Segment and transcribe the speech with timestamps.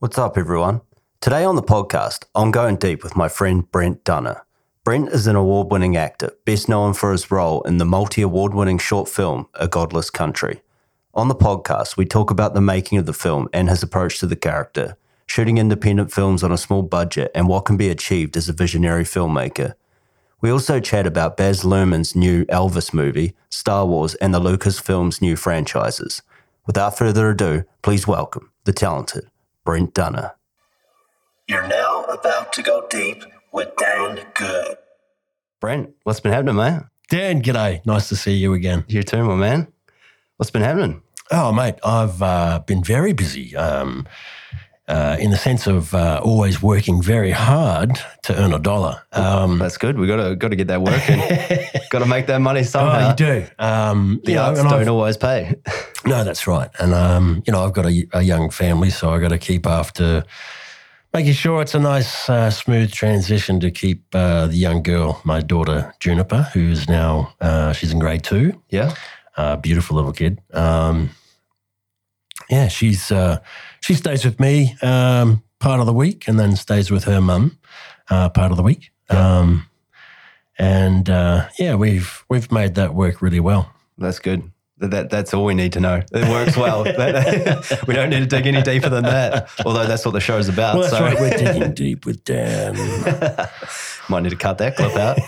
[0.00, 0.80] What's up, everyone?
[1.20, 4.46] Today on the podcast, I'm going deep with my friend Brent Dunner.
[4.82, 8.54] Brent is an award winning actor, best known for his role in the multi award
[8.54, 10.62] winning short film A Godless Country.
[11.12, 14.26] On the podcast, we talk about the making of the film and his approach to
[14.26, 18.48] the character, shooting independent films on a small budget, and what can be achieved as
[18.48, 19.74] a visionary filmmaker.
[20.40, 25.36] We also chat about Baz Luhrmann's new Elvis movie, Star Wars, and the Lucasfilm's new
[25.36, 26.22] franchises.
[26.66, 29.30] Without further ado, please welcome the talented
[29.64, 30.32] Brent Dunner.
[31.48, 34.76] You're now about to go deep with Dan Good.
[35.60, 36.82] Brent, what's been happening, mate?
[37.08, 37.84] Dan, g'day.
[37.84, 38.84] Nice to see you again.
[38.88, 39.66] You too, my man.
[40.36, 41.02] What's been happening?
[41.30, 44.06] Oh, mate, I've uh, been very busy um,
[44.90, 47.90] uh, in the sense of uh, always working very hard
[48.24, 48.94] to earn a dollar.
[49.12, 49.98] Um, That's good.
[49.98, 51.20] We got to got to get that working.
[51.90, 53.06] got to make that money somehow.
[53.06, 53.46] oh, you do.
[53.58, 55.54] Um, The you arts and don't I've- always pay.
[56.06, 56.70] No, that's right.
[56.78, 59.66] And, um, you know, I've got a, a young family, so I've got to keep
[59.66, 60.24] after
[61.12, 65.40] making sure it's a nice, uh, smooth transition to keep uh, the young girl, my
[65.42, 68.62] daughter Juniper, who's now, uh, she's in grade two.
[68.70, 68.94] yeah.
[69.36, 70.40] uh, beautiful little kid.
[70.54, 71.10] Um,
[72.48, 73.38] yeah, she's uh,
[73.80, 77.58] she stays with me um, part of the week, and then stays with her mum
[78.08, 78.90] uh, part of the week.
[79.08, 79.66] Um,
[80.58, 83.72] and uh, yeah, we've we've made that work really well.
[83.98, 84.50] That's good.
[84.78, 86.02] That, that that's all we need to know.
[86.12, 86.84] It works well.
[87.86, 89.48] We don't need to dig any deeper than that.
[89.64, 90.74] Although that's what the show's about.
[90.74, 91.18] Well, that's so right.
[91.18, 92.76] We're digging deep with Dan.
[94.08, 95.18] might need to cut that clip out.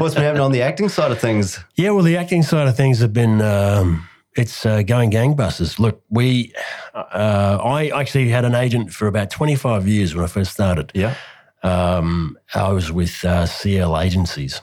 [0.00, 1.60] What's been happening on the acting side of things?
[1.76, 5.78] Yeah, well, the acting side of things have been um, it's uh, going gangbusters.
[5.78, 6.52] Look, we
[6.94, 10.92] uh, I actually had an agent for about twenty five years when I first started.
[10.94, 11.14] Yeah.
[11.62, 14.60] um, I was with uh, CL agencies,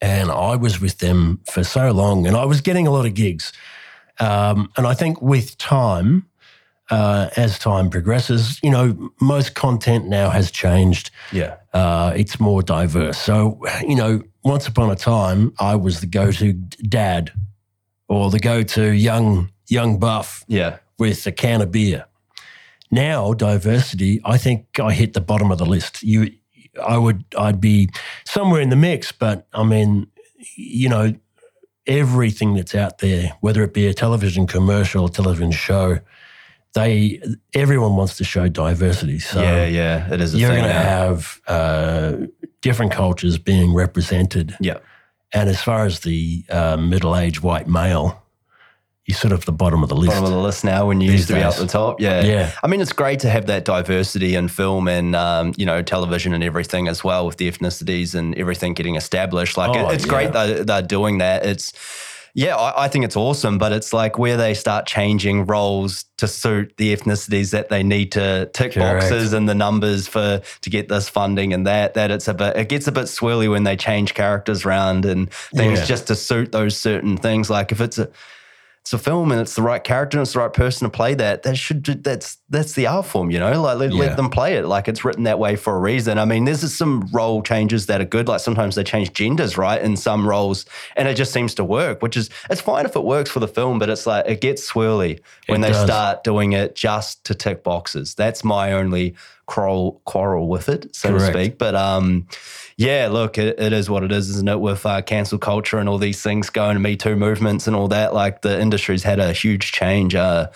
[0.00, 3.14] and I was with them for so long, and I was getting a lot of
[3.14, 3.52] gigs.
[4.20, 6.26] Um, and I think with time,
[6.90, 11.10] uh, as time progresses, you know, most content now has changed.
[11.32, 11.56] Yeah.
[11.72, 13.18] Uh, it's more diverse.
[13.18, 17.32] So, you know, once upon a time, I was the go-to dad
[18.12, 20.76] or the go-to young young buff Yeah.
[20.98, 22.04] with a can of beer.
[22.90, 26.02] Now, diversity, I think I hit the bottom of the list.
[26.02, 26.30] You,
[26.86, 27.88] I would, I'd be
[28.24, 30.08] somewhere in the mix, but I mean,
[30.56, 31.14] you know,
[31.86, 35.98] everything that's out there, whether it be a television commercial, a television show,
[36.74, 37.20] they,
[37.54, 39.20] everyone wants to show diversity.
[39.20, 39.64] So yeah.
[39.66, 40.12] Yeah.
[40.12, 40.34] It is.
[40.34, 42.16] A you're going to have uh,
[42.60, 44.54] different cultures being represented.
[44.60, 44.78] Yeah.
[45.32, 48.22] And as far as the uh, middle-aged white male,
[49.06, 50.10] you're sort of the bottom of the list.
[50.10, 52.00] bottom of the list now when you These used to be up the top.
[52.00, 52.22] Yeah.
[52.22, 52.52] Yeah.
[52.62, 56.32] I mean, it's great to have that diversity in film and, um, you know, television
[56.34, 59.56] and everything as well with the ethnicities and everything getting established.
[59.56, 60.10] Like, Oh, it- it's yeah.
[60.10, 61.44] great that they're doing that.
[61.44, 61.72] It's,
[62.34, 66.26] yeah, I, I think it's awesome, but it's like where they start changing roles to
[66.26, 69.00] suit the ethnicities that they need to tick Correct.
[69.00, 71.94] boxes and the numbers for to get this funding and that.
[71.94, 75.30] That it's a bit, it gets a bit swirly when they change characters around and
[75.54, 75.84] things Yeah.
[75.84, 77.50] just to suit those certain things.
[77.50, 78.08] Like if it's a
[78.80, 81.14] it's a film and it's the right character and it's the right person to play
[81.14, 81.44] that.
[81.44, 83.60] That should that's that's the art form, you know.
[83.60, 83.98] Like let, Yeah.
[84.00, 84.64] let them play it.
[84.66, 86.18] Like it's written that way for a reason.
[86.18, 88.28] I mean, there's some role changes that are good.
[88.28, 90.64] Like sometimes they change genders, right, in some roles,
[90.96, 92.02] and it just seems to work.
[92.02, 94.70] Which is it's fine if it works for the film, but it's like it gets
[94.70, 95.18] swirly
[95.48, 95.84] when It they does.
[95.86, 98.14] start doing it just to tick boxes.
[98.14, 99.14] That's my only
[99.46, 101.32] quarrel quarrel with it, so Correct.
[101.32, 101.58] to speak.
[101.58, 102.28] But um,
[102.76, 104.60] yeah, look, it, it is what it is, isn't it?
[104.60, 108.14] With uh, cancel culture and all these things going, Me Too movements and all that,
[108.14, 110.48] like the industry's had a huge change uh,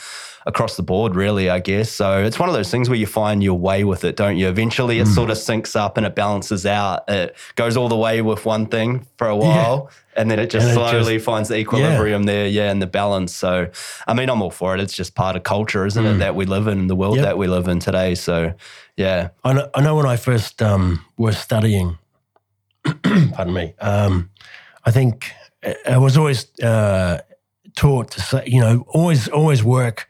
[0.47, 1.91] across the board, really, I guess.
[1.91, 4.49] So it's one of those things where you find your way with it, don't you?
[4.49, 7.03] Eventually, it sort of syncs up and it balances out.
[7.09, 9.91] It goes all the way with one thing for a while.
[10.17, 12.87] And then it just And it slowly just- finds the equilibrium there, yeah, and the
[12.87, 13.35] balance.
[13.35, 13.67] So,
[14.07, 14.81] I mean, I'm all for it.
[14.81, 17.25] It's just part of culture, isn't it, that we live in, the world Yep.
[17.25, 18.15] that we live in today.
[18.15, 18.55] So,
[18.97, 21.99] yeah, I know, I know when I first um, was studying,
[23.03, 24.31] pardon me, um,
[24.85, 25.33] I think
[25.91, 27.21] I was always uh,
[27.75, 30.09] taught to say, you know, always always work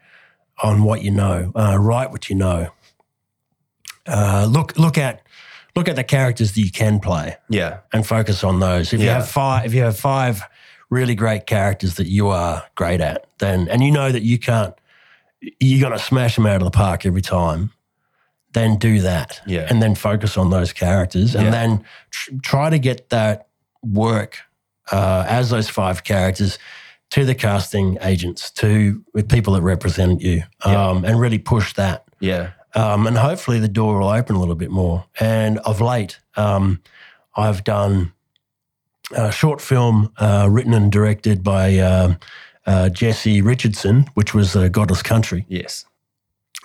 [0.62, 2.70] on what you know, uh, write what you know.
[4.06, 5.22] Uh, look look at
[5.74, 8.92] look at the characters that you can play yeah, and focus on those.
[8.92, 10.42] If you have five, if you have five
[10.90, 14.74] really great characters that you are great at, then and you know that you can't,
[15.58, 17.72] you're to smash them out of the park every time.
[18.52, 19.66] Then do that, Yeah.
[19.68, 21.50] and then focus on those characters, and Yeah.
[21.50, 23.48] then tr- try to get that
[23.82, 24.38] work
[24.92, 26.58] uh, as those five characters
[27.10, 30.88] to the casting agents, to with people that represent you, Yeah.
[30.88, 34.54] um, and really push that yeah, um, and hopefully the door will open a little
[34.54, 35.04] bit more.
[35.20, 36.80] And of late, um,
[37.36, 38.12] I've done
[39.14, 42.18] a short film uh, written and directed by um
[42.66, 45.44] uh, Jesse Richardson, which was uh, Godless Country.
[45.48, 45.84] yes,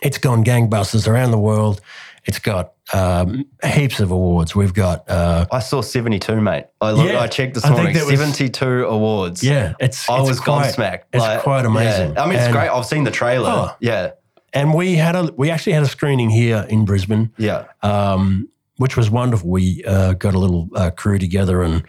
[0.02, 1.80] it's gone gangbusters around the world.
[2.26, 4.56] It's got um, heaps of awards.
[4.56, 6.66] We've got uh, I saw 72, mate.
[6.82, 7.96] I, looked, Yeah, I checked this I morning.
[7.96, 9.44] 72 awards.
[9.44, 11.04] yeah, it's I it's was quite, gobsmacked.
[11.14, 12.14] It's Like, quite amazing.
[12.14, 12.24] yeah.
[12.24, 12.70] I mean, it's And- great.
[12.70, 13.50] I've seen the trailer.
[13.50, 13.76] Oh.
[13.80, 14.12] Yeah.
[14.54, 17.32] And we had a we actually had a screening here in Brisbane.
[17.38, 17.66] Yeah.
[17.82, 19.48] um, which was wonderful.
[19.50, 21.84] We uh, got a little uh, crew together, and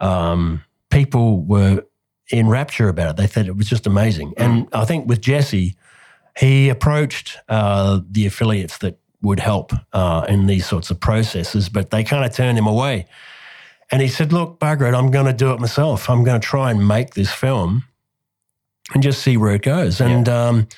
[0.00, 1.84] um, people were
[2.32, 3.16] in rapture about it.
[3.16, 4.32] They thought it was just amazing.
[4.38, 5.76] And I think with Jesse,
[6.38, 11.90] he approached uh, the affiliates that would help uh, in these sorts of processes, but
[11.90, 13.06] they kind of turned him away.
[13.90, 16.08] And he said, "Look, Margaret, I'm going to do it myself.
[16.08, 17.84] I'm going to try and make this film,
[18.94, 20.68] and just see where it goes." And um,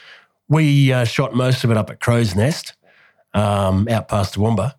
[0.48, 2.74] we uh, shot most of it up at Crow's Nest,
[3.34, 4.74] um, out past Toowoomba,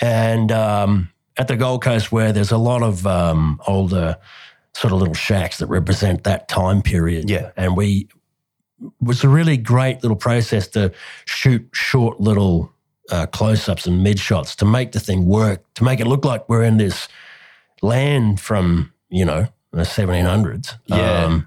[0.00, 4.16] and um, at the Gold Coast, where there's a lot of um, older
[4.74, 7.28] sort of little shacks that represent that time period.
[7.28, 7.50] Yeah.
[7.56, 8.08] and we
[8.80, 10.92] it was a really great little process to
[11.24, 12.72] shoot short little
[13.10, 16.48] uh, close-ups and mid shots to make the thing work, to make it look like
[16.48, 17.08] we're in this
[17.82, 20.74] land from you know the 1700s.
[20.86, 21.40] Yeah.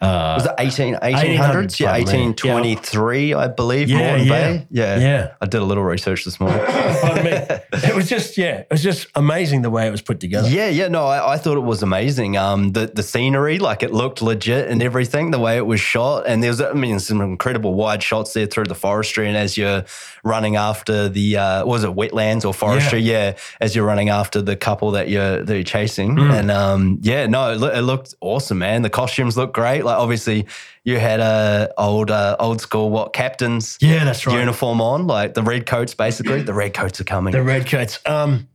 [0.00, 1.00] Uh, Was it 18, 1800s?
[1.00, 2.04] 1800s, Yeah, probably.
[2.04, 3.88] 1823, I believe.
[3.90, 4.32] Yeah, Moreton yeah.
[4.52, 4.66] Bay.
[4.70, 4.98] Yeah.
[4.98, 5.32] yeah.
[5.40, 6.60] I did a little research this morning.
[7.82, 10.48] It was just yeah, it was just amazing the way it was put together.
[10.48, 12.36] Yeah, yeah, no, I, I thought it was amazing.
[12.36, 16.26] Um, the the scenery, like it looked legit and everything, the way it was shot,
[16.26, 19.56] and there was, I mean, some incredible wide shots there through the forestry, and as
[19.56, 19.84] you're
[20.24, 23.00] running after the, uh, was it wetlands or forestry?
[23.00, 23.36] Yeah.
[23.60, 26.38] as you're running after the couple that you're that you're chasing, Mm.
[26.38, 28.82] and um, yeah, no, it, it looked awesome, man.
[28.82, 29.84] The costumes looked great.
[29.84, 30.46] Like obviously,
[30.84, 34.38] you had a old uh, old school what captains Yeah, that's right.
[34.38, 36.42] uniform on, like the red coats, basically.
[36.42, 37.32] the red coats are coming.
[37.32, 37.98] The redcoats.
[38.06, 38.48] Um,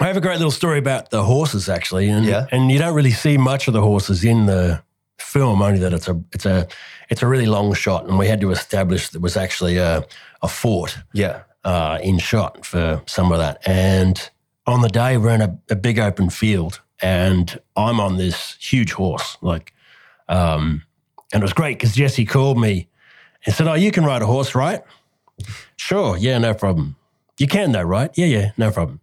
[0.00, 2.46] I have a great little story about the horses actually, and Yeah.
[2.52, 4.80] and you don't really see much of the horses in the
[5.18, 5.60] film.
[5.62, 6.68] Only that it's a it's a
[7.08, 10.04] it's a really long shot, and we had to establish there was actually a
[10.42, 13.58] a fort yeah, uh, in shot for some of that.
[13.66, 14.30] And
[14.66, 18.92] on the day, we're in a, a big open field, and I'm on this huge
[18.92, 19.72] horse, like,
[20.28, 20.82] um,
[21.32, 22.88] and it was great because Jesse called me
[23.44, 24.82] and said, "Oh, you can ride a horse, right?"
[25.76, 26.96] Sure, yeah, no problem.
[27.38, 28.10] You can though, right?
[28.14, 29.00] Yeah, yeah, no problem.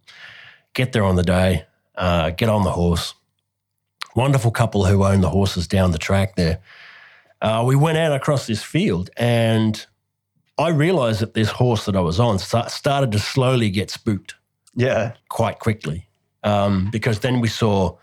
[0.74, 3.14] Get there on the day, uh, get on the horse.
[4.14, 6.60] Wonderful couple who own the horses down the track there.
[7.42, 9.86] Uh, we went out across this field and
[10.58, 14.34] I realized that this horse that I was on sta- started to slowly get spooked
[14.74, 16.08] yeah, quite quickly
[16.44, 17.96] um, because then we saw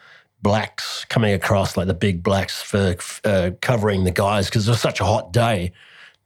[0.44, 4.82] blacks coming across, like the big blacks for uh, covering the guys because it was
[4.82, 5.72] such a hot day.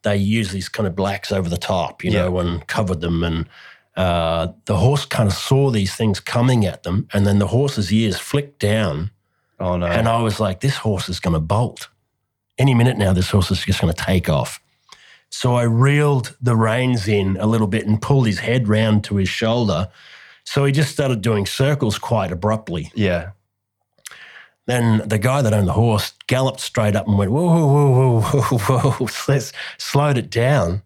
[0.01, 3.23] They used these kind of blacks over the top, you know, and covered them.
[3.23, 3.47] And
[3.95, 7.91] uh, the horse kind of saw these things coming at them, and then the horse's
[7.93, 9.11] ears flicked down,
[9.59, 11.89] Oh no, and I was like, "This horse is going to bolt
[12.59, 13.11] any minute now.
[13.13, 14.59] This horse is just going to take off."
[15.29, 19.15] So I reeled the reins in a little bit and pulled his head round to
[19.15, 19.89] his shoulder.
[20.43, 22.91] So he just started doing circles quite abruptly.
[22.95, 23.31] yeah,
[24.67, 28.21] Then the guy that owned the horse galloped straight up and went, whoa, whoa, whoa,
[28.21, 30.83] whoa, whoa, whoa, Let's- slowed it down.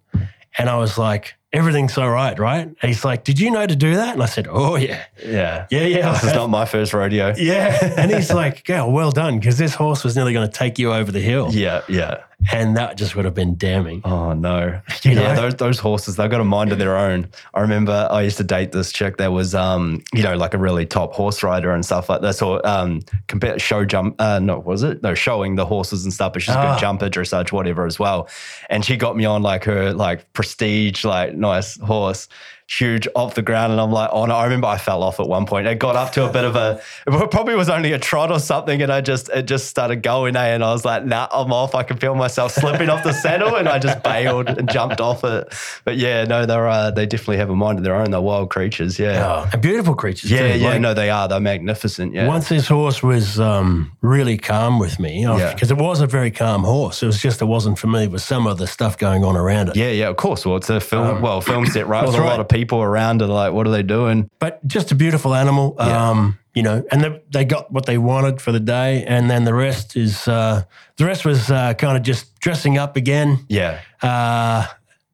[0.57, 2.61] And I was like, everything's all right, right?
[2.67, 4.13] And he's like, did you know to do that?
[4.13, 5.03] And I said, oh, yeah.
[5.25, 5.67] yeah.
[5.69, 6.11] Yeah, yeah.
[6.13, 7.33] This is not my first rodeo.
[7.37, 7.93] yeah.
[7.97, 10.93] And he's like, yeah, well done, because this horse was nearly going to take you
[10.93, 11.49] over the hill.
[11.51, 12.23] Yeah, yeah.
[12.51, 14.01] And that just would have been damning.
[14.03, 14.81] Oh no.
[15.03, 15.41] You yeah, know?
[15.43, 17.27] those those horses, they've got a mind of their own.
[17.53, 20.57] I remember I used to date this chick that was um, you know, like a
[20.57, 22.33] really top horse rider and stuff like that.
[22.33, 25.03] So um compare show jump uh no, was it?
[25.03, 26.73] No, showing the horses and stuff, but she's a Ah.
[26.73, 28.27] good jumper, dressage, whatever as well.
[28.71, 32.27] And she got me on like her like prestige, like nice horse.
[32.77, 34.35] Huge off the ground, and I'm like, oh no!
[34.35, 35.67] I remember I fell off at one point.
[35.67, 38.39] It got up to a bit of a, it probably was only a trot or
[38.39, 40.45] something, and I just it just started going, eh?
[40.53, 41.75] And I was like, nah, I'm off.
[41.75, 45.25] I can feel myself slipping off the saddle, and I just bailed and jumped off
[45.25, 45.53] it.
[45.83, 48.09] But yeah, no, they're uh, they definitely have a mind of their own.
[48.11, 48.97] They're wild creatures.
[48.97, 50.31] Yeah, Oh, and beautiful creatures.
[50.31, 50.59] yeah, too.
[50.59, 50.69] yeah.
[50.69, 51.27] Like, no, they are.
[51.27, 52.13] They're magnificent.
[52.13, 55.53] Yeah, Once this horse was um, really calm with me, Yeah.
[55.53, 57.03] because it was a very calm horse.
[57.03, 59.67] It was just it wasn't for familiar with some of the stuff going on around
[59.69, 59.75] it.
[59.75, 60.07] yeah, yeah.
[60.07, 60.45] Of course.
[60.45, 61.21] Well, it's a film.
[61.21, 62.05] well, film set, right?
[62.07, 64.29] With a lot of people around, and like, what are they doing?
[64.39, 65.75] But just a beautiful animal.
[65.79, 66.09] Yeah.
[66.09, 69.45] Um, you know, and they, they got what they wanted for the day, and then
[69.45, 70.63] the rest is uh,
[70.97, 73.39] the rest was uh, kind of just dressing up again.
[73.47, 74.65] Yeah, Uh,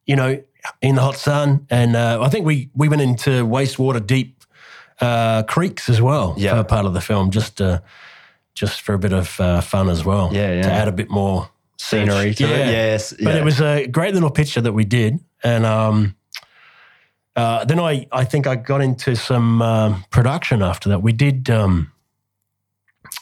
[0.06, 0.42] you know,
[0.82, 4.44] in the hot sun, and uh, I think we we went into wastewater deep
[5.00, 6.56] uh, creeks as well Yeah.
[6.56, 7.80] for part of the film, just uh,
[8.56, 10.32] just for a bit of uh, fun as well.
[10.34, 10.64] Yeah, yeah.
[10.64, 12.68] to add a bit more scenery to it.
[12.72, 13.42] Yes, but yeah.
[13.42, 16.16] it was a great little picture that we did, and um,
[17.38, 21.02] uh, then I I think I got into some um, production after that.
[21.02, 21.92] We did um,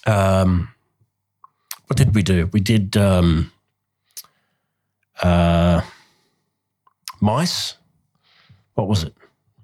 [0.07, 0.69] um,
[1.87, 2.49] what did we do?
[2.51, 3.51] We did um,
[5.21, 5.81] uh,
[7.21, 7.75] mice.
[8.75, 9.13] What was it?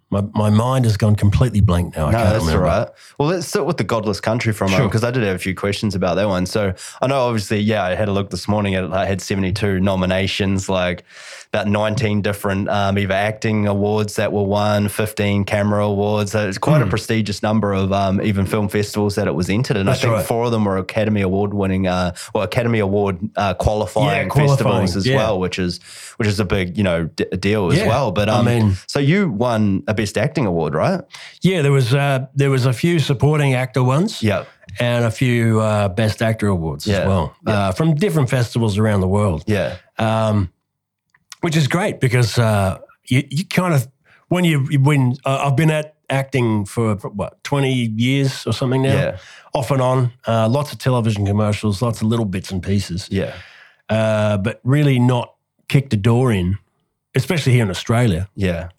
[0.10, 2.08] My, my mind has gone completely blank now.
[2.08, 2.66] I No, can't that's all remember.
[2.66, 2.88] right.
[3.18, 4.88] Well, let's sit with the Godless Country for a moment Sure.
[4.90, 6.46] because I did have a few questions about that one.
[6.46, 8.76] So I know, obviously, yeah, I had a look this morning.
[8.76, 11.06] At, I had 72 nominations, like
[11.54, 16.32] about 19 different um, either acting awards that were won, 15 camera awards.
[16.32, 19.76] So it's quite a prestigious number of um, even film festivals that it was entered.
[19.76, 19.88] And Hmm.
[19.92, 20.26] That's I think right.
[20.26, 24.58] four of them were Academy Award winning, uh, well, Academy Award uh, qualifying, Yeah, qualifying,
[24.88, 25.18] festivals as yeah.
[25.18, 25.82] well, which is
[26.18, 27.88] which is a big you know d- deal as Yeah.
[27.90, 28.14] well.
[28.14, 31.02] But I um, mean- so you won a Best Acting Award, right?
[31.42, 34.24] Yeah, there was uh, there was a few supporting actor ones.
[34.24, 34.46] Yeah.
[34.80, 39.02] and a few uh, best actor awards Yeah, as well uh, from different festivals around
[39.02, 39.44] the world.
[39.46, 39.76] Yeah.
[40.00, 40.50] um,
[41.42, 43.88] which is great because uh, you, you kind of
[44.30, 48.94] when you when uh, I've been at acting for what twenty years or something now,
[48.94, 49.18] Yeah.
[49.54, 53.34] off and on, uh, lots of television commercials, lots of little bits and pieces, Yeah.
[53.90, 55.36] uh, but really not
[55.68, 56.58] kicked a door in,
[57.16, 58.28] especially here in Australia.
[58.36, 58.70] Yeah.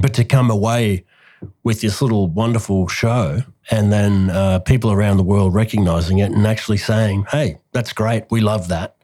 [0.00, 1.04] But to come away
[1.62, 6.46] with this little wonderful show and then uh, people around the world recognizing it and
[6.46, 8.96] actually saying, "Hey, that's great, we love that."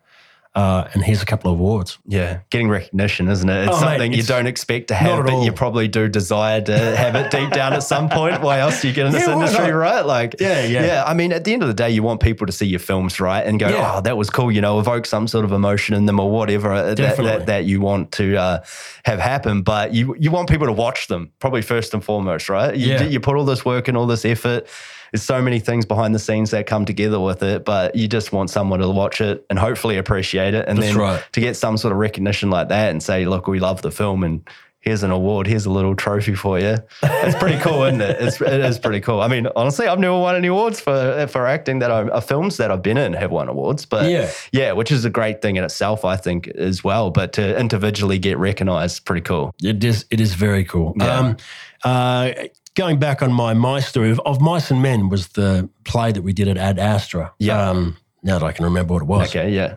[0.54, 1.98] Uh, and here's a couple of awards.
[2.06, 3.64] Yeah, getting recognition, isn't it?
[3.66, 6.60] It's Oh, mate, something you it's don't expect to have, but you probably do desire
[6.60, 8.40] to have it deep down at some point.
[8.40, 10.06] Why else do you get in this Yeah, industry, right?
[10.06, 10.86] Like, Yeah, yeah.
[10.86, 11.04] yeah.
[11.04, 13.18] I mean, at the end of the day, you want people to see your films,
[13.18, 13.94] right, and go, Yeah.
[13.96, 16.72] "Oh, that was cool," you know, evoke some sort of emotion in them or whatever
[16.72, 18.62] uh, that, that, that you want to uh,
[19.04, 19.62] have happen.
[19.62, 22.76] But you you want people to watch them, probably first and foremost, right?
[22.76, 23.02] You, Yeah.
[23.02, 24.68] you put all this work and all this effort.
[25.14, 28.32] There's so many things behind the scenes that come together with it, but you just
[28.32, 31.24] want someone to watch it and hopefully appreciate it, and That's then right.
[31.34, 34.24] to get some sort of recognition like that and say, look, we love the film
[34.24, 34.42] and
[34.80, 36.78] here's an award, here's a little trophy for you.
[37.04, 38.16] It's pretty cool, isn't it?
[38.20, 39.20] It's, it is pretty cool.
[39.20, 42.56] I mean, honestly, I've never won any awards for for acting that I'm, uh, films
[42.56, 44.32] that I've been in have won awards, but Yeah.
[44.50, 47.12] yeah, which is a great thing in itself, I think, as well.
[47.12, 49.54] But to individually get recognized, pretty cool.
[49.62, 50.06] It is.
[50.10, 50.92] It is very cool.
[50.98, 51.18] Yeah.
[51.20, 51.36] Um,
[51.84, 52.32] uh,
[52.74, 56.22] going back on my my story of, of Mice and Men was the play that
[56.22, 57.32] we did at Ad Astra.
[57.38, 57.70] Yeah.
[57.70, 59.76] Um, now that I can remember what it was, Okay, yeah.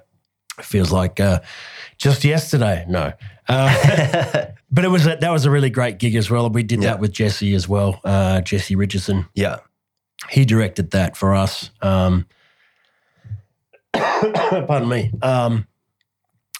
[0.58, 1.40] it feels like uh,
[1.98, 2.86] just yesterday.
[2.88, 3.12] No.
[3.50, 6.50] Uh, but it was a, that was a really great gig as well.
[6.50, 6.92] We did Yeah.
[6.92, 8.00] that with Jesse as well.
[8.04, 9.26] Uh, Jesse Richardson.
[9.36, 9.58] Yeah.
[10.30, 11.70] He directed that for us.
[11.82, 12.26] Um,
[13.94, 15.12] pardon me.
[15.22, 15.68] Um,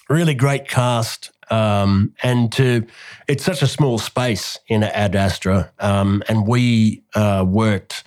[0.08, 1.30] really great cast.
[1.50, 2.86] Um, and to
[3.26, 8.04] it's such a small space in Ad Astra, um, and we uh, worked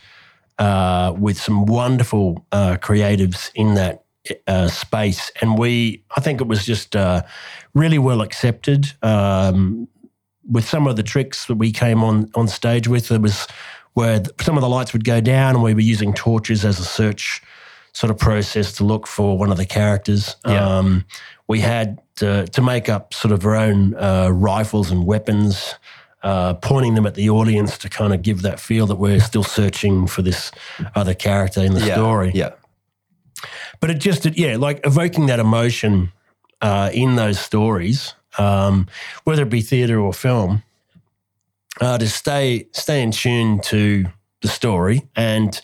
[0.59, 4.03] uh, with some wonderful uh, creatives in that
[4.47, 7.23] uh, space, and we I think it was just uh,
[7.73, 8.93] really well accepted.
[9.01, 9.87] Um,
[10.49, 13.47] with some of the tricks that we came on on stage with, there was
[13.93, 16.85] where some of the lights would go down, and we were using torches as a
[16.85, 17.41] search
[17.93, 20.35] sort of process to look for one of the characters.
[20.45, 20.77] Yeah.
[20.77, 21.05] Um,
[21.47, 25.73] we had to, to make up sort of our own uh, rifles and weapons,
[26.21, 29.43] uh, pointing them at the audience to kind of give that feel that we're still
[29.43, 30.51] searching for this
[30.93, 31.95] other character in the yeah.
[31.95, 32.31] story.
[32.35, 32.51] Yeah.
[33.79, 36.11] But it just, it, yeah, like evoking that emotion
[36.61, 38.87] uh, in those stories, um,
[39.23, 40.61] whether it be theatre or film,
[41.79, 44.05] uh, to stay stay in tune to
[44.41, 45.59] the story and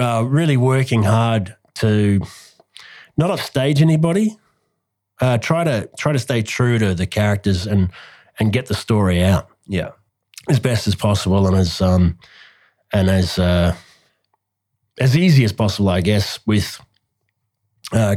[0.00, 2.22] uh, really working hard to
[3.16, 4.36] not upstage anybody.
[5.20, 7.90] Uh, try to try to stay true to the characters and
[8.38, 9.90] and get the story out Yeah.
[10.48, 12.18] as best as possible and as um
[12.92, 13.74] and as uh,
[15.00, 16.80] as easy as possible, I guess, with
[17.92, 18.16] uh,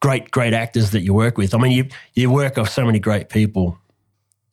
[0.00, 1.54] great great actors that you work with.
[1.54, 3.78] I mean, you you work with so many great people.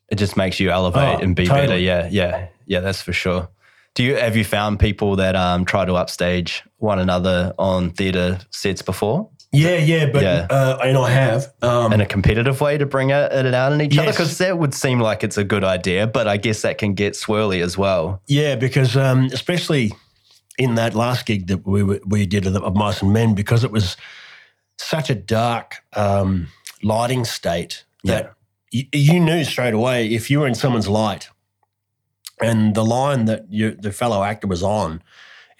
[0.09, 1.77] It just makes you elevate Oh, and be better.
[1.77, 2.79] Yeah, yeah, yeah.
[2.79, 3.49] That's for sure.
[3.95, 8.39] Do you have you found people that um, try to upstage one another on theatre
[8.51, 10.47] sets before Yeah, yeah, but Yeah.
[10.49, 11.53] Uh, and I have.
[11.61, 14.11] Um, in a competitive way to bring it, it out in each other?
[14.11, 17.13] Because that would seem like it's a good idea, but I guess that can get
[17.13, 18.21] swirly as well.
[18.27, 19.93] Yeah, because um, especially
[20.57, 23.71] in that last gig that we we did of, of Mice and Men, because it
[23.71, 23.97] was
[24.77, 26.47] such a dark um,
[26.83, 28.33] lighting state that
[28.71, 31.29] you, you knew straight away if you were in someone's light
[32.41, 35.01] and the line that you, the fellow actor was on,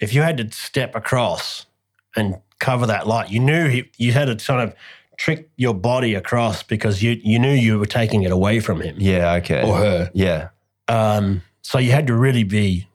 [0.00, 1.66] if you had to step across
[2.14, 4.74] and cover that light, you knew he, you had to kind of
[5.16, 8.96] trick your body across because you you knew you were taking it away from him
[8.98, 9.62] Yeah, okay.
[9.62, 10.10] or her.
[10.14, 10.48] Yeah,
[10.88, 12.86] Um, so you had to really be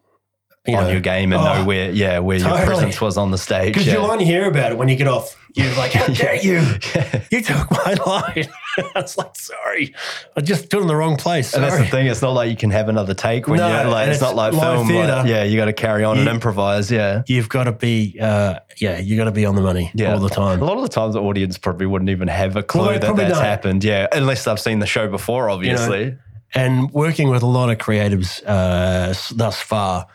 [0.67, 3.31] you on know, your game and oh, know where, yeah, where your presence was on
[3.31, 3.73] the stage.
[3.73, 3.93] Because yeah.
[3.93, 5.35] you'll only hear about it when you get off.
[5.55, 6.61] You're like, how dare you?
[7.31, 8.47] You took my line.
[8.95, 9.93] I was like, sorry.
[10.35, 11.53] I just put it in the wrong place.
[11.53, 12.07] And that's the thing.
[12.07, 14.03] It's not like you can have another take when No, you're like.
[14.03, 14.87] and It's, not like film.
[14.87, 16.89] like- yeah, you got to carry on and improvise.
[16.91, 20.13] Yeah, You've got to be, uh, yeah, you got to be on the money yeah,
[20.13, 20.61] all the time.
[20.61, 23.15] A lot of the times, the audience probably wouldn't even have a clue Well, that
[23.15, 23.43] that's don't.
[23.43, 23.83] happened.
[23.83, 26.17] Yeah, unless they've seen the show before, obviously.
[26.53, 30.07] and working with a lot of creatives uh, thus far,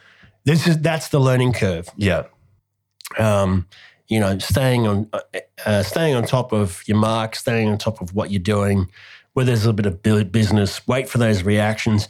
[0.44, 1.88] this is that's the learning curve.
[1.96, 2.24] Yeah.
[3.18, 3.66] Um,
[4.08, 5.20] you know, staying on uh,
[5.64, 8.88] uh, staying on top of your mark, staying on top of what you're doing,
[9.32, 10.86] where there's a little bit of business.
[10.86, 12.08] Wait for those reactions,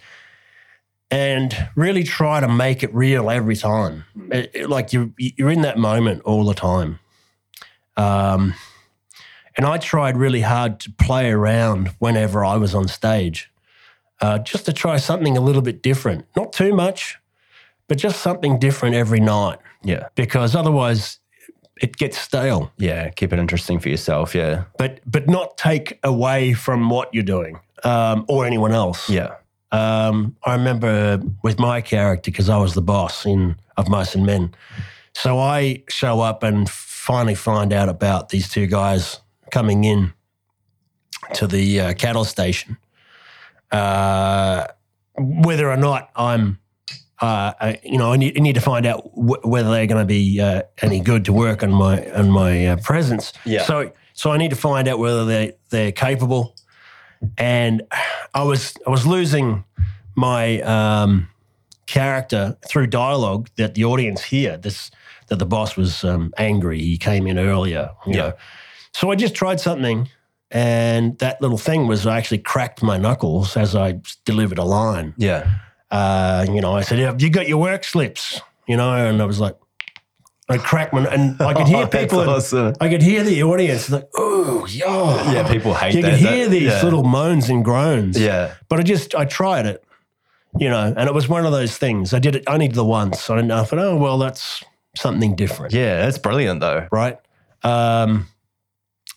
[1.10, 4.04] and really try to make it real every time.
[4.30, 6.98] It- it- like you're you're in that moment all the time.
[7.96, 8.54] Um,
[9.56, 13.50] and I tried really hard to play around whenever I was on stage,
[14.20, 16.26] uh, just to try something a little bit different.
[16.36, 17.16] Not too much,
[17.88, 20.08] but just something different every night Yeah.
[20.14, 21.20] because otherwise
[21.80, 22.72] it gets stale.
[22.78, 23.10] Yeah.
[23.10, 24.34] Keep it interesting for yourself.
[24.34, 24.64] Yeah.
[24.78, 29.08] But but not take away from what you're doing um, or anyone else.
[29.08, 29.34] Yeah.
[29.72, 34.24] Um, I remember with my character because I was the boss in of Mice and
[34.24, 34.54] Men,
[35.14, 40.12] so I show up and finally find out about these two guys coming in
[41.34, 42.78] to the uh, cattle station.
[43.72, 44.66] Uh,
[45.18, 46.58] whether or not I'm,
[47.20, 50.02] uh, I, you know, I need, I need to find out wh- whether they're going
[50.02, 53.32] to be uh, any good to work on my on my uh, presence.
[53.44, 53.62] Yeah.
[53.64, 56.54] So so I need to find out whether they they're capable.
[57.38, 57.82] And
[58.34, 59.64] I was I was losing
[60.14, 61.28] my um,
[61.86, 64.56] character through dialogue that the audience hear.
[64.58, 64.90] This
[65.28, 66.80] that the boss was um, angry.
[66.80, 67.90] He came in earlier.
[68.06, 68.18] you Yeah.
[68.20, 68.32] know.
[68.92, 70.08] So I just tried something,
[70.50, 75.14] and that little thing was I actually cracked my knuckles as I delivered a line.
[75.16, 75.48] Yeah.
[75.90, 79.24] Uh, you know, I said, "Have you got your work slips?" You know, and I
[79.24, 79.56] was like,
[80.48, 82.20] I cracked my, and I could hear Oh, people.
[82.28, 82.74] awesome.
[82.80, 85.48] I could hear the audience like, "Oh, yeah, Yeah.
[85.50, 86.10] People hate You that.
[86.10, 86.82] could hear That- these yeah.
[86.82, 88.18] little moans and groans.
[88.18, 88.54] Yeah.
[88.68, 89.84] But I just I tried it,
[90.58, 92.12] you know, and it was one of those things.
[92.12, 93.30] I did it only the once.
[93.30, 94.64] I, I thought, oh well, that's
[94.96, 95.98] something different, Yeah.
[96.04, 96.88] That's brilliant though.
[96.90, 97.18] right?
[97.62, 98.26] Um,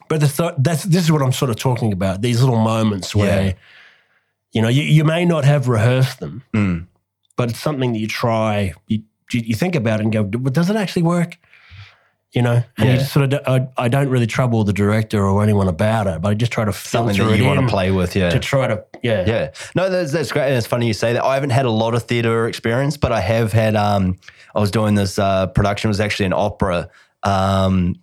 [0.08, 2.22] but the th- that's this is what I'm sort of talking about.
[2.22, 3.54] These little moments where, Yeah.
[4.52, 6.88] You know, you, you may not have rehearsed them, Mm.
[7.38, 8.74] but it's something that you try.
[8.88, 11.38] You you, you think about it and go, "But does it actually work?
[12.32, 12.98] You know, and you Yeah.
[12.98, 13.42] just sort of.
[13.48, 16.64] I, I don't really trouble the director or anyone about it, but I just try
[16.66, 18.16] to Something that you want to play with.
[18.16, 18.30] Yeah.
[18.30, 20.48] to try to yeah Yeah, no, that's, that's great.
[20.48, 21.24] And it's funny you say that.
[21.24, 23.76] I haven't had a lot of theatre experience, but I have had.
[23.76, 24.18] Um,
[24.56, 25.90] I was doing this uh, production.
[25.90, 26.90] It was actually an opera.
[27.24, 27.96] Um,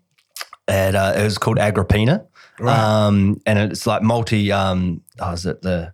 [0.68, 2.26] at uh, it was called Agrippina,
[2.61, 4.50] um, and it's like multi.
[4.52, 5.92] Um, oh, is it the?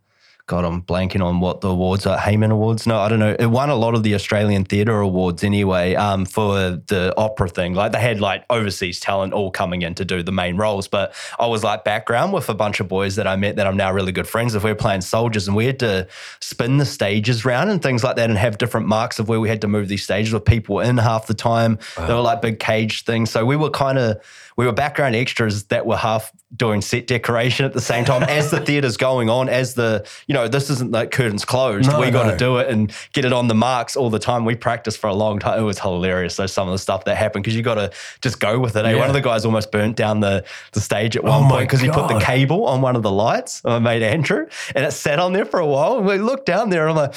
[0.52, 2.18] God, I'm blanking on what the awards are.
[2.18, 2.86] Helpmann Awards?
[2.86, 3.34] No, I don't know.
[3.38, 7.72] It won a lot of the Australian Theatre Awards anyway um, for the opera thing.
[7.72, 11.14] Like they had like overseas talent all coming in to do the main roles, but
[11.40, 13.94] I was like background with a bunch of boys that I met that I'm now
[13.94, 14.62] really good friends with.
[14.62, 16.06] We were playing soldiers and we had to
[16.40, 19.48] spin the stages round and things like that and have different marks of where we
[19.48, 21.78] had to move these stages with people in half the time.
[21.96, 23.30] They were like big cage things.
[23.30, 24.22] So we were kind of
[24.56, 28.50] we were background extras that were half doing set decoration at the same time as
[28.50, 31.88] the theatre's going on, as the, you know, this isn't like curtains closed.
[31.90, 32.32] No, we got no.
[32.32, 34.44] to do it and get it on the marks all the time.
[34.44, 35.58] We practiced for a long time.
[35.58, 36.34] It was hilarious.
[36.34, 38.84] So some of the stuff that happened because you got to just go with it.
[38.84, 38.92] eh?
[38.92, 38.98] Yeah.
[38.98, 41.68] One of the guys almost burnt down the, the stage at Oh one my point
[41.68, 43.62] because he put the cable on one of the lights.
[43.64, 45.96] I made Andrew and it sat on there for a while.
[45.96, 47.14] And we looked down there and I'm like,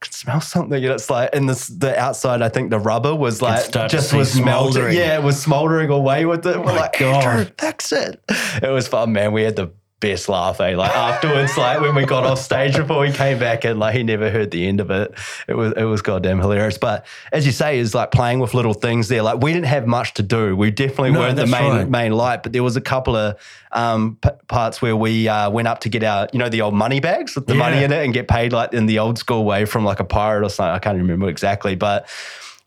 [0.00, 0.84] can smell something.
[0.84, 4.32] And it's like, in this, the outside, I think the rubber was like, just was
[4.32, 4.96] smoldering.
[4.96, 6.56] Yeah, it was smoldering away with it.
[6.58, 7.24] We're like, God.
[7.24, 8.22] Andrew, fix it.
[8.62, 9.32] It was fun, man.
[9.32, 10.76] We had the best laugh, eh?
[10.76, 14.02] Like afterwards, like when we got off stage before we came back and like he
[14.02, 15.12] never heard the end of it.
[15.48, 16.78] It was it was goddamn hilarious.
[16.78, 19.22] But as you say, is like playing with little things there.
[19.22, 20.56] Like we didn't have much to do.
[20.56, 21.88] We definitely No, weren't the main right.
[21.90, 23.36] main light, but there was a couple of
[23.72, 26.74] um, p- parts where we uh, went up to get our, you know, the old
[26.74, 27.58] money bags with the Yeah.
[27.58, 30.04] money in it and get paid like in the old school way from like a
[30.04, 30.74] pirate or something.
[30.74, 32.08] I can't remember exactly, but.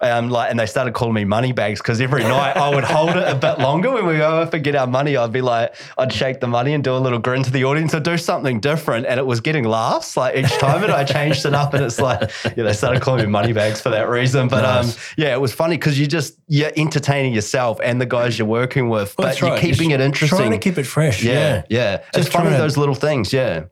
[0.03, 3.11] Um, like, and they started calling me money bags because every night I would hold
[3.11, 5.15] it a bit longer when we go and get our money.
[5.15, 7.93] I'd be like, I'd shake the money and do a little grin to the audience
[7.93, 10.83] or do something different, and it was getting laughs like each time.
[10.83, 13.79] And I changed it up, and it's like, yeah, they started calling me money bags
[13.79, 14.47] for that reason.
[14.47, 14.87] But um,
[15.17, 18.89] yeah, it was funny because you just you're entertaining yourself and the guys you're working
[18.89, 19.61] with, Well, but that's you're right.
[19.61, 20.37] keeping Just it interesting.
[20.39, 21.21] Trying to keep it fresh.
[21.23, 21.63] yeah, Yeah.
[21.69, 23.31] yeah, It's Just funny to- those little things.
[23.31, 23.65] Yeah,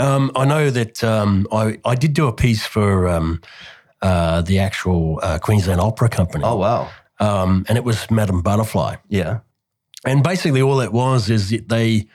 [0.00, 3.40] Um, I know that um, I, I did do a piece for um,
[4.02, 6.44] uh, the actual uh, Queensland Opera Company.
[6.44, 6.90] Oh wow.
[7.18, 8.96] Um, and it was Madame Butterfly.
[9.08, 9.40] Yeah.
[10.04, 12.08] And basically, all it was is that they,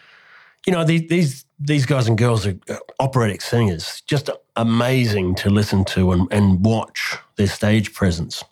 [0.66, 5.50] you know, these these these guys and girls are uh, operatic singers, just amazing to
[5.50, 8.44] listen to and, and watch their stage presence.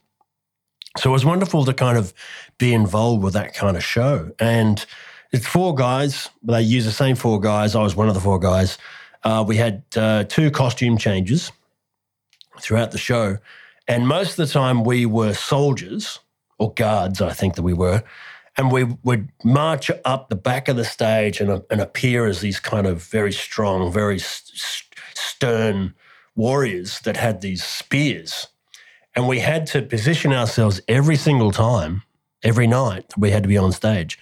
[0.98, 2.14] So it was wonderful to kind of
[2.60, 4.32] be involved with that kind of show.
[4.40, 4.86] And
[5.32, 6.30] it's four guys.
[6.44, 7.76] They use the same four guys.
[7.76, 8.78] I was one of the four guys.
[9.24, 11.52] Uh, we had uh, two costume changes
[12.62, 13.38] throughout the show.
[13.88, 16.20] And most of the time, we were soldiers
[16.58, 18.04] or guards, I think that we were.
[18.56, 22.60] And we would march up the back of the stage and, and appear as these
[22.60, 24.84] kind of very strong, very s- s-
[25.16, 25.94] stern
[26.36, 28.48] warriors that had these spears.
[29.16, 32.04] And we had to position ourselves every single time,
[32.44, 34.20] every night we had to be on stage,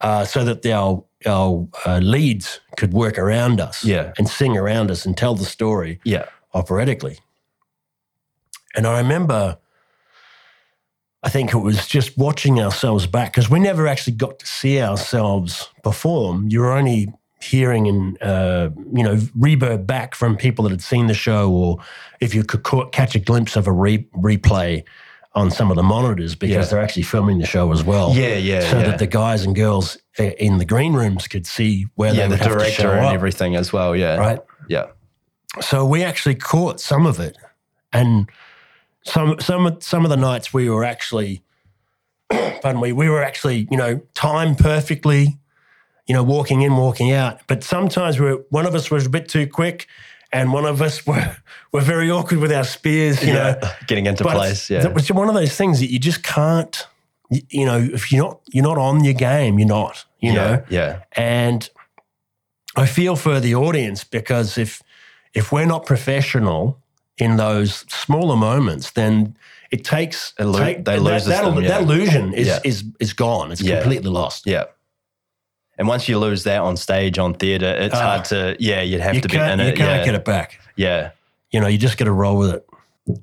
[0.00, 4.12] uh, so that our, our uh, leads could work around us Yeah.
[4.18, 6.24] and sing around us and tell the story Yeah.
[6.54, 7.18] operatically.
[8.76, 9.58] And I remember,
[11.22, 14.80] I think it was just watching ourselves back because we never actually got to see
[14.80, 16.46] ourselves perform.
[16.48, 21.06] You were only hearing and, uh, you know, reverb back from people that had seen
[21.06, 21.78] the show, or
[22.20, 24.84] if you could ca- catch a glimpse of a re- replay
[25.34, 26.64] on some of the monitors because Yeah.
[26.64, 28.12] they're actually filming the show as well.
[28.14, 28.86] Yeah, yeah, So yeah.
[28.88, 32.28] that the guys and girls uh, in the green rooms could see where Yeah, they
[32.28, 33.94] the would have to director show and up, everything as well.
[33.96, 34.16] Yeah.
[34.16, 34.40] right?
[34.68, 34.86] Yeah.
[35.60, 37.36] So we actually caught some of it,
[37.92, 38.28] and
[39.04, 41.42] some some of- some of the nights we were actually,
[42.30, 45.38] pardon me, we were actually you know timed perfectly,
[46.06, 47.40] you know walking in, walking out.
[47.46, 49.86] But sometimes we were, one of us was a bit too quick,
[50.32, 51.36] and one of us were
[51.72, 53.58] were very awkward with our spears, you know.
[53.86, 54.68] Getting into But place.
[54.70, 54.86] Yeah.
[54.96, 56.86] it's one of those things that you just can't,
[57.30, 60.62] you, you know, if you're not you're not on your game, you're not, you know.
[60.68, 61.02] Yeah.
[61.12, 61.68] And
[62.76, 64.82] I feel for the audience because if
[65.32, 66.79] if we're not professional
[67.20, 69.36] in those smaller moments, then
[69.70, 71.68] it takes It lo- take- they that, loses that'll- them, yeah.
[71.68, 72.58] that illusion is Yeah.
[72.64, 73.52] is is gone.
[73.52, 73.80] It's Yeah.
[73.80, 74.46] completely lost.
[74.46, 74.64] Yeah.
[75.78, 78.02] And once you lose that on stage on theatre, it's Ah.
[78.02, 78.56] hard to.
[78.58, 80.60] Yeah, you'd have You to be in you can't get it back.
[80.76, 81.10] Yeah.
[81.50, 82.64] You know, you just got to roll with it.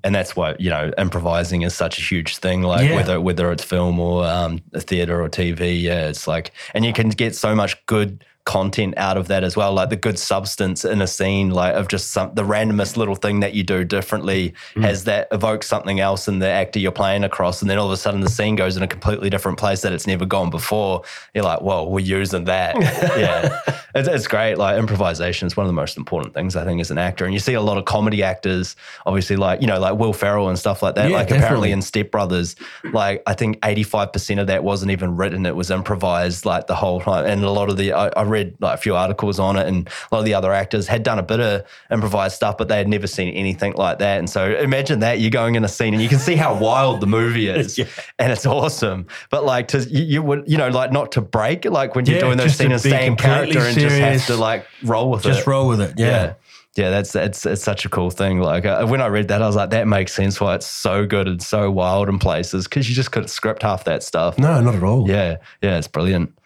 [0.04, 3.64] and that's why you know improvising is such a huge thing like whether whether it's
[3.64, 7.78] film or um, theater or tv yeah it's like and you can get so much
[7.86, 11.76] good content out of that as well like the good substance in a scene like
[11.76, 14.84] of just some the randomest little thing that you do differently Mm.
[14.84, 17.92] has that evokes something else in the actor you're playing across and then all of
[17.92, 21.04] a sudden the scene goes in a completely different place that it's never gone before
[21.34, 22.74] you're like whoa we're using that
[23.18, 23.60] yeah
[23.96, 26.90] it's, it's great like improvisation is one of the most important things i think as
[26.90, 29.96] an actor and you see a lot of comedy actors obviously like you know like
[30.00, 31.46] will ferrell and stuff like that Yeah, like definitely.
[31.46, 32.56] apparently in step brothers
[32.94, 37.02] like i think 85% of that wasn't even written it was improvised like the whole
[37.02, 39.68] time and a lot of the i, I read like a few articles on it
[39.68, 42.68] and a lot of the other actors had done a bit of improvised stuff but
[42.68, 45.68] they had never seen anything like that and so imagine that you're going in a
[45.68, 47.86] scene and you can see how wild the movie is Yeah.
[48.20, 51.66] and it's awesome but like to you, you would you know like not to break
[51.66, 54.26] like when you're Yeah, doing those scenes be stay in completely character and just have
[54.28, 55.94] to like roll with Just it just roll with it.
[55.98, 56.08] Yeah.
[56.08, 56.34] yeah.
[56.76, 58.40] Yeah, that's it's it's such a cool thing.
[58.40, 61.08] Like uh, when I read that, I was like, that makes sense why it's so
[61.08, 64.38] good and so wild in places because you just couldn't script half that stuff.
[64.38, 65.10] No, not at all.
[65.10, 66.38] Yeah, yeah, it's brilliant.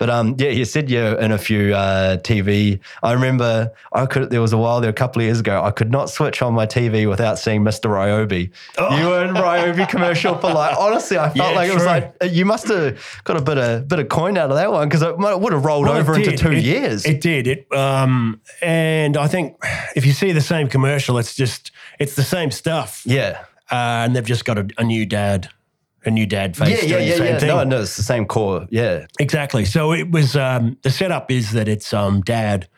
[0.00, 2.80] But um, yeah, you said you're in a few uh, TV.
[3.02, 4.30] I remember I could.
[4.30, 6.54] There was a while there, a couple of years ago, I could not switch on
[6.54, 7.90] my TV without seeing Mr.
[7.90, 8.50] Ryobi.
[8.98, 10.74] You were in Ryobi commercial for like.
[10.78, 11.50] Honestly, I felt Oh.
[11.50, 14.08] Yeah, like it was like uh, you must have got a bit of bit of
[14.08, 16.52] coin out of that one because it might- would have rolled Well, over into two
[16.52, 17.04] It- years.
[17.04, 17.46] It did.
[17.46, 19.56] It um, and I think
[19.94, 23.02] if you see the same commercial, it's just it's the same stuff.
[23.04, 23.44] yeah.
[23.70, 25.48] Uh, and they've just got a, a new dad,
[26.04, 27.38] a new dad face Yeah, yeah, yeah, the same yeah.
[27.38, 27.48] thing.
[27.48, 28.66] No, no, it's the same core.
[28.70, 29.64] Yeah, Exactly.
[29.64, 32.68] So it was um, the setup is that it's um, dad,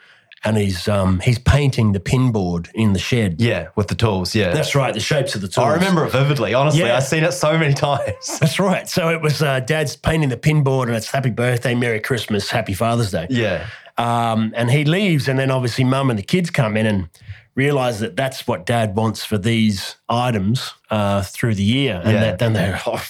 [0.44, 3.40] and he's um, he's painting the pinboard in the shed.
[3.40, 4.35] yeah, with the tools.
[4.35, 4.92] Yeah, That's right.
[4.92, 5.66] The shapes of the tools.
[5.68, 6.52] I remember it vividly.
[6.52, 6.96] Honestly, Yeah.
[6.96, 8.38] I've seen it so many times.
[8.40, 8.88] That's right.
[8.88, 12.74] So it was uh, dad's painting the pinboard, and it's Happy Birthday, Merry Christmas, Happy
[12.74, 13.28] Father's Day.
[13.30, 13.66] yeah,
[13.98, 17.08] Um, and he leaves, and then obviously mum and the kids come in and
[17.54, 22.00] realize that that's what dad wants for these items uh, through the year.
[22.02, 22.20] And Yeah.
[22.20, 23.02] that, then they're, oh,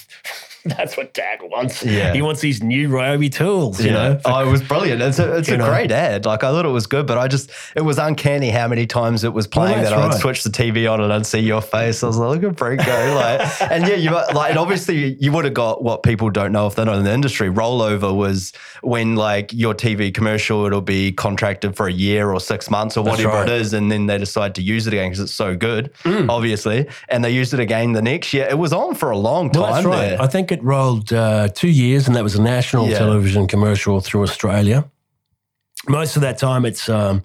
[0.77, 1.83] that's what dad wants.
[1.83, 2.13] Yeah.
[2.13, 3.93] He wants these new Ryobi tools, you yeah.
[3.93, 4.19] know?
[4.23, 5.01] oh, it was brilliant.
[5.01, 5.67] It's a, it's a know.
[5.67, 6.25] great ad.
[6.25, 9.25] Like I thought it was good, but I just it was uncanny how many times
[9.25, 11.61] it was playing that's that I would switch the TV on and I'd see your
[11.61, 12.01] face.
[12.01, 13.15] I was like, look at Brinko.
[13.15, 16.65] Like, and yeah, you like, and obviously you would have got what people don't know
[16.65, 17.49] if they're not in the industry.
[17.49, 22.69] Rollover was when like your TV commercial it'll be contracted for a year or six
[22.69, 23.49] months or whatever right.
[23.49, 26.29] it is, and then they decide to use it again because it's so good, mm.
[26.29, 28.47] obviously, and they used it again the next year.
[28.49, 29.61] It was on for a long time.
[29.61, 30.19] Well, that's right.
[30.21, 32.97] I think it rolled uh, two years, and that was a national Yeah.
[32.99, 34.85] television commercial through Australia.
[35.89, 37.23] Most of that time, it's um,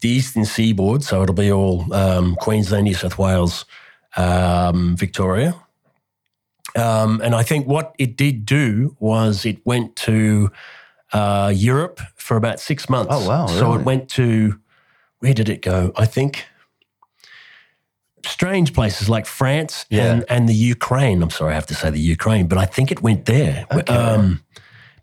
[0.00, 3.66] the eastern seaboard, so it'll be all um, Queensland, New South Wales,
[4.16, 5.54] um, Victoria.
[6.76, 10.50] Um, and I think what it did do was it went to
[11.12, 13.12] uh, Europe for about six months.
[13.14, 13.80] Oh, wow, So really?
[13.80, 14.58] it went to
[15.20, 15.92] where did it go?
[15.96, 16.46] I think
[18.28, 20.12] strange places like France Yeah.
[20.12, 21.22] and, and the Ukraine.
[21.22, 23.66] I'm sorry, I have to say the Ukraine, but I think it went there.
[23.88, 24.42] Um,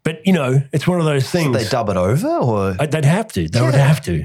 [0.03, 1.55] but you know, it's one of those things.
[1.55, 3.47] they dub it over, or Uh, They'd have to.
[3.47, 4.21] They would have to.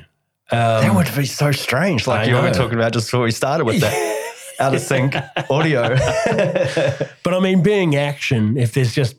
[0.52, 2.06] Um, that would be so strange.
[2.06, 3.96] Like I you were talking about just before we started with that
[4.60, 5.14] out of sync
[5.50, 5.96] audio.
[7.22, 9.16] But I mean, being action, if there's just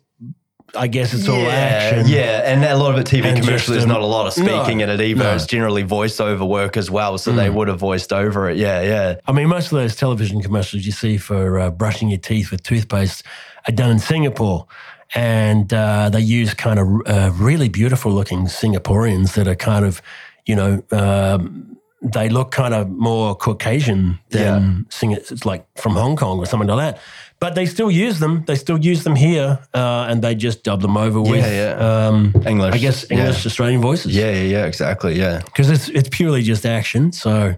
[0.76, 2.08] I guess it's all action.
[2.08, 3.74] Yeah, and a lot of it TV And commercial.
[3.74, 5.24] There's um, not a lot of speaking no, in it either.
[5.24, 5.36] no.
[5.36, 8.58] It's generally voiceover work as well, so they would have voiced over it.
[8.58, 9.16] Yeah, yeah.
[9.28, 12.64] I mean, most of those television commercials you see for uh, brushing your teeth with
[12.64, 13.24] toothpaste
[13.68, 14.68] are done in Singapore.
[15.14, 20.02] And uh, they use kind of uh, really beautiful looking Singaporeans that are kind of,
[20.46, 26.16] you know, um, they look kind of more Caucasian than Sing- it's like from Hong
[26.16, 27.02] Kong or something like that.
[27.42, 28.44] But they still use them.
[28.46, 31.74] They still use them here, uh, and they just dub them over with, yeah.
[32.08, 32.76] Um, English.
[32.76, 33.18] I guess, yeah.
[33.18, 34.16] English Australian voices.
[34.16, 35.16] Yeah, yeah, yeah, exactly.
[35.20, 35.42] Yeah.
[35.46, 37.12] because it's it's purely just action.
[37.12, 37.56] So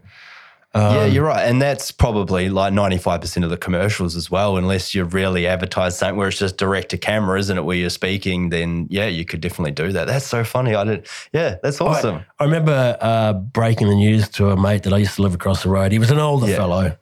[0.76, 1.44] yeah, Um, you're right.
[1.50, 4.56] And that's probably like 95% of the commercials as well.
[4.58, 7.62] Unless you're really advertise something where it's just direct to camera, isn't it?
[7.66, 10.08] Where you're speaking, then yeah, you could definitely do that.
[10.08, 10.74] That's so funny.
[10.76, 11.08] I did.
[11.34, 12.16] Yeah, that's awesome.
[12.16, 15.34] I, I remember uh, breaking the news to a mate that I used to live
[15.36, 15.92] across the road.
[15.92, 16.56] He was an older Yeah.
[16.56, 16.98] fellow,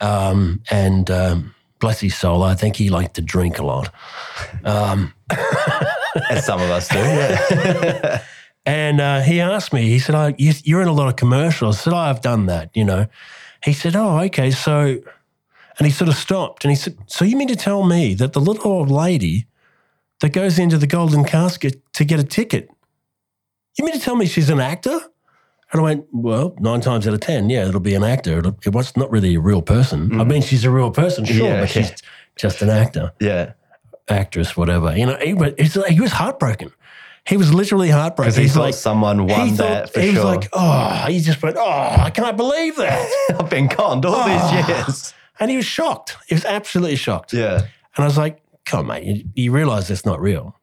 [0.00, 3.92] um, and um, bless his soul, I think he liked to drink a lot.
[6.30, 6.98] As some of us do.
[6.98, 8.22] Yeah.
[8.66, 11.80] And uh, he asked me, he said, oh, you, You're in a lot of commercials.
[11.80, 13.06] I said, oh, I've done that, you know.
[13.64, 14.50] He said, Oh, okay.
[14.50, 14.98] So,
[15.78, 18.34] and he sort of stopped and he said, So you mean to tell me that
[18.34, 19.46] the little old lady
[20.20, 22.70] that goes into the golden casket to get a ticket,
[23.78, 25.00] you mean to tell me she's an actor?
[25.74, 28.38] And I went, Well, nine times out of 10, yeah, it'll be an actor.
[28.38, 30.12] It'll, it was not really a real person.
[30.12, 30.30] I mm-hmm.
[30.30, 31.82] mean, she's a real person, sure, Yeah, but yeah.
[31.82, 32.02] she's
[32.36, 33.54] just an actor yeah.
[34.08, 34.96] actress, whatever.
[34.96, 36.70] You know, he was, it's like, he was heartbroken.
[37.26, 38.30] He was literally heartbroken.
[38.30, 40.24] Because he He's thought like, someone won he that thought, for he sure.
[40.24, 43.10] was like, oh, he just went, oh, I can't believe that.
[43.40, 44.28] I've been conned all Oh.
[44.28, 44.68] these ah.
[44.68, 45.12] years.
[45.40, 46.16] and he was shocked.
[46.28, 47.32] He was absolutely shocked.
[47.32, 47.62] Yeah.
[47.96, 50.56] And I was like, come on, mate, you, you realize that's not real.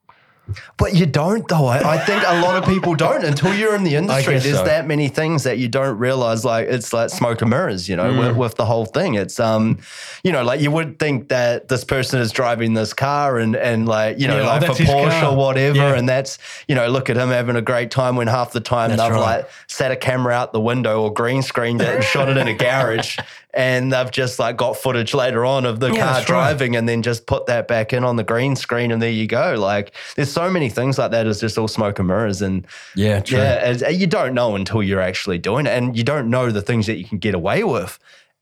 [0.77, 1.65] But you don't, though.
[1.65, 4.39] I, I think a lot of people don't until you're in the industry.
[4.39, 4.65] There's so.
[4.65, 6.43] that many things that you don't realize.
[6.45, 8.19] Like it's like smoke and mirrors, you know, Mm.
[8.29, 9.13] with, with the whole thing.
[9.15, 9.79] It's um,
[10.23, 13.87] you know, like you would think that this person is driving this car and and
[13.87, 15.31] like you know, Yeah, oh, like for Porsche car.
[15.31, 15.95] or whatever, Yeah.
[15.95, 16.37] and that's
[16.67, 19.11] you know, look at him having a great time when half the time That's they've
[19.11, 19.37] right.
[19.39, 22.47] like set a camera out the window or green screened it and shot it in
[22.47, 23.17] a garage,
[23.53, 26.47] and they've just like got footage later on of the Yeah, car that's right.
[26.47, 29.27] driving and then just put that back in on the green screen and there you
[29.27, 29.55] go.
[29.57, 31.27] Like there's so many things like that.
[31.27, 33.39] It's just all smoke and mirrors and Yeah, true.
[33.39, 36.61] yeah, as- you don't know until you're actually doing it, and you don't know the
[36.61, 37.99] things that you can get away with.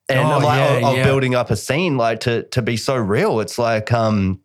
[0.09, 1.03] And Oh, like yeah, of, of yeah.
[1.03, 3.39] building up a scene like to to be so real.
[3.39, 4.39] It's like um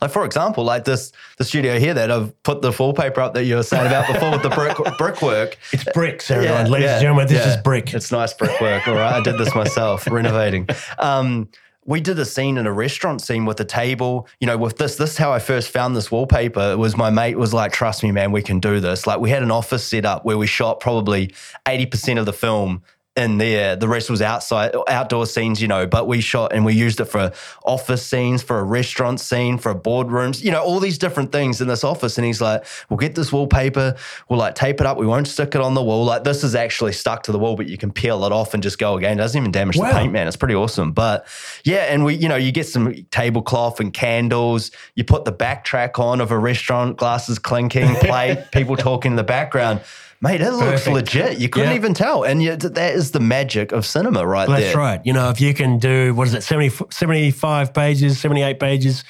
[0.00, 3.44] like for example, like this the studio here that I've put the wallpaper up that
[3.44, 5.58] you were saying about before with the brick brickwork.
[5.72, 6.66] It's bricks, everyone.
[6.66, 7.56] Yeah, Ladies yeah, and gentlemen, this yeah.
[7.56, 7.94] is brick.
[7.94, 8.86] It's nice brickwork.
[8.88, 9.14] All right.
[9.14, 10.68] I did this myself, renovating.
[10.98, 11.48] Um,
[11.86, 14.96] we did a scene in a restaurant scene with a table, you know, with this.
[14.96, 16.72] This is how I first found this wallpaper.
[16.72, 19.06] It was my mate was like, trust me, man, we can do this.
[19.06, 21.28] Like we had an office set up where we shot probably
[21.66, 22.82] 80% of the film
[23.16, 23.72] in there.
[23.72, 27.00] Uh, the rest was outside, outdoor scenes, you know, but we shot and we used
[27.00, 27.32] it for
[27.64, 31.66] office scenes, for a restaurant scene, for boardrooms, you know, all these different things in
[31.66, 32.18] this office.
[32.18, 33.96] And he's like, we'll get this wallpaper,
[34.28, 36.04] we'll like tape it up, we won't stick it on the wall.
[36.04, 38.62] Like this is actually stuck to the wall, but you can peel it off and
[38.62, 39.14] just go again.
[39.18, 39.88] It doesn't even damage Wow.
[39.88, 40.28] the paint, man.
[40.28, 40.92] It's pretty awesome.
[40.92, 41.26] But
[41.64, 45.98] yeah, and we, you know, you get some tablecloth and candles, you put the backtrack
[45.98, 49.80] on of a restaurant, glasses clinking, plate, people talking in the background.
[50.22, 50.94] Mate, it looks Perfect.
[50.94, 51.38] legit.
[51.38, 51.76] You couldn't Yeah.
[51.76, 52.24] even tell.
[52.24, 54.76] And that is the magic of cinema right That's there.
[54.76, 55.00] right.
[55.02, 59.02] You know, if you can do, what is it, 70, 75 pages, 78 pages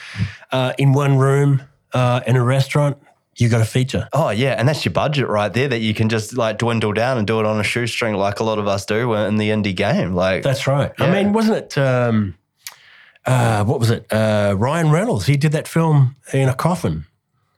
[0.52, 2.96] uh, in one room uh, in a restaurant,
[3.36, 4.06] you got a feature.
[4.12, 7.16] Oh yeah, and that's your budget right there that you can just like dwindle down
[7.18, 9.74] and do it on a shoestring like a lot of us do in the indie
[9.74, 10.14] game.
[10.14, 10.92] Like That's right.
[10.98, 12.34] I mean, wasn't it, um,
[13.26, 14.06] uh, what was it?
[14.12, 17.06] Uh, Ryan Reynolds, he did that film in a coffin.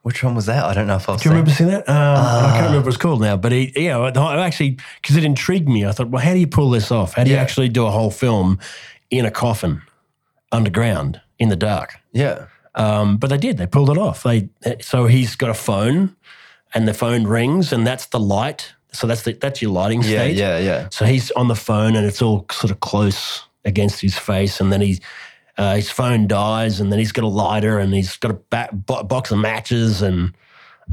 [0.02, 0.64] Which one was that?
[0.64, 1.30] I don't know if I've Do you seen.
[1.32, 1.88] remember seeing that?
[1.88, 5.24] Um, I can't remember what it's called now, but he, yeah, I actually, because it
[5.24, 5.86] intrigued me.
[5.86, 7.14] I thought, well, how do you pull this off?
[7.14, 8.58] How do you actually do a whole film
[9.10, 9.82] in a coffin
[10.50, 11.94] underground in the dark?
[12.12, 12.46] Yeah.
[12.74, 13.58] Um, but they did.
[13.58, 14.22] They pulled it off.
[14.22, 14.48] They
[14.80, 16.16] so he's got a phone,
[16.74, 18.72] and the phone rings, and that's the light.
[18.92, 20.36] So that's the, that's your lighting Yeah, state.
[20.36, 20.88] yeah, yeah.
[20.90, 24.72] So he's on the phone, and it's all sort of close against his face, and
[24.72, 24.98] then he.
[25.58, 28.70] Uh, his phone dies, and then he's got a lighter, and he's got a ba-
[28.72, 30.32] bo- box of matches, and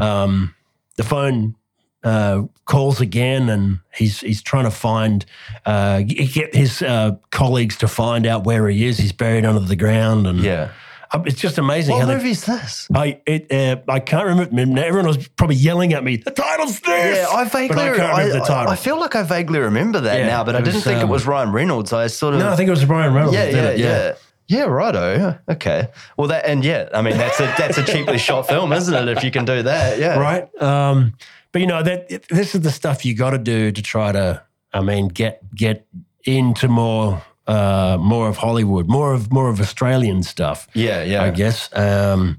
[0.01, 0.53] um,
[0.97, 1.55] the phone
[2.03, 5.25] uh, calls again, and he's he's trying to find
[5.65, 8.97] uh, get his uh, colleagues to find out where he is.
[8.97, 10.71] He's buried under the ground, and Yeah.
[11.11, 12.87] uh, it's just amazing What how they movie is this?
[12.93, 14.81] I it uh, I can't remember.
[14.81, 16.17] Everyone was probably yelling at me.
[16.17, 17.17] The title's this.
[17.17, 17.75] Yeah, I vaguely.
[17.75, 18.71] But I can't remember the title.
[18.73, 21.03] I feel like I vaguely remember that Yeah, now, but I didn't was, think it
[21.03, 21.93] um, was Ryan Reynolds.
[21.93, 22.41] I sort of.
[22.41, 23.35] no, I think it was Brian Reynolds.
[23.35, 24.13] yeah, that did yeah, it, yeah,
[24.49, 24.63] yeah.
[24.63, 25.39] righto.
[25.47, 25.87] Okay.
[26.17, 29.17] Well, that and yeah, I mean that's a that's a cheaply shot film, isn't it?
[29.17, 30.17] If you can do that, yeah.
[30.19, 30.61] right.
[30.61, 31.13] Um,
[31.51, 34.43] but you know that this is the stuff you got to do to try to.
[34.71, 35.87] I mean, get get
[36.25, 40.67] into more uh, more of Hollywood, more of more of Australian stuff.
[40.73, 41.23] Yeah, yeah.
[41.23, 41.69] I guess.
[41.75, 42.37] Um,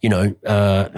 [0.00, 0.88] you know, uh,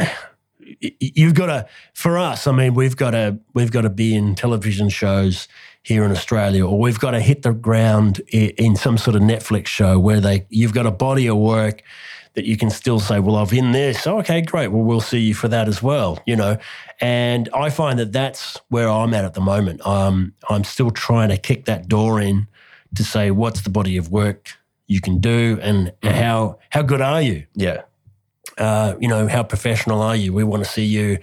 [0.81, 1.67] you've got to.
[1.95, 5.49] For us, I mean, we've got to we've got to be in television shows
[5.85, 9.67] here in Australia, or we've got to hit the ground in some sort of Netflix
[9.69, 11.83] show where they you've got a body of work
[12.35, 14.07] that you can still say, well, I've in this.
[14.09, 14.69] Oh, okay, great.
[14.73, 16.19] Well, we'll see you for that as well.
[16.27, 16.57] You know,
[17.01, 19.87] and I find that that's where I'm at at the moment.
[19.87, 22.49] Um, I'm still trying to kick that door in
[22.97, 24.51] to say what's the body of work
[24.89, 27.83] you can do and how how good are you Yeah.
[28.59, 30.33] uh, you know, how professional are you?
[30.33, 31.19] We want to see you.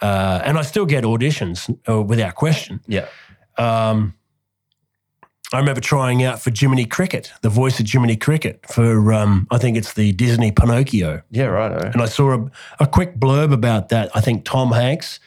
[0.00, 2.80] Uh, and I still get auditions uh, without question.
[2.86, 3.06] Yeah.
[3.58, 4.14] Um,
[5.52, 9.58] I remember trying out for Jiminy Cricket, the voice of Jiminy Cricket for, um, I
[9.58, 11.22] think it's the Disney Pinocchio.
[11.30, 11.84] Yeah, right.
[11.92, 14.10] And I saw a, a quick blurb about that.
[14.16, 15.20] I think Tom Hanks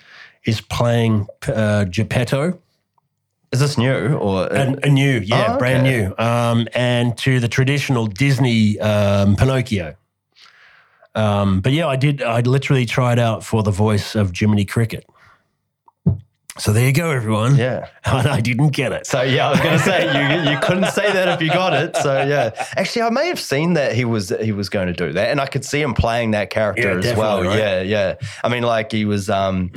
[0.43, 2.59] is playing uh, Geppetto.
[3.53, 6.13] Is this new or And a new, yeah, Oh, brand new.
[6.17, 9.95] Um, and to the traditional Disney um, Pinocchio.
[11.15, 12.21] Um, but yeah, I did.
[12.21, 15.07] I literally tried out for the voice of Jiminy Cricket.
[16.59, 17.55] So there you go, everyone.
[17.55, 17.87] Yeah.
[18.07, 19.05] And I didn't get it.
[19.05, 20.05] So yeah, I was going to say
[20.45, 21.93] you you couldn't say that if you got it.
[21.97, 25.11] So yeah, actually, I may have seen that he was he was going to do
[25.11, 27.43] that, and I could see him playing that character Yeah, as well.
[27.43, 27.59] right?
[27.59, 28.15] Yeah, yeah.
[28.45, 29.29] I mean, like he was.
[29.29, 29.71] um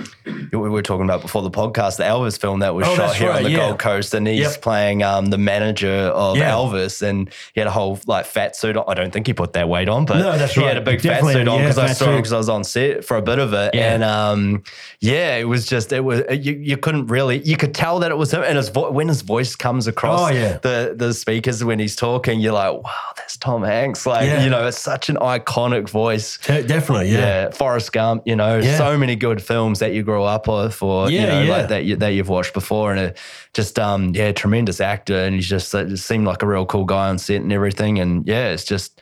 [0.52, 3.32] We were talking about before the podcast, the Elvis film that was Oh, shot here
[3.32, 3.56] on the yeah.
[3.66, 4.62] Gold Coast, and he's Yep.
[4.62, 6.52] playing um the manager of Yeah.
[6.52, 8.76] Elvis, and he had a whole like fat suit.
[8.76, 8.84] on.
[8.86, 10.68] I don't think he put that weight on, but No, that's he right.
[10.68, 12.62] had a big Definitely, fat suit on because I saw him because I was on
[12.62, 13.92] set for a bit of it, Yeah.
[13.94, 14.62] and um
[15.00, 18.16] yeah, it was just it was you, you couldn't really you could tell that it
[18.16, 20.58] was him, and his vo- when his voice comes across Oh, yeah.
[20.62, 24.06] the the speakers when he's talking, you're like, wow, that's Tom Hanks.
[24.06, 24.42] Like Yeah.
[24.44, 26.38] you know, it's such an iconic voice.
[26.38, 27.18] Te- definitely, yeah.
[27.18, 28.22] Yeah, Forrest Gump.
[28.26, 31.50] You know, so many good films that you grew up with, or you know, yeah.
[31.56, 33.18] like that you, that you've watched before, and it
[33.52, 36.84] just um yeah, tremendous actor, and he's just it just seemed like a real cool
[36.84, 39.00] guy on set and everything, and yeah, it's just.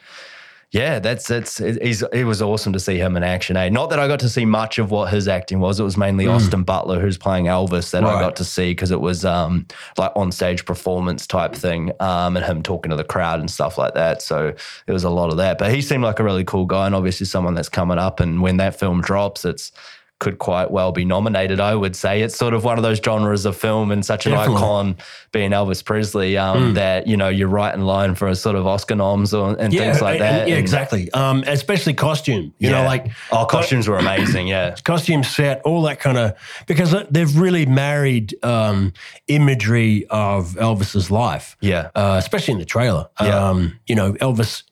[0.70, 3.56] Yeah, that's it's it, he's it was awesome to see him in action.
[3.56, 3.70] Eh?
[3.70, 5.80] Not that I got to see much of what his acting was.
[5.80, 8.20] It was mainly Austin Butler who's playing Elvis that I Mm.
[8.20, 12.44] Got to see because it was um like on stage performance type thing, um and
[12.44, 14.20] him talking to the crowd and stuff like that.
[14.20, 14.52] So
[14.86, 15.56] it was a lot of that.
[15.56, 18.20] But he seemed like a really cool guy and obviously someone that's coming up.
[18.20, 19.72] And when that film drops, it's
[20.20, 21.60] could quite well be nominated.
[21.60, 24.32] I would say it's sort of one of those genres of film and such an
[24.32, 24.56] Definitely.
[24.56, 24.96] icon
[25.30, 28.66] being Elvis Presley um, that you know you're right in line for a sort of
[28.66, 30.48] Oscar noms or, and things like and- and- that.
[30.48, 31.10] yeah, And- exactly.
[31.12, 32.52] Um, especially costume.
[32.58, 34.48] You know, like oh, costumes were amazing.
[34.48, 36.34] Yeah, costume set, all that kind of
[36.66, 38.92] because they've really married um,
[39.28, 43.08] imagery of Elvis's life, yeah, uh, especially in the trailer.
[43.20, 43.48] Yeah.
[43.50, 44.64] Um, you know, Elvis,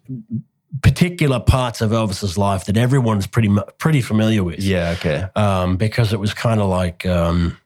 [0.82, 4.60] particular parts of Elvis's life that everyone's pretty pretty familiar with.
[4.60, 4.94] yeah.
[4.96, 7.56] Okay, um, because it was kind of like um,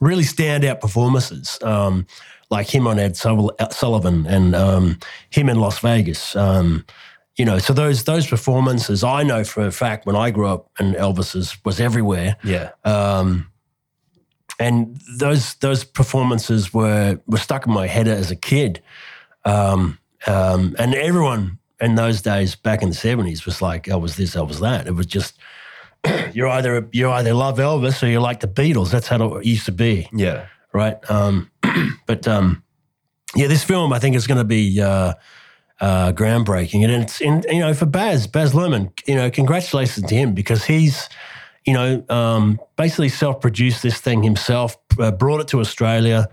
[0.00, 2.06] really standout performances, um,
[2.50, 4.98] like him on Ed Sullivan and um,
[5.30, 6.36] him in Las Vegas.
[6.36, 6.84] Um,
[7.36, 10.70] you know, so those those performances, I know for a fact when I grew up
[10.78, 12.36] and Elvis's was everywhere.
[12.44, 13.50] yeah, Um,
[14.58, 18.82] and those those performances were were stuck in my head as a kid.
[19.44, 24.34] Um, um, and everyone in those days back in the seventies was like, Elvis this,
[24.34, 24.86] Elvis that.
[24.86, 25.36] It was just
[26.32, 28.90] you're either you either love Elvis or you like the Beatles.
[28.90, 30.46] That's how it used to be, yeah.
[30.72, 30.98] right?
[31.10, 31.50] Um,
[32.06, 32.62] but um,
[33.34, 35.14] yeah, this film I think is going to be uh,
[35.80, 40.14] uh, groundbreaking, and it's in you know for Baz Baz Luhrmann, you know, congratulations to
[40.14, 41.08] him because he's
[41.64, 46.28] you know um, basically self-produced this thing himself, uh, brought it to Australia.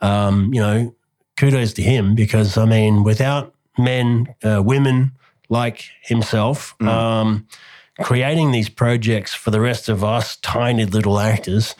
[0.00, 0.94] Um, you know,
[1.36, 5.12] kudos to him because I mean, without men, uh, women
[5.48, 6.74] like himself.
[6.80, 7.46] Um,
[8.02, 11.76] creating these projects for the rest of us tiny little actors,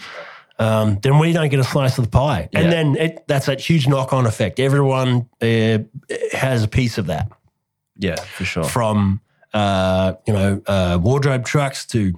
[0.60, 2.48] um, then we don't get a slice of the pie.
[2.52, 2.60] Yeah.
[2.60, 4.60] And then it, that's that huge knock on effect.
[4.60, 5.78] Everyone uh,
[6.32, 7.32] has a piece of that
[7.98, 8.62] Yeah, for sure.
[8.62, 9.20] from,
[9.52, 12.12] uh, you know, uh, wardrobe trucks to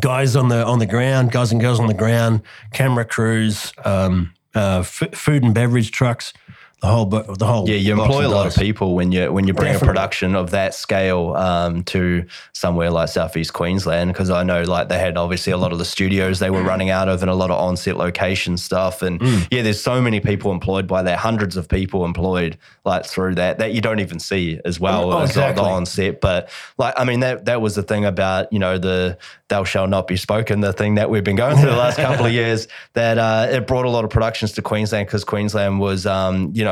[0.00, 2.42] guys on the on the ground, guys and girls on the ground,
[2.74, 6.34] camera crews, um, uh, f- food and beverage trucks,
[6.82, 7.68] the whole, bo- the whole.
[7.68, 9.86] Yeah, you employ a lot of people when you when you bring Definitely.
[9.86, 14.88] a production of that scale um, to somewhere like southeast Queensland because I know like
[14.88, 17.34] they had obviously a lot of the studios they were running out of and a
[17.34, 19.46] lot of on-set location stuff and Mm.
[19.52, 23.58] yeah, there's so many people employed by that, hundreds of people employed like through that
[23.60, 25.62] that you don't even see as well Oh, as the- exactly.
[25.64, 26.20] the on-set.
[26.20, 29.18] But like I mean that that was the thing about you know the
[29.48, 32.24] thou shall not be spoken the thing that we've been going through the last couple
[32.26, 36.06] of years that uh, it brought a lot of productions to Queensland because Queensland was
[36.06, 36.71] um, you know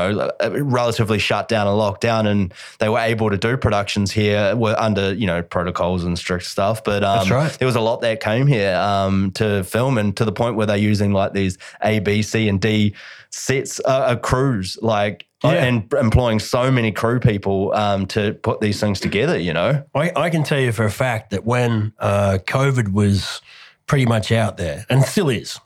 [0.61, 4.75] relatively shut down and locked down and they were able to do productions here were
[4.79, 7.51] under you know protocols and strict stuff but um, That's right.
[7.59, 10.65] there was a lot that came here um, to film and to the point where
[10.67, 12.93] they're using like these A B C and D
[13.29, 15.63] sets uh, uh, crews like uh, Yeah.
[15.65, 19.37] and employing so many crew people um, to put these things together.
[19.39, 23.41] You know, I, I can tell you for a fact that when uh, COVID was
[23.87, 25.59] pretty much out there, and still is,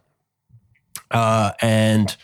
[1.12, 2.16] uh, and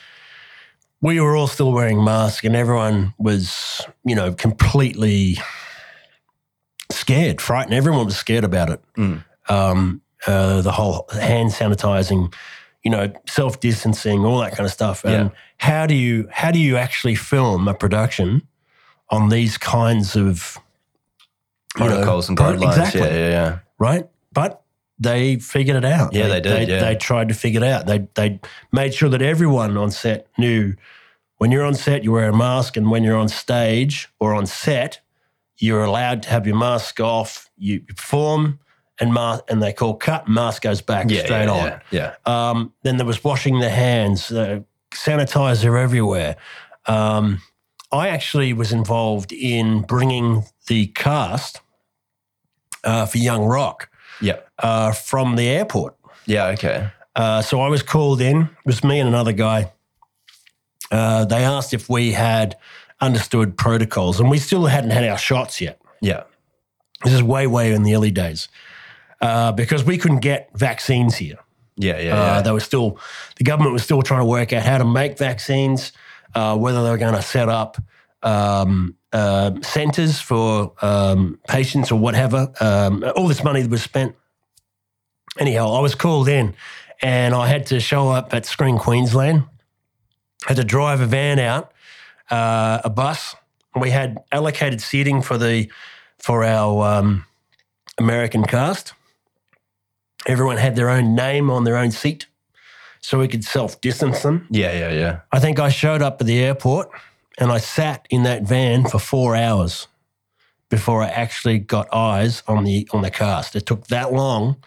[1.02, 5.38] we were all still wearing masks, and everyone was, you know, completely
[6.92, 7.74] scared, frightened.
[7.74, 8.82] Everyone was scared about it.
[8.98, 9.24] Mm.
[9.50, 12.34] Um, uh, the whole hand sanitizing,
[12.84, 15.04] you know, self distancing, all that kind of stuff.
[15.04, 15.38] And Yeah.
[15.58, 18.48] how do you how do you actually film a production
[19.10, 20.58] on these kinds of
[21.76, 22.78] you know, protocols and guidelines.
[22.78, 23.02] Exactly.
[23.02, 23.60] Yeah, yeah, yeah.
[23.80, 24.08] right?
[24.34, 24.61] But
[25.02, 26.14] they figured it out.
[26.14, 26.80] Yeah, they did, They, yeah.
[26.80, 27.88] they tried to figure it out.
[27.88, 28.40] They they
[28.72, 30.76] made sure that everyone on set knew
[31.38, 34.46] when you're on set, you wear a mask, and when you're on stage or on
[34.46, 35.02] set,
[35.58, 37.50] you're allowed to have your mask off.
[37.58, 38.60] You perform,
[39.00, 40.28] and mask, and they call cut.
[40.28, 41.82] Mask goes back Yeah, straight yeah, on.
[41.92, 42.50] Yeah, yeah.
[42.50, 44.60] Um, then there was washing the hands, uh,
[44.92, 46.36] sanitizer everywhere.
[46.86, 47.42] Um,
[47.92, 51.60] I actually was involved in bringing the cast
[52.84, 53.90] uh, for Young Rock
[54.22, 54.38] Yeah.
[54.62, 55.96] Uh, from the airport.
[56.26, 56.90] Yeah, okay.
[57.16, 58.42] Uh, so I was called in.
[58.44, 59.72] It was me and another guy.
[60.92, 62.58] Uh, they asked if we had
[63.00, 65.80] understood protocols, and we still hadn't had our shots yet.
[66.02, 66.24] Yeah.
[67.04, 68.48] This is way, way in the early days
[69.22, 71.38] uh, because we couldn't get vaccines here.
[71.78, 72.42] Yeah, yeah, Uh, yeah.
[72.42, 73.00] they were still,
[73.38, 75.94] the government was still trying to work out how to make vaccines,
[76.36, 77.78] uh, whether they were going to set up
[78.22, 82.52] um, uh, centres for um, patients or whatever.
[82.60, 84.16] Um, all this money that was spent.
[85.40, 86.56] Anyhow, I was called in
[87.02, 89.44] and I had to show up at Screen Queensland,
[90.46, 91.72] had to drive a van out,
[92.30, 93.36] uh, a bus.
[93.76, 95.70] We had allocated seating for the
[96.20, 97.26] for our um,
[97.98, 98.94] American cast.
[100.28, 102.28] Everyone had their own name on their own seat
[103.00, 104.48] so we could self distance them.
[104.52, 105.20] yeah, yeah, yeah.
[105.32, 106.90] I think I showed up at the airport
[107.40, 109.88] and I sat in that van for four hours
[110.70, 113.56] before I actually got eyes on the on the cast.
[113.56, 114.58] It took that long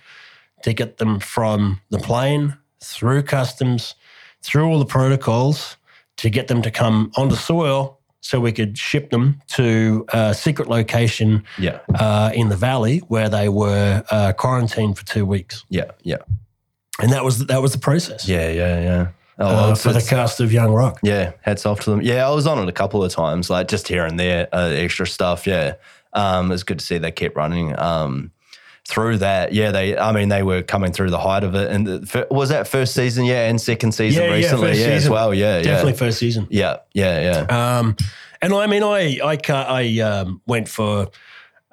[0.65, 3.95] to get them from the plane through customs,
[4.43, 5.77] through all the protocols
[6.17, 10.69] to get them to come onto soil so we could ship them to a secret
[10.69, 11.81] location Yeah.
[11.95, 16.19] uh, in the valley where they were uh, quarantined for two weeks, Yeah, yeah.
[17.01, 19.07] and that was that was the process Yeah, yeah, yeah.
[19.39, 21.01] Oh, uh, well, for the cast of Young Rock.
[21.03, 22.01] Yeah, hats off to them.
[22.03, 24.69] Yeah, I was on it a couple of times, like just here and there, uh,
[24.69, 25.47] extra stuff.
[25.47, 25.75] Yeah,
[26.13, 28.31] um, it's good to see they kept running um,
[28.87, 29.53] through that.
[29.53, 29.97] Yeah, they.
[29.97, 32.95] I mean, they were coming through the height of it, and the, was that first
[32.95, 33.25] season?
[33.25, 34.69] Yeah, and second season Yeah, yeah, recently.
[34.69, 35.35] first Yeah, as well.
[35.35, 36.47] Yeah, Definitely yeah, first season.
[36.51, 37.79] yeah, yeah, yeah.
[37.79, 37.97] Um,
[38.43, 41.09] and I mean, I, I, I um, went for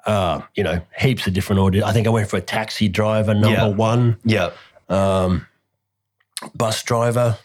[0.06, 1.84] uh, you know heaps of different audio.
[1.84, 3.66] I think I went for a taxi driver number Yeah.
[3.68, 4.50] one, yeah.
[4.88, 5.46] um,
[6.54, 7.36] bus driver.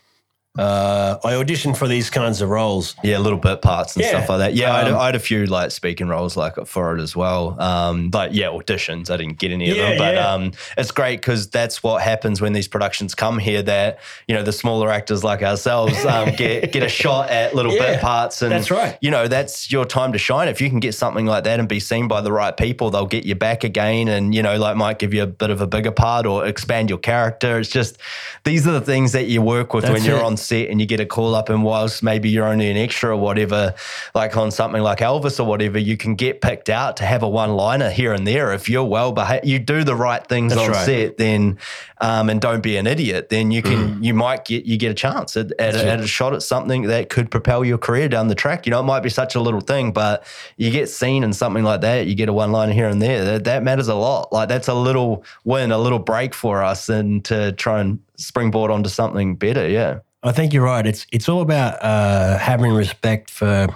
[0.58, 2.96] Uh, I auditioned for these kinds of roles.
[3.04, 4.10] Yeah, little bit parts and Yeah.
[4.12, 4.54] stuff like that.
[4.56, 7.16] Yeah, I, had, Um, I had a few like speaking roles like for it as
[7.16, 7.56] well.
[7.60, 9.10] Um, but yeah, auditions.
[9.12, 10.34] I didn't get any of Yeah, them, but yeah.
[10.34, 13.62] um, it's great because that's what happens when these productions come here.
[13.62, 17.72] That you know the smaller actors like ourselves um, get get a shot at little
[17.72, 18.98] bit parts, and that's right.
[19.02, 20.48] You know that's your time to shine.
[20.48, 23.06] If you can get something like that and be seen by the right people, they'll
[23.06, 25.68] get you back again, and you know like might give you a bit of a
[25.68, 27.60] bigger part or expand your character.
[27.60, 27.98] It's just
[28.44, 30.24] these are the things that you work with when That's you're it.
[30.24, 33.10] on set and you get a call up and whilst maybe you're only an extra
[33.16, 33.74] or whatever
[34.16, 37.30] like on something like elvis or whatever you can get picked out to have a
[37.30, 38.54] one liner here and there.
[38.54, 40.86] If you're well behaved you do the right things That's on right.
[40.86, 41.58] set then
[42.00, 44.96] um, and don't be an idiot then you can you might get you get a
[44.96, 45.86] chance at, at, a, Mm.
[45.94, 48.66] at a shot at something that could propel your career down the track.
[48.66, 50.24] You know it might be such a little thing but
[50.58, 53.24] you get seen in something like that you get a one liner here and there
[53.26, 54.32] that, that matters a lot.
[54.32, 58.72] Like that's a little win a little break for us and to try and springboard
[58.72, 60.86] onto something better yeah I think you're right.
[60.86, 63.68] It's it's all about uh, having respect for,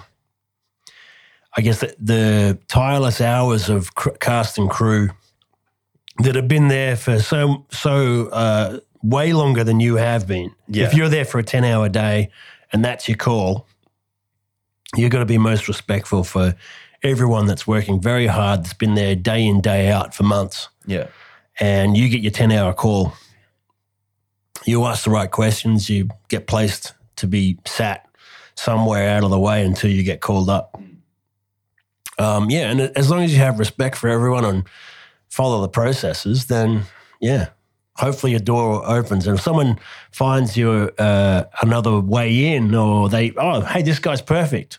[1.56, 5.10] I guess, the, the tireless hours of cr- cast and crew
[6.18, 10.52] that have been there for so so uh, way longer than you have been.
[10.68, 10.86] Yeah.
[10.86, 12.30] If you're there for a ten hour day
[12.72, 13.66] and that's your call,
[14.96, 16.54] you've got to be most respectful for
[17.02, 18.60] everyone that's working very hard.
[18.60, 21.06] That's been there day in day out for months yeah
[21.60, 23.12] and you get your 10 hour call.
[24.64, 28.08] You ask the right questions, you get placed to be sat
[28.54, 30.80] somewhere out of the way until you get called up.
[32.18, 34.64] Um, yeah, and as long as you have respect for everyone and
[35.28, 36.82] follow the processes, then
[37.20, 37.48] yeah,
[37.96, 39.26] hopefully your door opens.
[39.26, 39.78] And if someone
[40.10, 44.78] finds you uh, another way in, or they, oh, hey, this guy's perfect,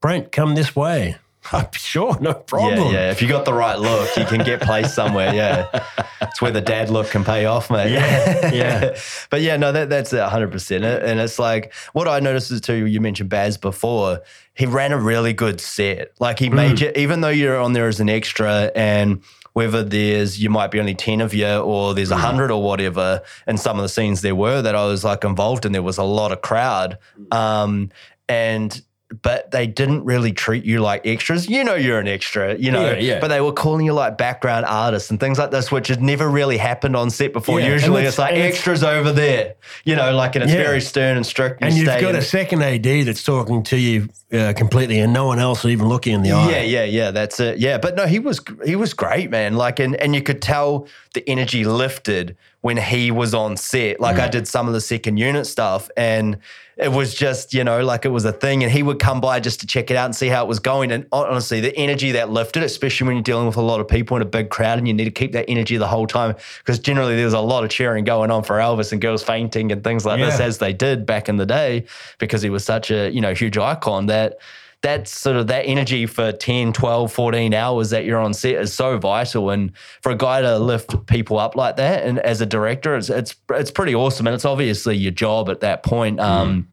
[0.00, 1.16] Brent, come this way.
[1.72, 2.92] sure, no problem.
[2.92, 3.10] Yeah, yeah.
[3.10, 5.34] If you got the right look, you can get placed somewhere.
[5.34, 5.84] Yeah,
[6.20, 7.92] it's where the dad look can pay off, mate.
[7.92, 8.98] Yeah, yeah.
[9.30, 10.84] but yeah, no, that, that's hundred percent.
[10.84, 12.86] And it's like what I noticed is too.
[12.86, 14.20] You mentioned Baz before.
[14.54, 16.12] He ran a really good set.
[16.18, 16.54] Like he mm.
[16.54, 19.22] made you, even though you're on there as an extra, and
[19.52, 22.20] whether there's you might be only ten of you or there's a mm.
[22.20, 23.22] hundred or whatever.
[23.46, 25.98] And some of the scenes there were that I was like involved in, there was
[25.98, 26.98] a lot of crowd.
[27.18, 27.34] Mm.
[27.34, 27.90] Um,
[28.28, 28.82] and
[29.22, 31.48] but they didn't really treat you like extras.
[31.48, 33.20] You know, you're an extra, you know, Yeah, yeah.
[33.20, 36.28] but they were calling you like background artists and things like this, which had never
[36.28, 37.58] really happened on set before.
[37.58, 39.54] Yeah, Usually it's- it's like and it's- extras over there,
[39.84, 41.62] you know, like, and it's very stern and strict.
[41.62, 45.24] You And you've got a second AD that's talking to you uh, completely, and no
[45.24, 46.50] one else is even looking in the eye.
[46.50, 47.10] Yeah, yeah, yeah.
[47.10, 47.56] That's it.
[47.56, 49.54] Yeah, but no, he was he was great, man.
[49.56, 54.00] Like, and and you could tell the energy lifted when he was on set.
[54.00, 56.36] Like, I did some of the second unit stuff, and
[56.78, 58.62] it was just you know like it was a thing.
[58.62, 60.60] And he would come by just to check it out and see how it was
[60.60, 60.92] going.
[60.92, 64.16] And honestly, the energy that lifted, especially when you're dealing with a lot of people
[64.16, 66.78] in a big crowd, and you need to keep that energy the whole time because
[66.78, 70.04] generally there's a lot of cheering going on for Elvis and girls fainting and things
[70.06, 71.84] like this as they did back in the day
[72.18, 74.38] because he was such a you know huge icon that
[74.80, 78.72] that's sort of that energy for 10 12 14 hours that you're on set is
[78.72, 79.50] so vital.
[79.50, 79.72] And
[80.02, 83.34] for a guy to lift people up like that and as a director it's it's,
[83.50, 84.26] it's pretty awesome.
[84.26, 86.20] And it's obviously your job at that point.
[86.20, 86.68] Um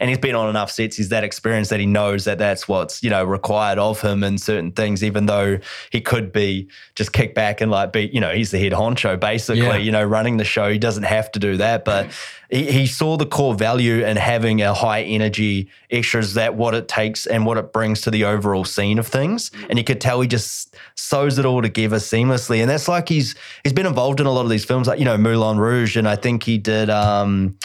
[0.00, 0.96] and he's been on enough sets.
[0.96, 4.38] He's that experienced that he knows that that's what's you know required of him in
[4.38, 5.02] certain things.
[5.02, 5.58] Even though
[5.90, 9.18] he could be just kick back and like be, you know, he's the head honcho
[9.18, 9.62] basically.
[9.62, 9.76] Yeah.
[9.76, 10.70] You know, running the show.
[10.70, 12.08] He doesn't have to do that, but
[12.50, 16.34] he, he saw the core value in having a high energy extras.
[16.34, 19.50] That what it takes and what it brings to the overall scene of things.
[19.68, 22.60] And you could tell he just sews it all together seamlessly.
[22.60, 25.04] And that's like he's he's been involved in a lot of these films, like you
[25.04, 26.90] know Moulin Rouge, and I think he did.
[26.90, 27.56] um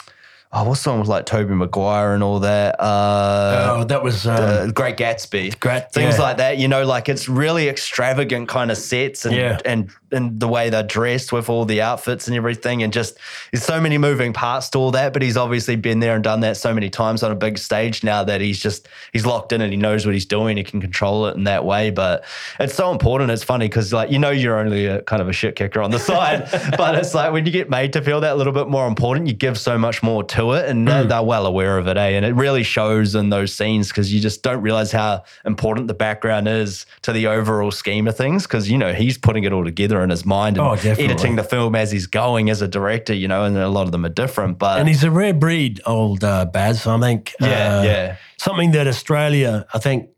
[0.50, 2.80] Oh, what song was like Tobey Maguire and all that?
[2.80, 6.22] Uh, Oh, that was um, uh, Great Gatsby, Great- things yeah.
[6.22, 6.56] like that.
[6.56, 9.58] You know, like it's really extravagant kind of sets and Yeah.
[9.66, 13.18] and and the way they're dressed with all the outfits and everything, and just
[13.52, 15.12] there's so many moving parts to all that.
[15.12, 18.02] But he's obviously been there and done that so many times on a big stage
[18.02, 20.56] now that he's just he's locked in and he knows what he's doing.
[20.56, 21.90] He can control it in that way.
[21.90, 22.24] But
[22.58, 23.30] it's so important.
[23.32, 25.90] It's funny because like you know you're only a kind of a shit kicker on
[25.90, 28.86] the side, but it's like when you get made to feel that little bit more
[28.88, 31.96] important, you give so much more to it, and they're- they're well aware of it,
[31.96, 32.10] eh?
[32.16, 35.94] And it really shows in those scenes because you just don't realize how important the
[35.94, 38.46] background is to the overall scheme of things.
[38.46, 41.42] Because you know he's putting it all together in his mind and Oh, editing the
[41.44, 43.14] film as he's going as a director.
[43.14, 45.80] You know, and a lot of them are different, but and he's a rare breed,
[45.86, 46.86] old uh, Baz.
[46.86, 47.34] I think.
[47.40, 47.46] yeah,
[47.78, 50.08] Uh, yeah, Something that Australia, I think,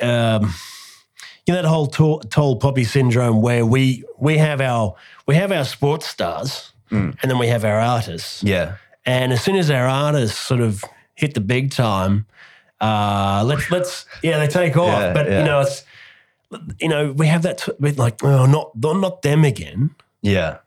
[0.00, 0.52] um,
[1.46, 4.94] you know, that whole tall, tall poppy syndrome, where we we have our
[5.26, 8.42] we have our sports stars, and then we have our artists.
[8.42, 8.74] yeah,
[9.04, 10.84] And as soon as our artists sort of
[11.14, 12.26] hit the big time,
[12.80, 14.88] uh, let's let's yeah, they take off.
[15.00, 15.38] Yeah, but yeah.
[15.40, 15.84] you know, it's
[16.80, 19.90] you know, we have that t- with like, oh, not not them again.
[20.22, 20.58] yeah.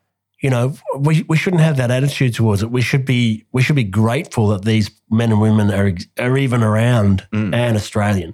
[0.41, 2.69] You know, we we shouldn't have that attitude towards it.
[2.69, 6.61] We should be we should be grateful that these men and women are are even
[6.61, 7.55] around Mm.
[7.55, 8.33] and Australian.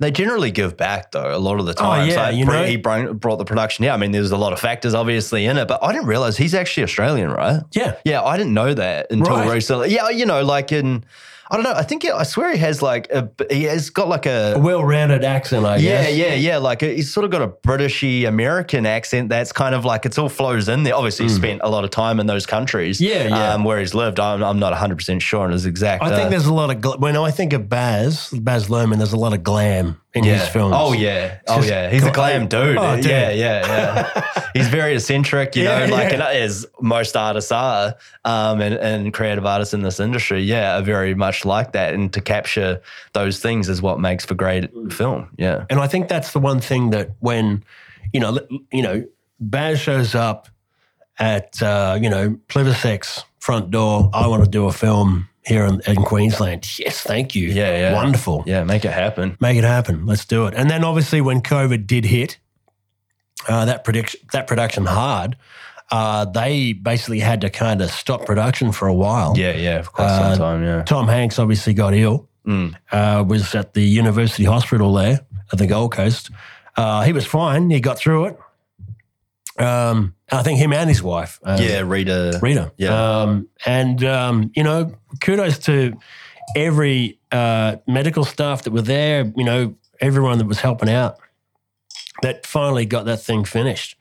[0.00, 2.00] They generally give back though a lot of the oh, time.
[2.00, 3.84] Oh, yeah, like, you know- he brought, brought the production.
[3.84, 6.36] Yeah, I mean, there's a lot of factors obviously in it, but I didn't realize
[6.36, 7.62] he's actually Australian, right?
[7.72, 9.52] Yeah, Yeah, I didn't know that until Right.
[9.52, 9.94] recently.
[9.94, 11.04] Yeah, you know, like in,
[11.50, 11.72] I don't know.
[11.74, 14.58] I think I swear he has like a, he has got like a a.
[14.58, 16.14] well-rounded accent, I Yeah, guess.
[16.16, 16.34] yeah, yeah.
[16.34, 16.56] Yeah.
[16.58, 20.18] Like a, he's sort of got a Britishy American accent that's kind of like it's
[20.18, 20.94] all flows in there.
[20.94, 22.98] Obviously, he spent a lot of time in those countries.
[22.98, 23.04] Hmm.
[23.04, 23.54] Yeah, yeah.
[23.54, 24.20] Um, where he's lived.
[24.20, 26.02] I'm, I'm not 100 percent sure on his exact.
[26.02, 28.98] I uh, think there's a lot of gl- when I think of Baz Baz Luhrmann,
[28.98, 30.38] there's a lot of glam in yeah.
[30.38, 30.74] his films.
[30.76, 31.38] Oh yeah.
[31.48, 31.90] Oh yeah.
[31.90, 32.76] He's a glam dude.
[32.76, 33.04] Oh, dude.
[33.06, 34.48] Yeah, yeah, yeah.
[34.54, 36.28] He's very eccentric, you Yeah, know, like yeah.
[36.30, 37.94] as most artists are,
[38.24, 41.94] um, and, and creative artists in this industry, yeah, are very much like that.
[41.94, 42.80] And to capture
[43.12, 45.28] those things is what makes for great film.
[45.36, 45.66] Yeah.
[45.70, 47.64] And I think that's the one thing that when,
[48.12, 48.38] you know,
[48.72, 49.04] you know,
[49.40, 50.48] Baz shows up
[51.20, 54.10] at uh, you know Pliversex front door.
[54.12, 56.78] I want to do a film here in, in Queensland.
[56.78, 57.48] Yes, thank you.
[57.48, 57.94] Yeah, yeah.
[57.94, 58.44] wonderful.
[58.46, 59.36] Yeah, make it happen.
[59.40, 60.06] Make it happen.
[60.06, 60.54] Let's do it.
[60.54, 62.38] And then obviously when COVID did hit,
[63.48, 65.36] uh, that prediction that production hard.
[65.90, 69.34] Uh, they basically had to kind of stop production for a while.
[69.36, 70.82] Yeah, yeah, for quite Uh, some time, yeah.
[70.84, 72.28] Tom Hanks obviously got ill.
[72.46, 72.74] Mm.
[72.92, 75.20] Uh, was at the University Hospital there
[75.52, 76.30] at the Gold Coast.
[76.76, 77.68] Uh, he was fine.
[77.70, 78.38] He got through it.
[79.62, 81.38] Um, I think him and his wife.
[81.42, 82.38] uh, Yeah, Rita.
[82.40, 82.72] Rita.
[82.76, 83.20] Yeah.
[83.22, 85.92] Um, and, um, you know, kudos to
[86.56, 91.16] every uh, medical staff that were there, you know, everyone that was helping out
[92.22, 93.96] that finally got that thing finished.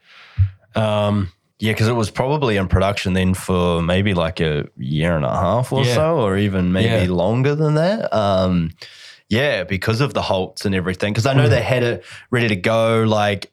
[0.76, 5.26] Um, Yeah, because it was probably in production then for maybe like a year and
[5.26, 5.93] a half or Yeah.
[5.95, 7.12] so, or even maybe Yeah.
[7.14, 8.14] longer than that.
[8.16, 8.72] Um,
[9.32, 11.14] Yeah, because of the halts and everything.
[11.14, 11.49] Because I know Mm.
[11.51, 13.51] they had it ready to go, like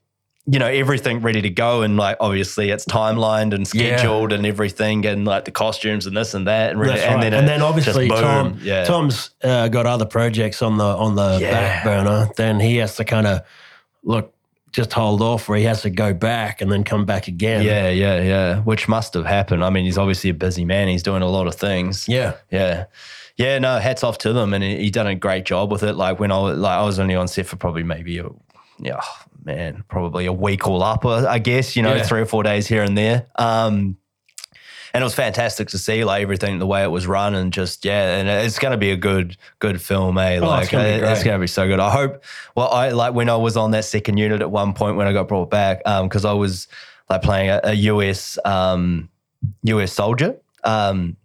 [0.49, 3.97] you know everything ready to go, and like obviously it's timelined and Yeah.
[3.99, 7.21] scheduled and everything, and like the costumes and this and that, and, ready, That's and
[7.23, 8.09] then and then obviously.
[8.09, 11.51] Tom yeah, Tom's uh, got other projects on the on the Yeah.
[11.51, 12.31] back burner.
[12.37, 13.41] Then he has to kind of
[14.05, 14.33] look,
[14.77, 17.65] just hold off, where he has to go back and then come back again.
[17.65, 18.61] yeah, yeah, yeah.
[18.61, 19.65] Which must have happened.
[19.65, 20.87] I mean, he's obviously a busy man.
[20.87, 22.07] He's doing a lot of things.
[22.09, 22.35] yeah.
[22.51, 22.85] Yeah.
[23.39, 25.95] Yeah, no, hats off to them, and he, he done a great job with it.
[25.95, 28.29] Like when I was like, I was only on set for probably maybe a,
[28.79, 29.01] yeah,
[29.45, 31.75] man, probably a week all up, I guess.
[31.77, 32.03] You know, Yeah.
[32.03, 33.27] three or four days here and there.
[33.37, 33.97] Um,
[34.97, 37.85] and it was fantastic to see like everything the way it was run, and just
[37.85, 40.37] yeah, and it's going to be a good good film, eh?
[40.37, 41.81] Oh, it's like gonna be uh, it's to be so good.
[41.81, 42.25] I hope.
[42.55, 45.13] Well, I like when I was on that second unit at one point when I
[45.13, 46.67] got brought back, um, because I was
[47.11, 49.11] like playing a, a US um,
[49.65, 50.35] US soldier.
[50.65, 51.19] Um,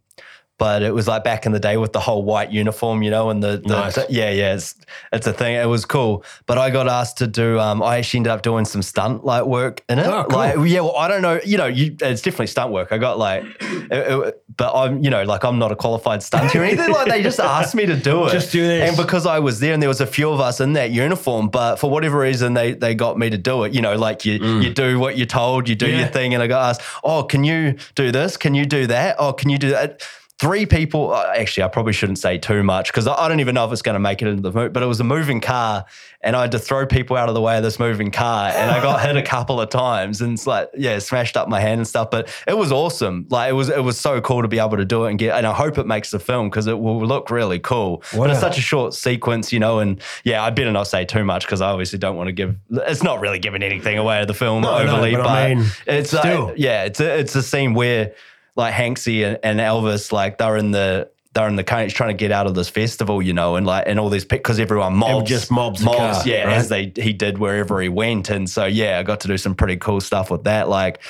[0.61, 3.31] but it was like back in the day with the whole white uniform, you know,
[3.31, 3.97] and the, the Nice.
[4.09, 4.75] yeah, yeah, it's
[5.11, 5.55] it's a thing.
[5.55, 6.23] It was cool.
[6.45, 7.59] But I got asked to do.
[7.59, 10.05] Um, I actually ended up doing some stunt like work in it.
[10.05, 10.37] Oh, cool.
[10.37, 11.39] Like, yeah, well, I don't know.
[11.43, 12.89] You know, you, it's definitely stunt work.
[12.91, 16.53] I got like, it- it- but I'm, you know, like I'm not a qualified stunt
[16.55, 16.91] or anything.
[16.91, 18.31] like they just asked me to do it.
[18.31, 18.87] Just do this.
[18.87, 21.47] And because I was there, and there was a few of us in that uniform,
[21.49, 23.73] but for whatever reason, they they got me to do it.
[23.73, 25.91] You know, like you you do what you're told, you do Mm.
[25.93, 25.99] Yeah.
[26.01, 28.37] your thing, and I got asked, oh, can you do this?
[28.37, 29.15] Can you do that?
[29.17, 30.03] Oh, can you do that?
[30.41, 33.53] Three people, uh, actually, I probably shouldn't say too much because I I don't even
[33.53, 35.39] know if it's going to make it into the movie, but it was a moving
[35.39, 35.85] car
[36.21, 38.71] and I had to throw people out of the way of this moving car and
[38.71, 41.79] I got hit a couple of times and it's like, yeah, smashed up my hand
[41.79, 43.27] and stuff, but it was awesome.
[43.29, 45.37] Like it was, it was so cool to be able to do it and get,
[45.37, 48.01] and I hope it makes the film because it will look really cool.
[48.15, 51.23] But it's such a short sequence, you know, and yeah, I better not say too
[51.23, 54.27] much because I obviously don't want to give, it's not really giving anything away of
[54.27, 56.47] the film No, no, overly, but but, I mean, it's still.
[56.47, 58.15] like, yeah, it's a, it's a scene where
[58.55, 62.13] like Hanksy and, and Elvis, like they're in the they're in the cage trying to
[62.13, 65.29] get out of this festival, you know, and like and all these because everyone mobs
[65.29, 66.57] just mobs the car, yeah, right?
[66.57, 69.55] as they he did wherever he went, and so yeah, I got to do some
[69.55, 71.01] pretty cool stuff with that, like.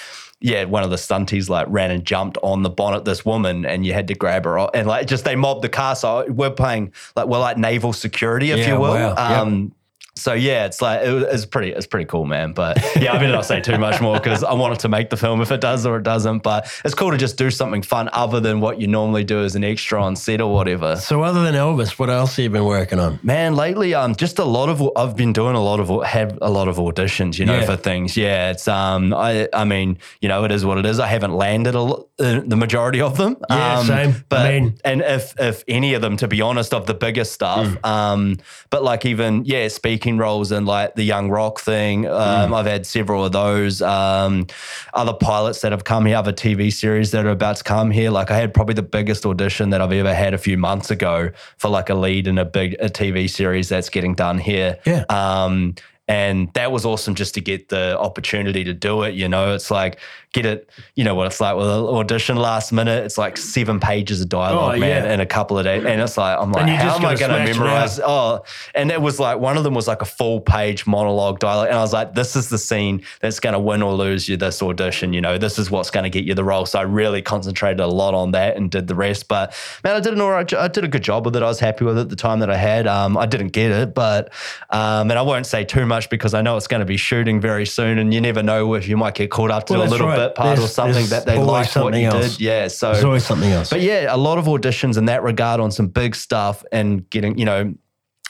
[0.44, 3.86] Yeah, one of the stunties like ran and jumped on the bonnet this woman, and
[3.86, 5.96] you had to grab her, off- and like just they mobbed the car.
[5.96, 8.89] So we're playing like we're like naval security, if Yeah, you will.
[8.89, 9.10] wow.
[9.10, 9.20] Yep.
[9.20, 9.72] Um,
[10.22, 12.53] So yeah, it's like it was, it's pretty it's pretty cool, man.
[12.53, 15.17] But yeah, I better not say too much more because I wanted to make the
[15.17, 16.43] film if it does or it doesn't.
[16.43, 19.55] But it's cool to just do something fun other than what you normally do as
[19.55, 20.95] an extra on set or whatever.
[20.97, 23.19] So other than Elvis, what else have you been working on?
[23.24, 26.49] Man, lately, um, just a lot of I've been doing a lot of have a
[26.49, 27.65] lot of auditions, you know, Yeah.
[27.65, 28.15] for things.
[28.15, 30.99] Yeah, it's um, I I mean, you know, it is what it is.
[30.99, 32.03] I haven't landed a, uh,
[32.45, 33.38] the majority of them.
[33.49, 34.09] Yeah, um, same.
[34.11, 37.24] I But mean- and if if any of them, to be honest, of the bigger
[37.24, 37.86] stuff, Mm.
[37.89, 38.38] um,
[38.69, 42.57] but like even yeah, speaking roles and like the Young Rock thing, um, Mm.
[42.57, 43.82] I've had several of those.
[43.82, 44.47] Um,
[44.93, 48.12] other pilots that have come here, other TV series that are about to come here.
[48.12, 51.32] Like I had probably the biggest audition that I've ever had a few months ago
[51.57, 54.80] for like a lead in a big a TV series that's getting done here.
[54.86, 55.05] Yeah.
[55.09, 55.76] Um,
[56.07, 59.14] and that was awesome just to get the opportunity to do it.
[59.14, 59.97] You know, it's like
[60.34, 60.69] get it.
[60.95, 63.03] You know what it's like with an audition last minute.
[63.03, 65.13] It's like seven pages of dialogue, Oh, man, yeah.
[65.13, 65.84] in a couple of days.
[65.84, 67.99] And it's like I'm like, how am I going to memorize?
[67.99, 71.67] Oh, and it was like one of them was like a full page monologue dialogue,
[71.67, 74.38] and I was like, this is the scene that's going to win or lose you
[74.38, 75.13] this audition.
[75.13, 76.65] You know, this is what's going to get you the role.
[76.65, 79.27] So I really concentrated a lot on that and did the rest.
[79.27, 79.53] But
[79.84, 80.51] man, I did an all right.
[80.53, 81.43] I did a good job with it.
[81.43, 82.88] I was happy with it the time that I had.
[82.88, 84.32] Um, I didn't get it, but
[84.69, 87.41] um, and I won't say too much because I know it's going to be shooting
[87.41, 89.89] very soon, and you never know if you might get caught up to Well, a
[89.89, 90.15] little right.
[90.15, 92.38] bit part or something that they liked what you else.
[92.38, 92.41] did.
[92.41, 93.69] Yeah, so There's always something else.
[93.69, 97.38] but yeah, a lot of auditions in that regard on some big stuff and getting,
[97.38, 97.74] you know,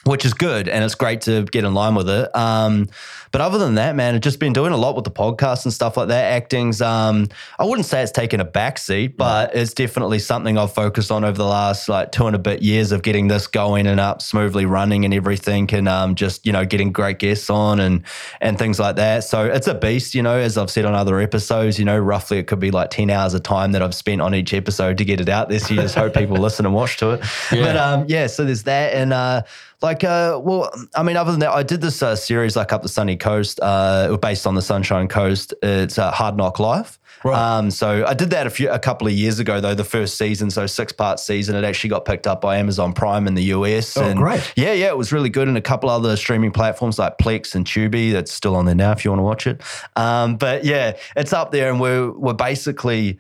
[0.03, 2.35] which is good and it's great to get in line with it.
[2.35, 2.89] Um,
[3.31, 5.73] but other than that, man, I've just been doing a lot with the podcast and
[5.73, 6.33] stuff like that.
[6.33, 7.29] Acting's, um,
[7.59, 11.37] I wouldn't say it's taken a backseat, but it's definitely something I've focused on over
[11.37, 14.65] the last like two and a bit years of getting this going and up smoothly
[14.65, 18.03] running and everything and um, just, you know, getting great guests on and,
[18.41, 19.23] and things like that.
[19.23, 22.39] So it's a beast, you know, as I've said on other episodes, you know, roughly
[22.39, 25.05] it could be like 10 hours of time that I've spent on each episode to
[25.05, 25.59] get it out there.
[25.59, 27.21] So you just hope people listen and watch to it.
[27.51, 28.93] But um, yeah, so there's that.
[28.93, 29.43] And, uh,
[29.81, 32.83] like, uh, well, I mean, other than that, I did this uh, series like up
[32.83, 35.53] the sunny coast, uh, based on the Sunshine Coast.
[35.61, 36.99] It's uh, Hard Knock Life.
[37.23, 37.37] Right.
[37.37, 39.75] Um, so I did that a few, a couple of years ago, though.
[39.75, 43.27] The first season, so six part season, it actually got picked up by Amazon Prime
[43.27, 43.95] in the US.
[43.97, 44.53] Oh, and great.
[44.55, 47.65] Yeah, yeah, it was really good, and a couple other streaming platforms like Plex and
[47.65, 48.11] Tubi.
[48.11, 49.61] That's still on there now if you want to watch it.
[49.95, 53.19] Um, but yeah, it's up there, and we're we're basically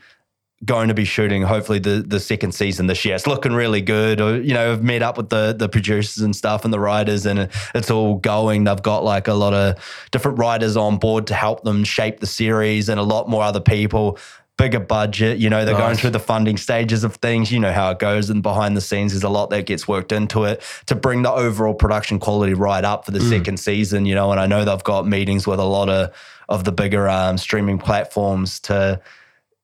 [0.63, 3.15] going to be shooting hopefully the the second season this year.
[3.15, 4.21] It's looking really good.
[4.21, 7.25] Uh, You know, I've met up with the the producers and stuff and the writers,
[7.25, 8.65] and it's all going.
[8.65, 9.75] They've got like a lot of
[10.11, 13.61] different writers on board to help them shape the series, and a lot more other
[13.61, 14.17] people.
[14.57, 15.39] bigger budget.
[15.39, 17.51] You know, they're going through the funding stages of things.
[17.51, 20.11] You know how it goes, and behind the scenes, there's a lot that gets worked
[20.11, 23.29] into it to bring the overall production quality right up for the Mm.
[23.29, 24.05] second season.
[24.05, 26.11] You know, and I know they've got meetings with a lot of
[26.47, 28.99] of the bigger um, streaming platforms to.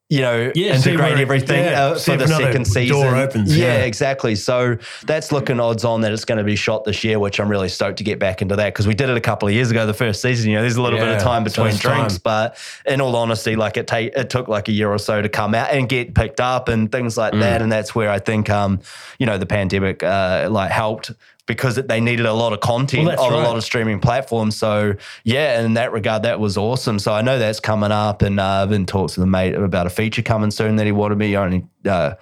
[0.09, 2.95] You know, Yeah, integrate everything yeah, uh, for the second season.
[2.95, 3.83] door opens, yeah, yeah.
[3.83, 4.35] exactly.
[4.35, 7.49] So that's looking odds on that it's going to be shot this year, which I'm
[7.49, 9.69] really stoked to get back into that because we did it a couple of years
[9.69, 10.49] ago, the first season.
[10.49, 12.21] You know, there's a little bit of time between drinks, time.
[12.23, 15.27] but in all honesty, like it take it took like a year or so to
[15.27, 17.41] come out and get picked up and things like Mm.
[17.41, 17.61] that.
[17.61, 18.79] And that's where I think, um,
[19.19, 21.11] you know, the pandemic uh, like helped.
[21.47, 24.55] Because they needed a lot of content Well, on a lot of streaming platforms.
[24.55, 24.93] So,
[25.23, 26.99] yeah, in that regard, that was awesome.
[26.99, 28.21] So, I know that's coming up.
[28.21, 30.91] And uh, I've been talking to the mate about a feature coming soon that he
[30.91, 31.35] wanted me.
[31.35, 32.15] I only uh,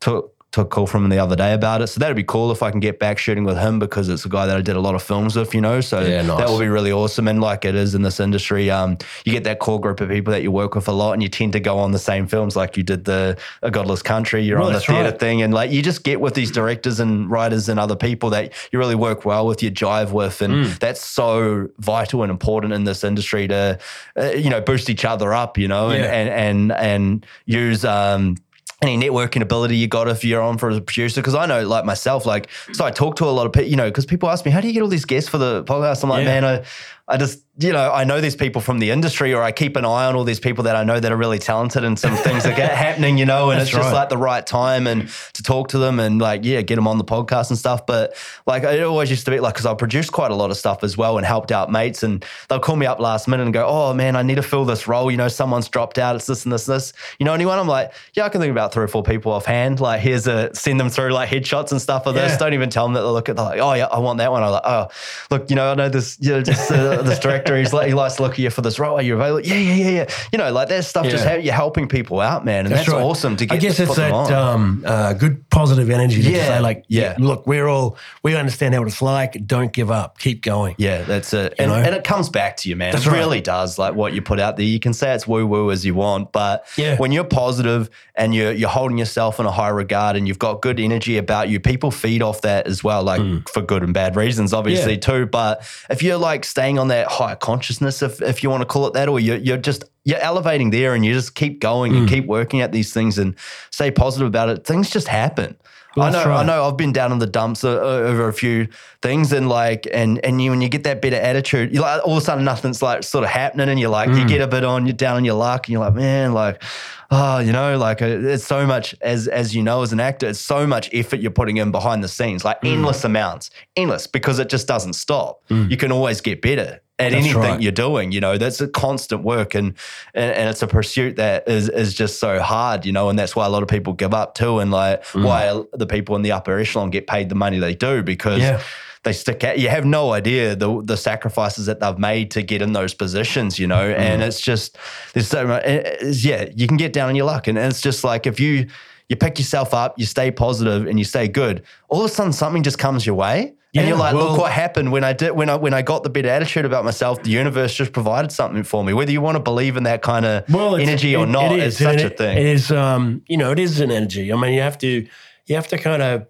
[0.00, 1.86] took took a call from him the other day about it.
[1.86, 4.28] So that'd be cool if I can get back shooting with him because it's a
[4.28, 5.80] guy that I did a lot of films with, you know.
[5.80, 6.38] So Yeah, nice.
[6.38, 7.26] that will be really awesome.
[7.26, 10.30] And like it is in this industry, um, you get that core group of people
[10.32, 12.54] that you work with a lot and you tend to go on the same films
[12.54, 15.18] like you did the A Godless Country, you're on the theatre right.
[15.18, 15.40] thing.
[15.40, 18.78] And like you just get with these directors and writers and other people that you
[18.78, 20.42] really work well with, you jive with.
[20.42, 20.78] And Mm.
[20.80, 23.78] that's so vital and important in this industry to,
[24.18, 28.36] uh, you know, boost each other up, you know, and, and, and, and use, um,
[28.82, 31.20] any networking ability you got if you're on for as a producer.
[31.20, 33.76] Because I know, like myself, like, so I talk to a lot of people, you
[33.76, 36.02] know, because people ask me, how do you get all these guests for the podcast?
[36.02, 36.40] I'm like, Yeah.
[36.40, 36.64] man, I,
[37.08, 39.84] I just, you know, I know these people from the industry, or I keep an
[39.84, 42.44] eye on all these people that I know that are really talented and some things
[42.44, 45.42] that get happening, you know, and That's it's just like the right time and to
[45.42, 47.86] talk to them and like, yeah, get them on the podcast and stuff.
[47.86, 48.14] But
[48.46, 50.84] like, it always used to be like, because I produced quite a lot of stuff
[50.84, 53.66] as well and helped out mates, and they'll call me up last minute and go,
[53.66, 55.10] oh man, I need to fill this role.
[55.10, 56.14] You know, someone's dropped out.
[56.14, 56.92] It's this and this, and this.
[57.18, 57.58] You know, anyone?
[57.58, 59.80] I'm like, yeah, I can think about three or four people offhand.
[59.80, 62.32] Like, here's a send them through like headshots and stuff of this.
[62.32, 62.38] Yeah.
[62.38, 63.36] Don't even tell them that they look at.
[63.36, 64.42] Like, oh yeah, I want that one.
[64.42, 64.88] I'm like, oh,
[65.30, 67.56] look, you know, I know this, you know, just uh, this director.
[67.56, 68.96] He's like, he likes to look at you for this role.
[68.96, 69.46] Are you available?
[69.46, 70.14] Yeah, yeah, yeah, yeah.
[70.32, 71.06] You know, like that stuff.
[71.08, 73.02] Just how you're helping people out, man, and that's, right.
[73.02, 73.54] awesome to get.
[73.54, 74.32] I guess it's that on.
[74.32, 77.16] um, uh, good positive energy to Yeah, say, like, yeah.
[77.18, 79.46] look, we're all we understand how it's like.
[79.46, 80.18] Don't give up.
[80.18, 80.74] Keep going.
[80.78, 81.54] Yeah, that's it.
[81.58, 82.92] And, and it comes back to you, man.
[82.92, 83.18] That's it right.
[83.18, 83.78] really does.
[83.78, 84.66] Like what you put out there.
[84.66, 86.96] You can say it's woo woo as you want, but Yeah.
[86.96, 90.60] when you're positive and you're you're holding yourself in a high regard and you've got
[90.62, 94.16] good energy about you, people feed off that as well, like for good and bad
[94.16, 94.94] reasons, obviously.
[94.94, 94.98] Yeah.
[95.00, 95.26] too.
[95.26, 98.86] But if you're like staying on that higher consciousness, if if you want to call
[98.86, 101.98] it that, or you're you're just you're elevating there and you just keep going Hmm.
[101.98, 103.34] and keep working at these things and
[103.70, 105.56] stay positive about it, things just happen.
[105.96, 106.64] Well, I know, that's I know.
[106.68, 108.68] I've been down in the dumps uh, over a few
[109.02, 112.00] things, and like, and and you when you get that bit of attitude, you like
[112.06, 114.18] all of a sudden nothing's like sort of happening, and you're like, Mm.
[114.20, 116.62] you get a bit on, you're down on your luck, and you're like, man, like,
[117.10, 120.26] oh, you know, like uh, it's so much as as you know as an actor,
[120.28, 122.72] it's so much effort you're putting in behind the scenes, like Mm.
[122.74, 125.42] endless amounts, endless because it just doesn't stop.
[125.50, 126.80] You can always get better.
[127.02, 127.60] At That's anything right.
[127.62, 129.74] you're doing, you know, that's a constant work and,
[130.14, 133.34] and and it's a pursuit that is is just so hard, you know, and that's
[133.36, 135.24] why a lot of people give up too, and like Mm.
[135.24, 138.60] why the people in the upper echelon get paid the money they do because Yeah.
[139.04, 139.58] they stick out.
[139.58, 143.58] You have no idea the the sacrifices that they've made to get in those positions,
[143.58, 144.76] you know, and it's just
[145.12, 145.62] there's so much.
[146.02, 148.66] Yeah, you can get down on your luck, and it's just like if you
[149.08, 151.62] you pick yourself up, you stay positive, and you stay good.
[151.88, 153.52] All of a sudden, something just comes your way.
[153.74, 156.10] And you're like, look what happened when I did when I when I got the
[156.10, 157.22] bit of attitude about myself.
[157.22, 158.92] The universe just provided something for me.
[158.92, 161.60] Whether you want to believe in that kind of it's- energy or it- not, it
[161.60, 162.36] it's is, and such a thing.
[162.36, 164.30] It is, um, you know, it is an energy.
[164.30, 165.06] I mean, you have to,
[165.46, 166.26] you have to kind of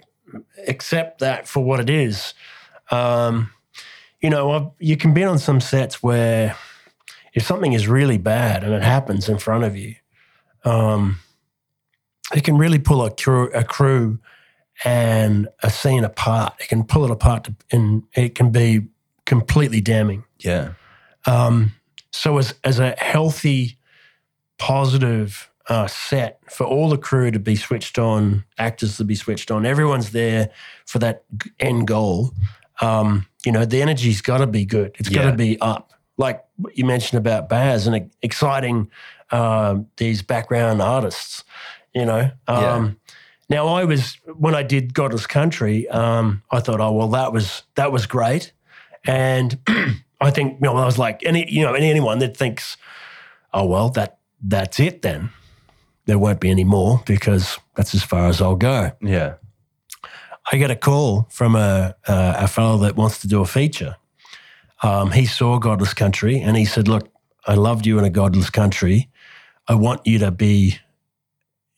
[0.68, 2.32] accept that for what it is.
[2.92, 3.50] Um,
[4.20, 6.54] you know, I've, you can be on some sets where
[7.34, 9.96] if something is really bad and it happens in front of you,
[10.64, 11.18] um,
[12.32, 14.20] it can really pull a crew, a crew
[14.84, 16.54] and a scene apart.
[16.60, 18.86] It can pull it apart, to, and it can be
[19.24, 20.24] completely damning.
[20.40, 20.72] yeah,
[21.26, 21.72] Um,
[22.10, 23.78] so as as a healthy,
[24.58, 29.50] positive uh, set for all the crew to be switched on, actors to be switched
[29.50, 30.50] on, everyone's there
[30.86, 31.24] for that
[31.60, 32.32] end goal.
[32.80, 34.96] Um, you know, the energy's got to be good.
[34.98, 35.92] It's got to be up.
[36.16, 36.44] Like
[36.74, 38.90] you mentioned about Baz and exciting
[39.30, 41.44] um, these background artists.
[41.94, 42.90] You know, um, Yeah.
[43.52, 45.86] Now I was when I did Godless Country.
[45.88, 48.52] Um, I thought, oh well, that was that was great,
[49.06, 49.58] and
[50.20, 52.78] I think you know I was like any you know any, anyone that thinks,
[53.52, 55.30] oh well, that that's it then.
[56.06, 58.92] There won't be any more because that's as far as I'll go.
[59.02, 59.34] yeah,
[60.50, 63.96] I get a call from a a, a fellow that wants to do a feature.
[64.82, 67.08] Um, he saw Godless Country and he said, "Look,
[67.46, 69.10] I loved you in a Godless Country.
[69.68, 70.78] I want you to be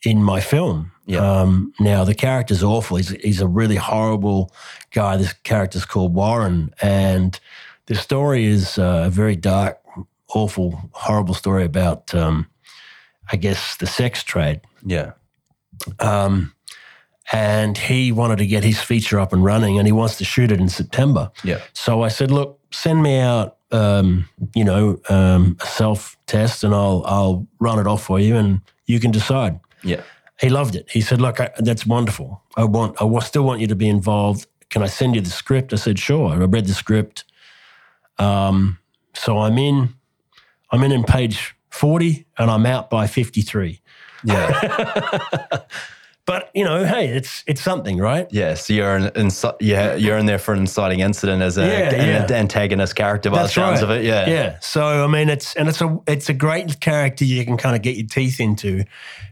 [0.05, 1.41] in my film." Yeah.
[1.41, 2.97] Um, now the character's awful.
[2.97, 4.53] He's he's a really horrible
[4.91, 5.17] guy.
[5.17, 7.39] This character's called Warren, and
[7.87, 9.79] the story is uh, a very dark,
[10.35, 12.47] awful, horrible story about um,
[13.33, 14.61] I guess, the sex trade.
[14.85, 15.13] Yeah.
[15.99, 16.55] Um,
[17.33, 20.53] and he wanted to get his feature up and running, and he wants to shoot
[20.53, 21.31] it in September.
[21.43, 21.61] Yeah.
[21.73, 26.75] So I said, look, send me out, um, you know, um, a self test, and
[26.75, 29.59] I'll I'll run it off for you, and you can decide.
[29.83, 30.03] Yeah.
[30.41, 30.91] He loved it.
[30.91, 32.43] He said, look, I, that's wonderful.
[32.57, 34.47] I want, I still want you to be involved.
[34.69, 35.73] Can I send you the script?
[35.73, 36.31] I said, sure.
[36.31, 37.25] I read the script.
[38.19, 38.79] Um,
[39.15, 39.95] so I'm in,
[40.71, 43.81] I'm in in page 40, and I'm out by 53.
[44.25, 45.61] Yeah.
[46.27, 48.27] But you know, hey, it's it's something, right?
[48.31, 48.55] yeah.
[48.55, 52.29] So you're an yeah, you're in there for an inciting incident as a, Yeah, an
[52.31, 52.37] yeah.
[52.37, 54.05] antagonist character by the sounds of it.
[54.05, 54.27] Yeah.
[54.29, 54.59] yeah.
[54.61, 57.83] So I mean, it's and it's a it's a great character you can kind of
[57.83, 58.85] get your teeth into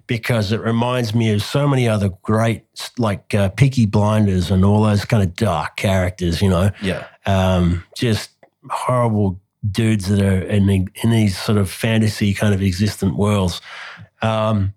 [0.07, 2.65] because it reminds me of so many other great
[2.99, 6.43] like uh, Peaky Blinders and all those kind of dark characters.
[6.43, 7.07] You know, Yeah.
[7.25, 8.31] um, just
[8.69, 9.41] horrible
[9.71, 13.63] dudes that are in the, in these sort of fantasy kind of existent worlds.
[14.21, 14.75] Um,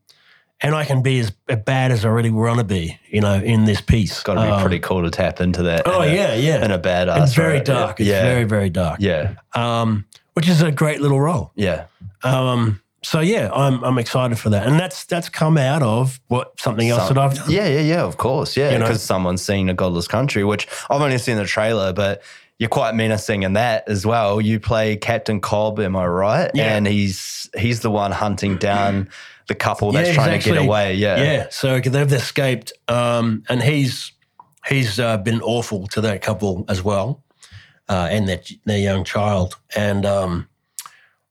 [0.61, 3.65] and I can be as bad as I really want to be, you know, in
[3.65, 4.11] this piece.
[4.11, 5.83] It's got to be Um, pretty cool to tap into that.
[5.85, 6.63] Oh in a, yeah, yeah.
[6.63, 7.23] And a badass.
[7.23, 7.65] it's very right?
[7.65, 7.99] dark.
[7.99, 8.23] It's yeah.
[8.23, 8.99] very very dark.
[8.99, 9.35] Yeah.
[9.53, 11.51] Um, which is a great little role.
[11.55, 11.85] Yeah.
[12.23, 16.59] Um, so yeah, I'm I'm excited for that, and that's that's come out of what
[16.59, 17.51] something else Some- that I've done.
[17.51, 18.57] Yeah, yeah, yeah, of course.
[18.57, 18.85] Yeah, You know?
[18.85, 22.23] because someone's seen A Godless Country, which I've only seen the trailer, but
[22.57, 24.41] you're quite menacing in that as well.
[24.41, 26.49] You play Captain Cobb, am I right?
[26.55, 26.75] Yeah.
[26.75, 29.09] And he's he's the one hunting down
[29.47, 30.95] the couple that's Yeah, trying he's to get away.
[30.95, 31.21] Yeah.
[31.21, 34.11] Yeah, so they've escaped, um, and he's
[34.67, 37.23] he's uh, been awful to that couple as well,
[37.89, 39.55] uh, and their their young child.
[39.75, 40.47] And um,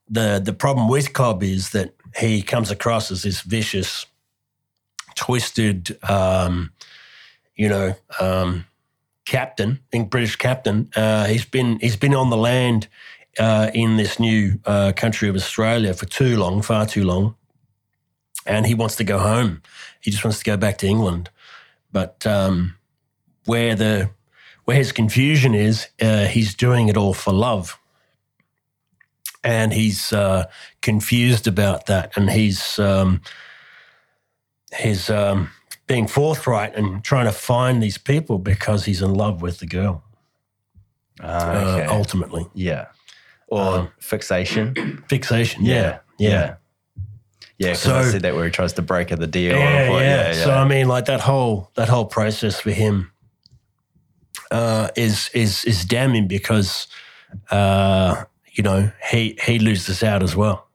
[0.09, 4.07] the the problem with Cobb is that he comes across as this vicious,
[5.17, 6.73] twisted, um,
[7.57, 8.67] you know, um,
[9.27, 10.91] captain, in British captain.
[10.95, 12.87] Uh, he's been he's been on the land
[13.41, 17.35] uh, in this new uh, country of Australia for too long, far too long
[18.47, 19.63] and he wants to go home.
[20.01, 21.31] He just wants to go back to England.
[21.93, 22.77] But um,
[23.45, 24.11] where the
[24.65, 27.79] where his confusion is, uh, he's doing it all for love,
[29.43, 30.47] and he's uh,
[30.81, 33.21] confused about that, and he's um,
[34.79, 35.51] he's um,
[35.87, 40.03] being forthright and trying to find these people because he's in love with the girl.
[41.21, 41.87] Ah, Uh, okay.
[41.87, 42.87] ultimately, yeah.
[43.49, 45.05] Or Um, fixation.
[45.09, 45.65] fixation.
[45.65, 45.99] Yeah, yeah.
[46.19, 46.29] Yeah.
[46.31, 46.55] Yeah,
[47.59, 49.57] because So- I see that where he tries to break the deal.
[49.57, 50.33] Yeah, or what- yeah.
[50.33, 53.11] So I mean, like that whole that whole process for him
[54.51, 56.87] uh, is is is damning because
[57.51, 60.67] uh, you know he he loses out as well.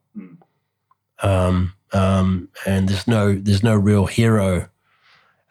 [1.22, 4.70] Um, um, and there's no there's no real hero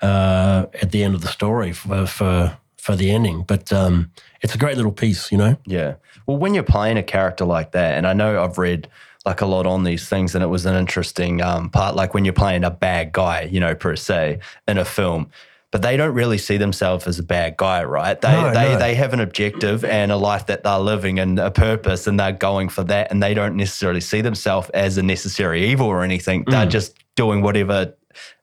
[0.01, 4.11] uh, at the end of the story for for for the ending, but um,
[4.41, 5.57] it's a great little piece, you know.
[5.67, 5.95] Yeah.
[6.27, 8.89] Well, when you're playing a character like that, and I know I've read
[9.29, 12.25] like a lot on these things, and it was an interesting um, part, like when
[12.25, 15.31] you're playing a bad guy, you know, per se, in a film.
[15.71, 18.19] But they don't really see themselves as a bad guy, right?
[18.19, 18.79] They No, they no.
[18.79, 22.33] they have an objective and a life that they're living and a purpose, and they're
[22.33, 23.11] going for that.
[23.11, 26.45] And they don't necessarily see themselves as a necessary evil or anything.
[26.47, 26.71] They're Mm.
[26.71, 27.93] just doing whatever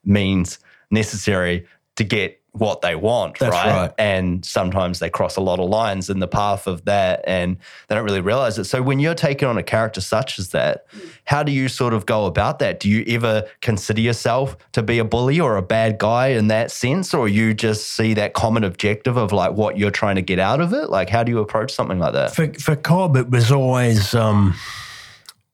[0.04, 0.60] means
[0.92, 1.66] necessary
[1.96, 3.92] to get what they want, That's right.
[3.98, 7.56] and sometimes they cross a lot of lines in the path of that and
[7.88, 8.64] they don't really realize it.
[8.64, 10.86] So when you're taking on a character such as that,
[11.24, 12.80] how do you sort of go about that?
[12.80, 16.70] Do you ever consider yourself to be a bully or a bad guy in that
[16.70, 20.38] sense or you just see that common objective of like what you're trying to get
[20.38, 20.90] out of it?
[20.90, 22.34] Like how do you approach something like that?
[22.34, 24.54] For for Cobb, it was always um,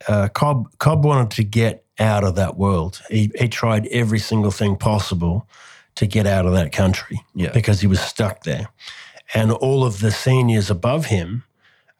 [0.08, 0.68] uh, Cobb.
[0.78, 3.00] Cobb wanted to get out of that world.
[3.10, 5.48] He he tried every single thing possible
[5.94, 7.52] to get out of that country Yeah.
[7.52, 8.68] because he was stuck there,
[9.34, 11.44] and all of the seniors above him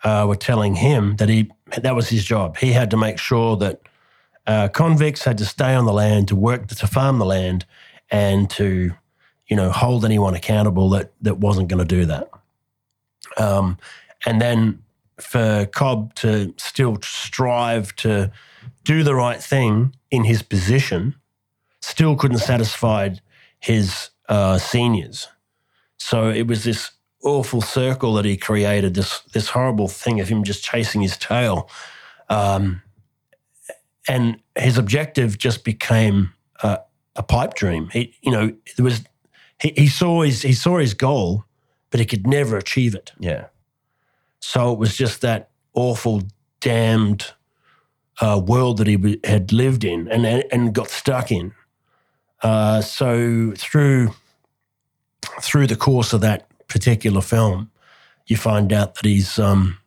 [0.05, 1.51] uh, were telling him that he
[1.82, 2.57] that was his job.
[2.59, 3.80] He had to make sure that
[4.47, 7.64] uh, convicts had to stay on the land to work to farm the land
[8.11, 8.93] and to
[9.47, 12.28] you know hold anyone accountable that that wasn't going to do that.
[13.38, 13.78] Um,
[14.26, 14.82] and then
[15.20, 18.30] for Cobb to still strive to
[18.84, 21.14] do the right thing in his position,
[21.80, 23.11] still couldn't satisfy
[23.62, 25.28] his uh, seniors.
[25.96, 26.90] So it was this
[27.22, 31.70] awful circle that he created, this this horrible thing of him just chasing his tail.
[32.28, 32.82] Um,
[34.08, 36.32] and his objective just became
[36.62, 36.80] a,
[37.14, 37.88] a pipe dream.
[37.92, 39.02] He, you know, there was
[39.60, 41.44] he, he saw his he saw his goal,
[41.90, 43.12] but he could never achieve it.
[43.18, 43.46] Yeah.
[44.40, 46.22] So it was just that awful,
[46.60, 47.32] damned
[48.20, 51.54] uh, world that he had lived in and and got stuck in.
[52.43, 54.12] Uh, so through
[55.40, 57.70] through the course of that particular film,
[58.26, 59.78] you find out that he's um,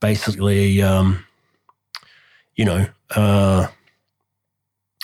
[0.00, 1.24] basically, um,
[2.56, 3.66] you know, uh,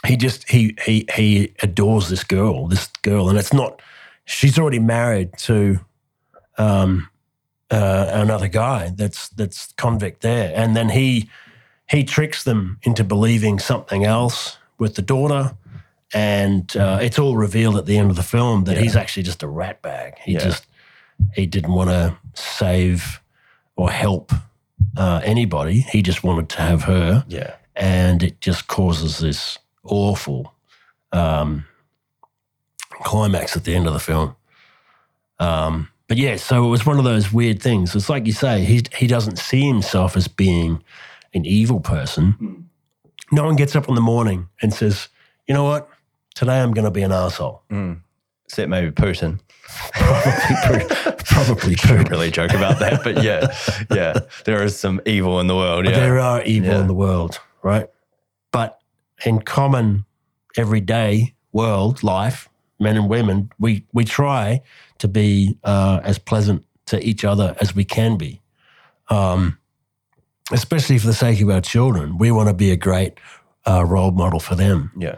[0.07, 3.81] he just he he he adores this girl, this girl, and it's not.
[4.25, 5.79] She's already married to
[6.59, 7.09] um,
[7.71, 11.31] uh, another guy that's that's convict there, and then he
[11.89, 15.57] he tricks them into believing something else with the daughter,
[16.15, 19.43] and uh, it's all revealed at the end of the film that he's actually just
[19.43, 20.15] a rat bag.
[20.25, 20.39] He Yeah.
[20.41, 20.67] just
[21.35, 23.21] he didn't want to save
[23.77, 24.33] or help
[24.97, 25.81] uh, anybody.
[25.81, 27.55] He just wanted to have her Yeah.
[27.75, 30.55] and it just causes this awful
[31.13, 31.65] um,
[33.03, 34.37] climax at the end of the film.
[35.39, 37.95] Um, but yeah, so it was one of those weird things.
[37.95, 40.83] It's like you say, he he doesn't see himself as being
[41.35, 42.69] an evil person.
[43.33, 45.09] No one gets up in the morning and says,
[45.49, 45.89] "You know what?
[46.37, 47.63] Today I'm going to be an asshole."
[48.47, 49.41] Except maybe Putin.
[51.27, 51.97] Probably I true.
[51.97, 53.49] don't really joke about that, but yeah,
[53.93, 55.85] yeah, there is some evil in the world.
[55.87, 56.81] Yeah, There are evil Yeah.
[56.81, 57.89] in the world, right?
[58.53, 58.79] But
[59.25, 60.05] in common
[60.57, 64.63] everyday world life, men and women, we we try
[64.99, 68.41] to be uh, as pleasant to each other as we can be.
[69.09, 69.59] Um,
[70.53, 73.15] especially for the sake of our children, we want to be a great
[73.67, 75.17] uh, role model for them, yeah,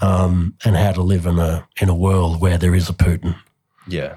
[0.00, 3.36] um, and how to live in a in a world where there is a Putin.
[3.88, 4.16] yeah,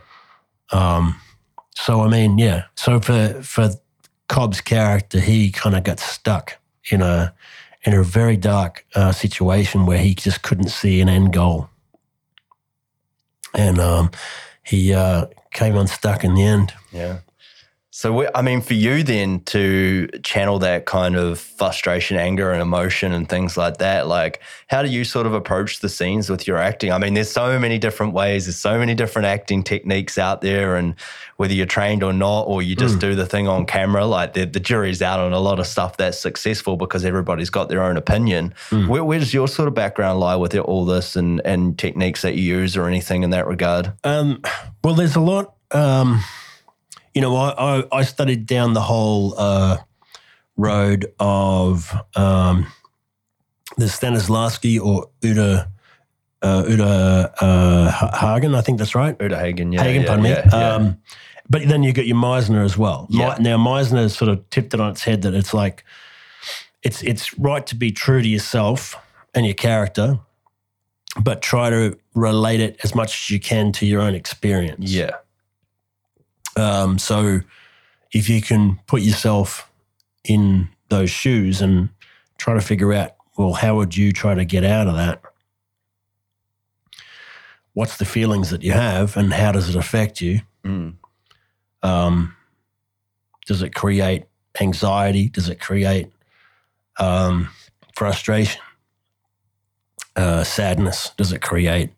[0.72, 1.20] Um,
[1.76, 2.66] so I mean, yeah.
[2.76, 3.70] So for for
[4.28, 6.58] Cobb's character, he kind of got stuck
[6.90, 7.34] in a
[7.84, 11.70] in a very dark uh, situation where he just couldn't see an end goal,
[13.54, 14.12] and um,
[14.64, 16.74] he uh, came unstuck in the end.
[16.92, 17.20] yeah.
[17.96, 23.14] So, I mean, for you then to channel that kind of frustration, anger, and emotion
[23.14, 26.58] and things like that, like, how do you sort of approach the scenes with your
[26.58, 26.92] acting?
[26.92, 30.76] I mean, there's so many different ways, there's so many different acting techniques out there,
[30.76, 30.96] and
[31.38, 34.46] whether you're trained or not, or you just do the thing on camera, like the,
[34.46, 37.96] the jury's out on a lot of stuff that's successful because everybody's got their own
[37.96, 38.56] opinion.
[38.88, 42.34] Where, where does your sort of background lie with all this and, and techniques that
[42.34, 43.94] you use or anything in that regard?
[44.04, 44.42] Um,
[44.84, 45.54] well, there's a lot.
[45.70, 46.24] Um,
[47.14, 49.78] you know, I, I, I studied down the whole uh,
[50.58, 52.68] road of um,
[53.78, 55.70] the Stanislavski or Uta
[56.42, 58.54] uh, Uta uh, Hagen.
[58.54, 59.16] I think that's right.
[59.20, 59.84] Uta Hagen, yeah.
[59.84, 60.50] Hagen, yeah, pardon yeah, me.
[60.52, 60.74] yeah.
[60.74, 60.98] Um,
[61.50, 63.08] but then you got your Meisner as well.
[63.10, 63.38] Yeah.
[63.40, 65.84] Now Meisner sort of tipped it on its head that it's like
[66.84, 68.96] it's it's right to be true to yourself
[69.34, 70.20] and your character,
[71.22, 74.92] but try to relate it as much as you can to your own experience.
[74.92, 75.12] yeah.
[76.56, 77.42] Um, so
[78.12, 79.70] if you can put yourself
[80.24, 81.90] in those shoes and
[82.38, 85.22] try to figure out, well, how would you try to get out of that?
[87.74, 90.42] What's the feelings that you have and how does it affect you?
[90.64, 90.96] Mm.
[91.82, 92.36] Um,
[93.48, 94.26] does it create
[94.62, 95.30] anxiety?
[95.30, 96.12] Does it create
[97.00, 97.50] um,
[97.96, 98.62] frustration?
[100.16, 101.12] Uh, sadness?
[101.18, 101.90] Does it create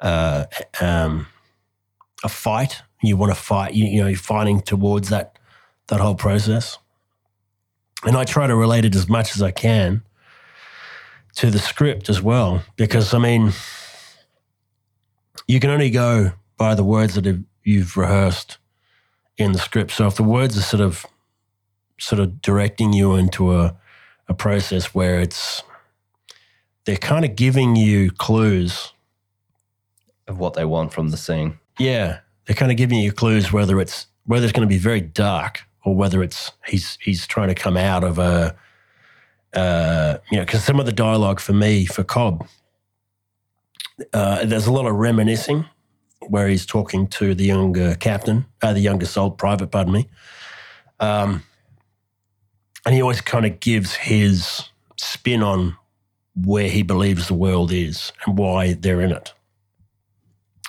[0.00, 0.44] uh,
[0.80, 1.26] um,
[2.22, 2.82] a fight?
[3.02, 3.74] You want to fight?
[3.74, 5.38] You, you know, you're fighting towards that
[5.88, 6.78] that whole process.
[8.04, 10.02] And I try to relate it as much as I can
[11.36, 13.52] to the script as well, because I mean,
[15.46, 18.58] you can only go by the words that have, you've rehearsed
[19.36, 19.92] in the script.
[19.92, 21.06] So if the words are sort of
[21.98, 23.76] sort of directing you into a
[24.28, 25.62] a process where it's
[26.84, 28.92] they're kind of giving you clues.
[30.26, 31.58] Of what they want from the scene.
[31.78, 35.00] Yeah, they're kind of giving you clues whether it's whether it's going to be very
[35.00, 38.56] dark or whether it's he's he's trying to come out of a
[39.54, 42.48] uh, you know because some of the dialogue for me for Cobb
[44.12, 45.66] uh, there's a lot of reminiscing
[46.28, 50.08] where he's talking to the younger captain, uh, the younger soul private, pardon me.
[51.00, 51.42] Um,
[52.84, 54.64] and he always kind of gives his
[54.96, 55.76] spin on
[56.34, 59.32] where he believes the world is and why they're in it.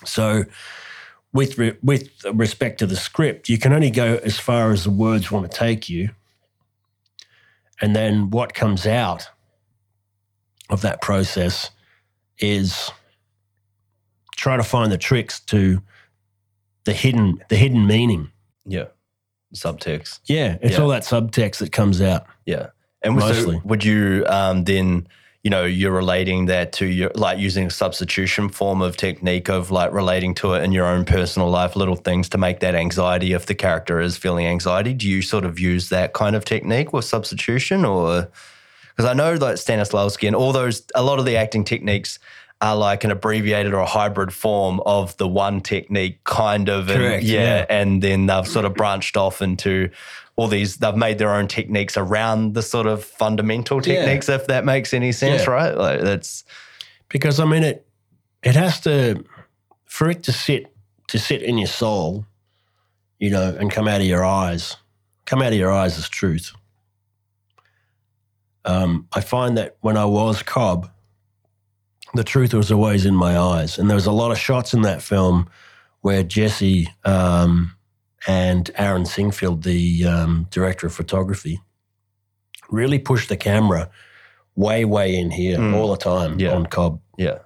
[0.06, 0.46] So,
[1.34, 4.90] with re- with respect to the script, you can only go as far as the
[4.90, 6.10] words want to take you,
[7.82, 9.30] and then what comes out
[10.70, 11.72] of that process
[12.40, 12.92] is
[14.36, 15.82] try to find the tricks to
[16.86, 18.32] the hidden the hidden meaning.
[18.66, 18.86] Yeah.
[19.54, 20.20] Subtext.
[20.26, 20.82] Yeah, it's Yeah.
[20.84, 22.26] all that subtext that comes out.
[22.46, 22.68] Yeah.
[23.02, 23.62] And so Mostly.
[23.64, 25.08] would you um, then,
[25.50, 29.72] you know, you're relating that to your, like using a substitution form of technique of
[29.72, 33.34] like relating to it in your own personal life, little things to make that anxiety
[33.34, 34.94] if the character is feeling anxiety.
[34.94, 38.30] Do you sort of use that kind of technique with substitution or?
[38.96, 42.20] Because I know that Stanislavski and all those, a lot of the acting techniques
[42.62, 46.90] are like an abbreviated or a hybrid form of the one technique, kind of.
[46.90, 47.66] and- yeah, yeah.
[47.70, 49.90] And then they've sort of branched off into
[50.40, 53.96] all these, they've made their own techniques around the sort of fundamental Yeah.
[54.06, 55.50] techniques, if that makes any sense, Yeah.
[55.52, 55.78] right?
[55.78, 56.46] Like that's,
[57.10, 57.86] because I mean it
[58.42, 59.26] it has to
[59.86, 60.74] for it to sit
[61.08, 62.26] to sit in your soul,
[63.20, 64.78] you know, and come out of your eyes.
[65.26, 66.54] Come out of your eyes as truth.
[68.66, 70.90] Um, I find that when I was Cobb,
[72.14, 74.84] the truth was always in my eyes, and there was a lot of shots in
[74.84, 75.50] that film
[76.02, 77.76] where Jesse um,
[78.28, 81.60] and Aaron Singfield, the um, director of photography,
[82.70, 83.90] really pushed the camera
[84.56, 85.76] way, way in here Mm.
[85.76, 86.54] all the time Yeah.
[86.54, 87.40] on Cobb Yeah.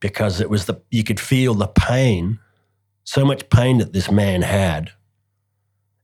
[0.00, 2.38] because it was the you could feel the pain,
[3.04, 4.90] so much pain that this man had,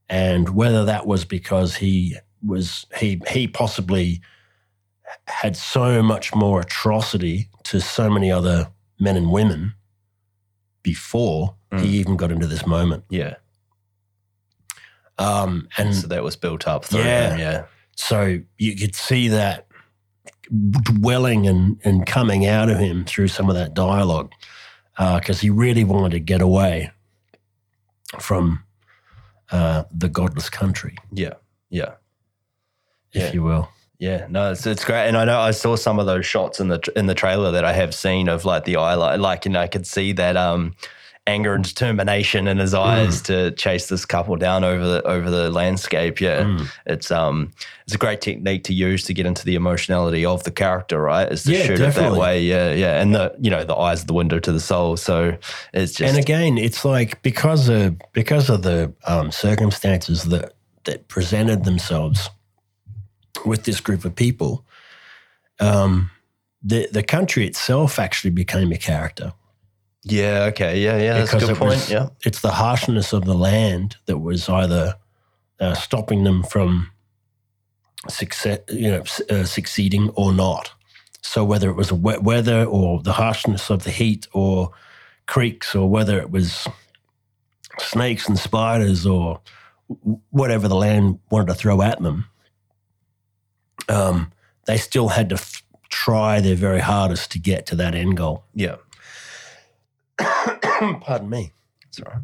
[0.08, 2.16] and whether that was because he
[2.46, 4.20] was he he possibly
[5.26, 9.74] had so much more atrocity to so many other men and women
[10.82, 11.80] before Mm.
[11.82, 13.04] he even got into this moment.
[13.10, 13.34] Yeah.
[15.20, 17.30] Um, and So that was built up through Yeah.
[17.30, 17.38] him.
[17.38, 17.64] Yeah.
[17.96, 19.66] So you could see that
[20.82, 24.32] dwelling and, and coming out of him through some of that dialogue
[24.98, 26.90] because he really wanted to get away
[28.18, 28.64] from
[29.52, 31.34] uh, the godless country, Yeah.
[31.70, 31.94] Yeah.
[33.12, 33.32] if Yeah.
[33.32, 33.68] you will.
[33.98, 36.68] Yeah, no, it's, it's great, and I know I saw some of those shots in
[36.68, 39.50] the in the trailer that I have seen of like the eye, like, like you
[39.50, 40.74] know, I could see that um,
[41.30, 45.50] anger and determination in his eyes to chase this couple down over the over the
[45.50, 46.20] landscape.
[46.20, 46.66] Yeah, Mm.
[46.86, 47.52] it's um,
[47.84, 51.30] it's a great technique to use to get into the emotionality of the character, right?
[51.32, 52.18] Is to Yeah, shoot it that definitely.
[52.18, 52.42] way.
[52.42, 55.36] Yeah, yeah, and the you know the eyes are the window to the soul, so
[55.72, 60.52] it's just and again, it's like because of because of the um, circumstances that
[60.84, 62.28] that presented themselves
[63.46, 64.64] with this group of people,
[65.60, 66.10] um,
[66.62, 69.32] the the country itself actually became a character.
[70.04, 71.70] Yeah, okay, yeah, yeah, that's a good point.
[71.72, 74.96] was- yeah, it's the harshness of the land that was either
[75.60, 76.90] uh, stopping them from
[78.08, 80.72] success, you know, uh, succeeding or not.
[81.22, 84.72] So whether it was wet weather or the harshness of the heat or
[85.26, 86.66] creeks or whether it was
[87.78, 89.40] snakes and spiders or
[90.30, 92.26] whatever the land wanted to throw at them,
[93.88, 94.32] um,
[94.66, 98.44] they still had to f- try their very hardest to get to that end goal.
[98.54, 98.76] yeah,
[101.00, 101.52] Pardon me.
[102.04, 102.22] right.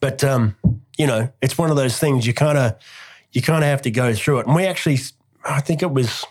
[0.00, 0.56] But um,
[0.96, 2.76] you know, it's one of those things you kind of
[3.32, 4.46] you kind of have to go through it.
[4.46, 4.98] And we actually,
[5.44, 6.24] I think it was,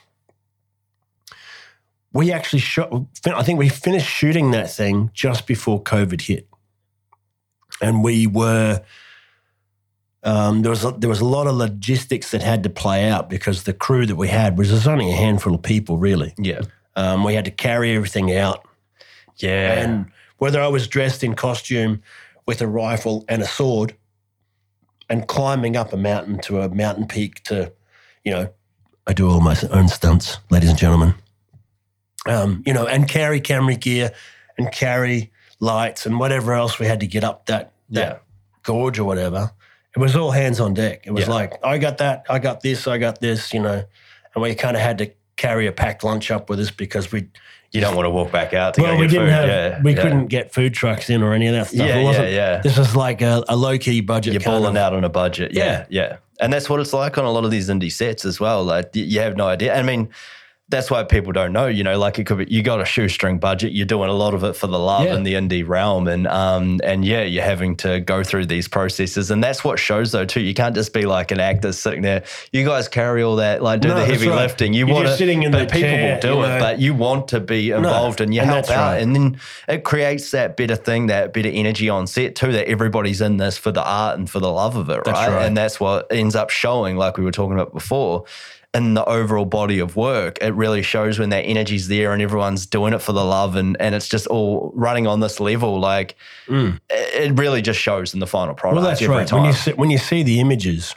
[2.13, 2.91] we actually shot.
[3.25, 6.47] I think we finished shooting that thing just before COVID hit,
[7.81, 8.83] and we were.
[10.23, 13.29] Um, there was a, there was a lot of logistics that had to play out
[13.29, 16.33] because the crew that we had was there's only a handful of people really.
[16.37, 16.61] Yeah,
[16.97, 18.67] Um, we had to carry everything out
[19.37, 22.01] yeah, and whether I was dressed in costume
[22.45, 23.95] with a rifle and a sword
[25.09, 27.71] and climbing up a mountain to a mountain peak to,
[28.23, 28.49] you know,
[29.05, 31.15] I do all my own stunts, ladies and gentlemen.
[32.25, 34.11] Um, you know, and carry camera gear
[34.57, 38.17] and carry lights and whatever else we had to get up that, that yeah,
[38.63, 39.51] gorge or whatever.
[39.95, 41.07] It was all hands on deck.
[41.07, 41.33] It was Yeah.
[41.33, 43.83] like, I got that, I got this, I got this, you know,
[44.35, 47.29] and we kind of had to carry a packed lunch up with us because we
[47.71, 49.33] you don't want to walk back out to well, go we get didn't food.
[49.33, 50.01] have, yeah, we yeah.
[50.01, 51.79] couldn't get food trucks in or any of that stuff.
[51.79, 52.61] Yeah, it yeah, wasn't, yeah.
[52.61, 54.33] This was like a, a low key budget.
[54.33, 55.53] You're balling of- out on a budget.
[55.53, 58.39] Yeah, yeah, And that's what it's like on a lot of these indie sets as
[58.39, 58.63] well.
[58.63, 59.75] Like you have no idea.
[59.75, 60.09] I mean,
[60.69, 61.67] that's why people don't know.
[61.67, 63.71] You know, like it could be you got a shoestring budget.
[63.71, 65.15] You're doing a lot of it for the love Yeah.
[65.15, 69.31] in the indie realm, and um and yeah, you're having to go through these processes,
[69.31, 70.41] and that's what shows though too.
[70.41, 72.23] You can't just be like an actor sitting there.
[72.51, 74.41] You guys carry all that, like do No, the heavy right.
[74.41, 74.73] lifting.
[74.73, 76.79] You You're want just sitting in but the people chair, will do you it, but
[76.79, 79.01] you want to be involved and you and help out, right.
[79.01, 79.39] and then
[79.69, 82.51] it creates that better thing, that better energy on set too.
[82.51, 85.29] That everybody's in this for the art and for the love of it, right?
[85.29, 85.45] right.
[85.45, 88.25] And that's what ends up showing, like we were talking about before,
[88.73, 90.37] in the overall body of work.
[90.41, 93.75] It really shows when that energy's there and everyone's doing it for the love and,
[93.79, 95.79] and it's just all running on this level.
[95.79, 96.15] Like
[96.47, 96.79] Mm.
[96.89, 99.27] it really just shows in the final product Well, that's every right.
[99.27, 99.39] time.
[99.41, 100.93] When you see, when you see the images,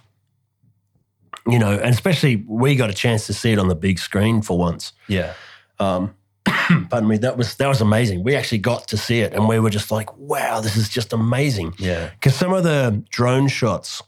[1.47, 4.43] you know, and especially we got a chance to see it on the big screen
[4.43, 4.93] for once.
[5.09, 5.35] yeah.
[5.79, 6.15] Um,
[6.45, 8.23] pardon me, that was that was amazing.
[8.23, 11.13] We actually got to see it, and we were just like, "Wow, this is just
[11.15, 12.11] amazing." Yeah.
[12.11, 14.03] Because some of the drone shots,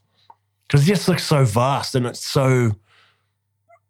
[0.68, 2.76] because it just looks so vast and it's so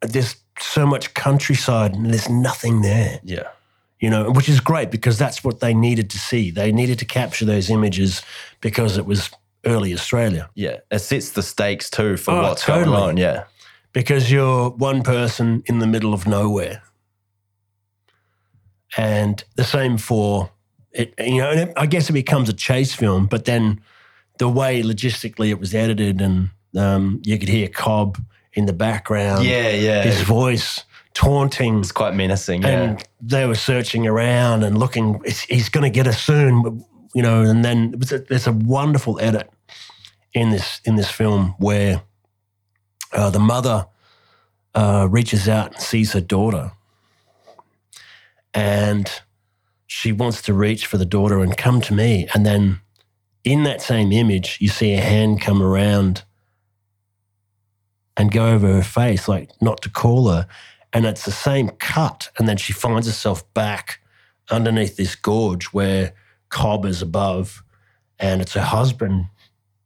[0.02, 3.48] there's so much countryside and there's nothing there, Yeah.
[4.00, 6.50] you know, which is great because that's what they needed to see.
[6.50, 8.22] They needed to capture those images
[8.60, 9.30] because it was
[9.64, 10.50] early Australia.
[10.54, 10.78] Yeah.
[10.90, 12.84] It sets the stakes too for Oh, what's totally.
[12.86, 13.16] going on.
[13.16, 13.44] Yeah.
[13.94, 16.82] because you're one person in the middle of nowhere.
[18.96, 20.50] And the same for
[20.92, 23.80] it, you know, and it, I guess it becomes a chase film, but then
[24.38, 28.18] the way logistically it was edited and um, you could hear Cobb
[28.54, 29.70] in the background, Yeah.
[29.70, 30.02] Yeah.
[30.02, 30.84] his voice
[31.14, 31.80] taunting.
[31.80, 32.62] It's quite menacing.
[32.62, 32.68] Yeah.
[32.68, 35.22] and they were searching around and looking.
[35.48, 36.84] He's going to get us soon,
[37.14, 37.42] you know.
[37.42, 39.48] And then a, there's a wonderful edit
[40.34, 42.02] in this in this film where
[43.12, 43.86] uh, the mother
[44.74, 46.72] uh, reaches out and sees her daughter,
[48.54, 49.10] and
[49.86, 52.80] she wants to reach for the daughter and come to me, and then
[53.44, 56.22] in that same image, you see a hand come around
[58.16, 60.46] and go over her face, like not to call her.
[60.92, 62.28] And it's the same cut.
[62.38, 64.00] And then she finds herself back
[64.50, 66.12] underneath this gorge where
[66.50, 67.62] Cobb is above.
[68.18, 69.26] And it's her husband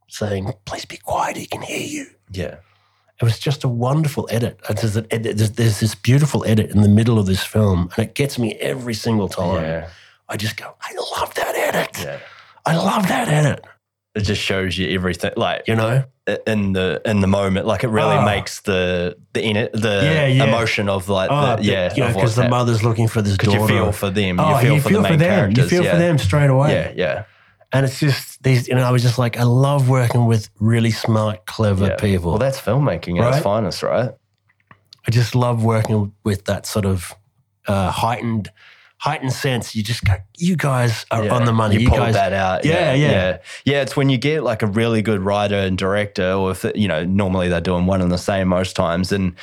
[0.09, 2.07] saying, Please be quiet, he can hear you.
[2.33, 2.57] yeah.
[3.19, 4.61] It was just a wonderful edit.
[4.69, 8.15] There's, a- there's, there's this beautiful edit in the middle of this film, and it
[8.15, 9.63] gets me every single time.
[9.63, 9.89] Yeah.
[10.29, 11.97] I just go, I love that edit.
[11.99, 12.19] Yeah.
[12.67, 13.65] I love that edit.
[14.17, 16.05] It just shows you everything, like You know?
[16.47, 17.67] in the in the moment.
[17.67, 18.25] Like it really Oh.
[18.25, 20.45] makes the the in it, the Yeah, yeah.
[20.45, 23.59] emotion of like Oh, the, yeah, you because the mother's looking for this daughter.
[23.61, 25.51] you feel for them, oh, you ah, feel for the main them.
[25.53, 25.93] You feel yeah.
[25.93, 26.73] for them straight away.
[26.73, 27.25] Yeah, yeah,
[27.73, 30.91] And it's just these, you know, I was just like, I love working with really
[30.91, 32.31] smart, clever people.
[32.31, 33.43] Well, that's filmmaking at its Right?
[33.43, 34.11] finest, right?
[35.07, 37.15] I just love working with that sort of
[37.69, 38.51] uh, heightened,
[38.99, 39.75] heightened sense.
[39.75, 41.35] You just go, you guys are Yeah.
[41.35, 41.75] on the money.
[41.75, 42.65] You, You, pulled guys, that out.
[42.65, 43.11] Yeah, yeah.
[43.11, 43.83] yeah, yeah.
[43.83, 46.89] It's when you get like a really good writer and director, or if it, you
[46.89, 49.35] know, normally they're doing one and the same most times, and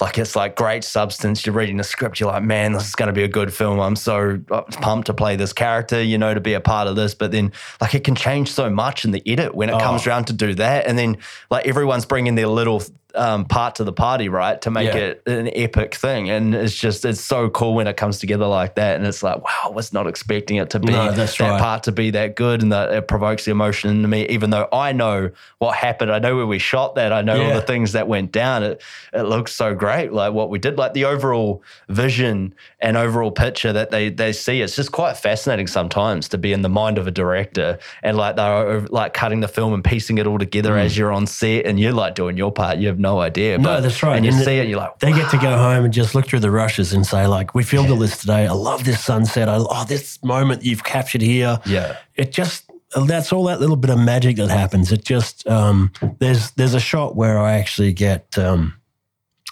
[0.00, 1.46] like it's like great substance.
[1.46, 3.78] You're reading the script, you're like, man, this is going to be a good film.
[3.78, 6.96] I'm so uh, pumped to play this character, you know, to be a part of
[6.96, 7.14] this.
[7.14, 10.10] But then, like, it can change so much in the edit when it comes Oh.
[10.10, 11.18] around to do that, and then
[11.50, 12.82] like everyone's bringing their little
[13.14, 15.00] um, part to the party, right, to make Yeah.
[15.00, 16.30] it an epic thing.
[16.30, 18.96] And it's just it's so cool when it comes together like that.
[18.96, 21.60] And it's like, wow, I was not expecting it to be No, that right.
[21.60, 24.68] part to be that good and that it provokes the emotion into me, even though
[24.72, 26.10] I know what happened.
[26.12, 27.12] I know where we shot that.
[27.12, 28.62] I know all the things that went down.
[28.62, 28.82] It
[29.12, 30.12] it looks so great.
[30.12, 34.60] Like what we did, like the overall vision and overall picture that they they see.
[34.62, 38.36] It's just quite fascinating sometimes to be in the mind of a director and like
[38.36, 41.78] they're like cutting the film and piecing it all together as you're on set and
[41.78, 42.78] you're like doing your part.
[42.78, 43.58] You have no idea.
[43.58, 43.62] Mm.
[43.62, 44.16] No, that's right.
[44.16, 46.26] And you And see it you're like, They get to go home and just look
[46.26, 48.46] through the rushes and say, like, we filmed all this today.
[48.46, 49.48] I love this sunset.
[49.48, 51.58] I, oh, this moment you've captured here.
[51.66, 51.98] yeah.
[52.14, 52.70] It just
[53.06, 54.92] that's all that little bit of magic that happens.
[54.92, 58.74] It just um, there's there's a shot where I actually get um,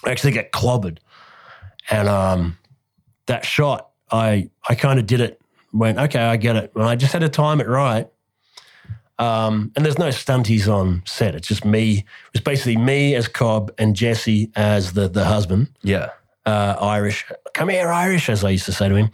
[0.05, 0.99] I actually get clobbered,
[1.89, 2.57] and um,
[3.25, 5.41] that shot I I kind of did it.
[5.73, 6.71] Went okay, I get it.
[6.75, 8.07] And I just had to time it right.
[9.21, 11.35] Um, and there's no stunties on set.
[11.35, 12.05] It's just me.
[12.33, 16.09] It's basically me as Cobb and Jesse as the the husband, Yeah.
[16.45, 17.25] uh, Irish.
[17.53, 19.11] Come here, Irish, as I used to say to him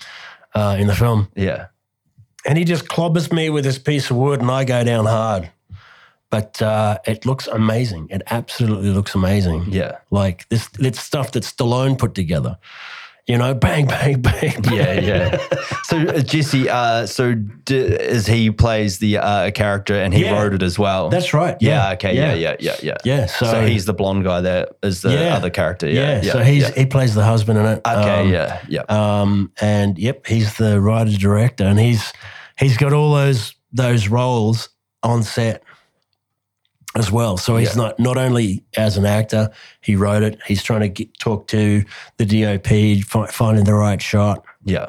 [0.56, 1.28] uh, in the film.
[1.36, 1.68] Yeah.
[2.46, 5.52] And he just clobbers me with this piece of wood, and I go down hard.
[6.30, 8.08] But uh, it looks amazing.
[8.10, 9.66] It absolutely looks amazing.
[9.72, 9.98] Yeah.
[10.12, 12.58] Like this, it's stuff that Stallone put together.
[13.28, 14.62] You know, bang, bang, bang.
[14.62, 14.74] bang.
[14.74, 15.38] Yeah, yeah.
[15.84, 20.40] so uh, Jesse, uh, so d- is he plays the uh, character and he Yeah.
[20.42, 21.10] wrote it as well?
[21.10, 21.58] That's right.
[21.60, 22.16] yeah, Okay.
[22.16, 22.34] Yeah.
[22.36, 22.56] Yeah.
[22.62, 22.76] Yeah.
[22.82, 22.98] Yeah.
[23.04, 23.26] Yeah.
[23.26, 25.36] So, So, he's the blonde guy that is the Yeah.
[25.36, 25.90] other character.
[25.90, 26.02] yeah.
[26.02, 26.22] Yeah.
[26.24, 26.76] yeah so he's yeah.
[26.76, 27.82] he plays the husband in it.
[27.86, 28.22] okay.
[28.22, 28.62] Um, yeah.
[28.70, 28.84] Yeah.
[28.88, 32.14] Um, and yep, he's the writer director, and he's
[32.58, 34.70] he's got all those those roles
[35.04, 35.64] on set
[37.00, 37.38] as well.
[37.38, 37.84] So he's Yeah.
[37.84, 39.50] not not only as an actor,
[39.82, 40.40] he wrote it.
[40.46, 41.84] He's trying to get, talk to
[42.18, 44.88] the DOP, fi- finding the right shot, yeah.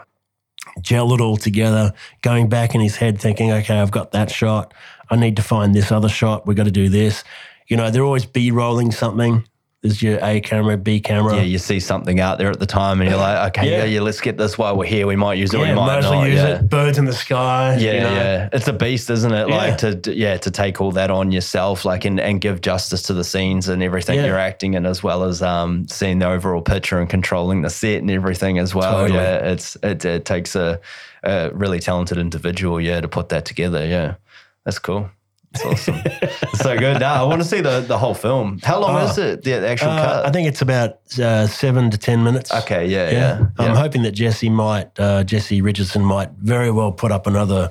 [0.82, 4.72] gel it all together, going back in his head, thinking, okay, I've got that shot.
[5.10, 6.46] I need to find this other shot.
[6.46, 7.24] We've got to do this.
[7.66, 9.44] You know, they're always B rolling something.
[9.80, 11.36] There's your A camera, B camera.
[11.36, 13.84] Yeah, you see something out there at the time, and you're like, okay, yeah, Yeah.
[13.84, 15.06] yeah, let's get this while we're here.
[15.06, 16.24] We might use it, we Yeah, might might not.
[16.26, 16.56] use yeah.
[16.58, 16.68] it.
[16.68, 17.76] Birds in the sky.
[17.78, 18.12] Yeah, you know?
[18.12, 19.48] yeah, it's a beast, isn't it?
[19.48, 23.14] Like to yeah to take all that on yourself, like and, and give justice to
[23.14, 26.98] the scenes and everything you're acting in, as well as um seeing the overall picture
[26.98, 29.02] and controlling the set and everything as well.
[29.02, 29.20] Totally.
[29.20, 30.80] Yeah, it's it, it takes a,
[31.22, 33.86] a really talented individual, yeah, to put that together.
[33.86, 34.16] Yeah,
[34.64, 35.08] that's cool.
[35.52, 35.96] That's awesome.
[36.56, 37.00] so good.
[37.00, 38.60] Now I want to see the the whole film.
[38.62, 39.06] How long Oh.
[39.08, 39.42] is it?
[39.44, 40.26] The actual Uh, cut?
[40.26, 42.52] I think it's about uh, seven to ten minutes.
[42.52, 42.86] okay.
[42.86, 43.10] Yeah.
[43.10, 43.18] Yeah.
[43.18, 43.46] Yeah.
[43.58, 43.80] I'm yeah.
[43.80, 47.70] hoping that Jesse might, uh, Jesse Richardson might very well put up another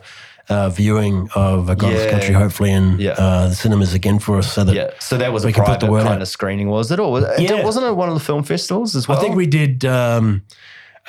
[0.49, 2.11] uh, viewing of A Godless Yeah.
[2.11, 5.43] Country, hopefully in uh, the cinemas again for us, so that Yeah, so that was
[5.43, 6.21] We a can put private the word kind out.
[6.21, 6.99] of screening, was it?
[6.99, 7.63] Or was it, Yeah.
[7.65, 9.17] wasn't it one of the film festivals as well?
[9.17, 9.83] I think we did.
[9.85, 10.43] Um,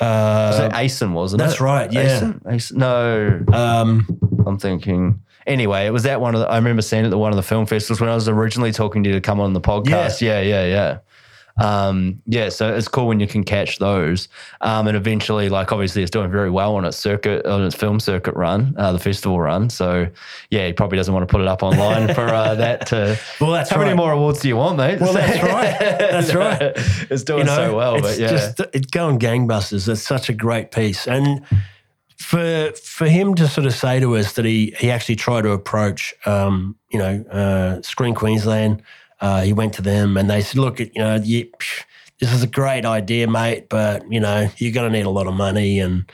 [0.01, 1.45] uh, So ASIN, wasn't it?
[1.45, 2.33] that's right, yeah.
[2.73, 4.05] No, um,
[4.45, 5.21] I'm thinking.
[5.49, 7.43] Anyway, it was that one of the, I remember seeing it at one of the
[7.43, 10.21] film festivals when I was originally talking to you to come on the podcast.
[10.21, 10.99] Yeah, yeah, yeah.
[11.59, 14.29] Um, yeah, so it's cool when you can catch those.
[14.61, 17.99] Um, and eventually, like obviously, it's doing very well on its circuit, on its film
[17.99, 19.69] circuit run, uh, the festival run.
[19.69, 20.07] So
[20.49, 22.87] yeah, he probably doesn't want to put it up online for uh, that.
[22.87, 25.01] To Well, that's how many more awards do you want, mate?
[25.01, 25.79] Well, that's right.
[25.79, 26.61] That's right.
[27.09, 29.87] it's doing so well, it's but yeah, just it's going gangbusters.
[29.89, 31.41] It's such a great piece, and
[32.29, 35.51] for for him to sort of say to us that he he actually tried to
[35.51, 38.83] approach, um, you know, uh, Screen Queensland.
[39.19, 41.49] Uh, he went to them and they said, "Look, you know, you,
[42.19, 45.25] this is a great idea, mate, but you know, you're going to need a lot
[45.25, 46.05] of money." And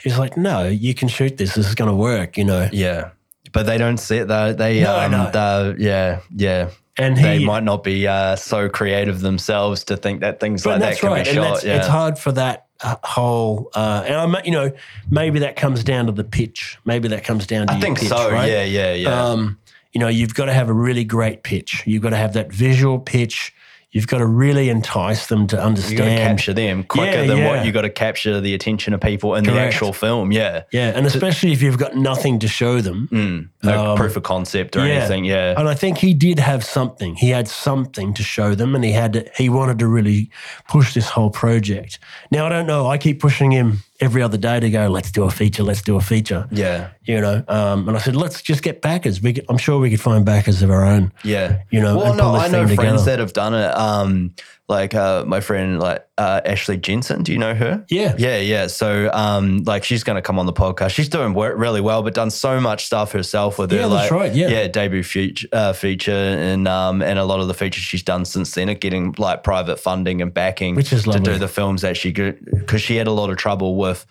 [0.00, 1.56] he's like, "No, you can shoot this.
[1.56, 3.10] This is going to work." You know, yeah.
[3.50, 4.52] But they don't see it though.
[4.52, 5.74] They, No, um, no.
[5.78, 6.70] yeah, yeah.
[6.96, 10.78] and they he might not be uh, so creative themselves to think that things like
[10.78, 11.24] that can right.
[11.24, 11.54] be and shot.
[11.54, 11.78] that's, yeah.
[11.78, 14.72] It's hard for that whole, uh, and I'm, you know,
[15.10, 16.78] maybe that comes down to the pitch.
[16.84, 18.30] Maybe that comes down to I think pitch, so.
[18.30, 18.50] right?
[18.50, 19.24] Yeah, yeah, yeah.
[19.24, 19.58] Um,
[19.92, 21.82] you know, you've got to have a really great pitch.
[21.86, 23.54] You've got to have that visual pitch.
[23.96, 26.18] You've got to really entice them to you understand.
[26.18, 27.48] capture them quicker Yeah, than yeah.
[27.48, 30.32] what you got to capture the attention of people in the actual film.
[30.32, 30.64] Yeah.
[30.70, 33.08] yeah, and especially if you've got nothing to show them.
[33.10, 33.48] Mm.
[33.62, 35.24] No Um, proof of concept or anything.
[35.24, 35.54] Yeah.
[35.58, 37.14] And I think he did have something.
[37.16, 40.28] He had something to show them, and he had to, he wanted to really
[40.68, 41.98] push this whole project.
[42.30, 42.86] Now I don't know.
[42.94, 44.88] I keep pushing him every other day to go.
[44.88, 45.62] Let's do a feature.
[45.62, 46.46] Let's do a feature.
[46.50, 46.90] Yeah.
[47.04, 49.22] You know, um, and I said, let's just get backers.
[49.22, 51.12] We could, I'm sure we could find backers of our own.
[51.24, 51.62] Yeah.
[51.70, 53.02] You know, well, and no, I know friends together.
[53.04, 53.76] that have done it.
[53.76, 54.34] Um,
[54.68, 57.22] like uh, my friend, like uh, Ashley Jensen.
[57.22, 57.84] Do you know her?
[57.88, 58.16] Yeah.
[58.18, 58.66] Yeah, yeah.
[58.66, 60.90] So, um, like, she's going to come on the podcast.
[60.90, 63.86] She's doing work really well, but done so much stuff herself with Yeah, her.
[63.86, 64.48] like, right, yeah.
[64.48, 68.24] yeah, debut feature, uh, feature, and um, and a lot of the features she's done
[68.24, 71.82] since then are getting like private funding and backing, Which is to do the films
[71.82, 74.04] that she because she had a lot of trouble with.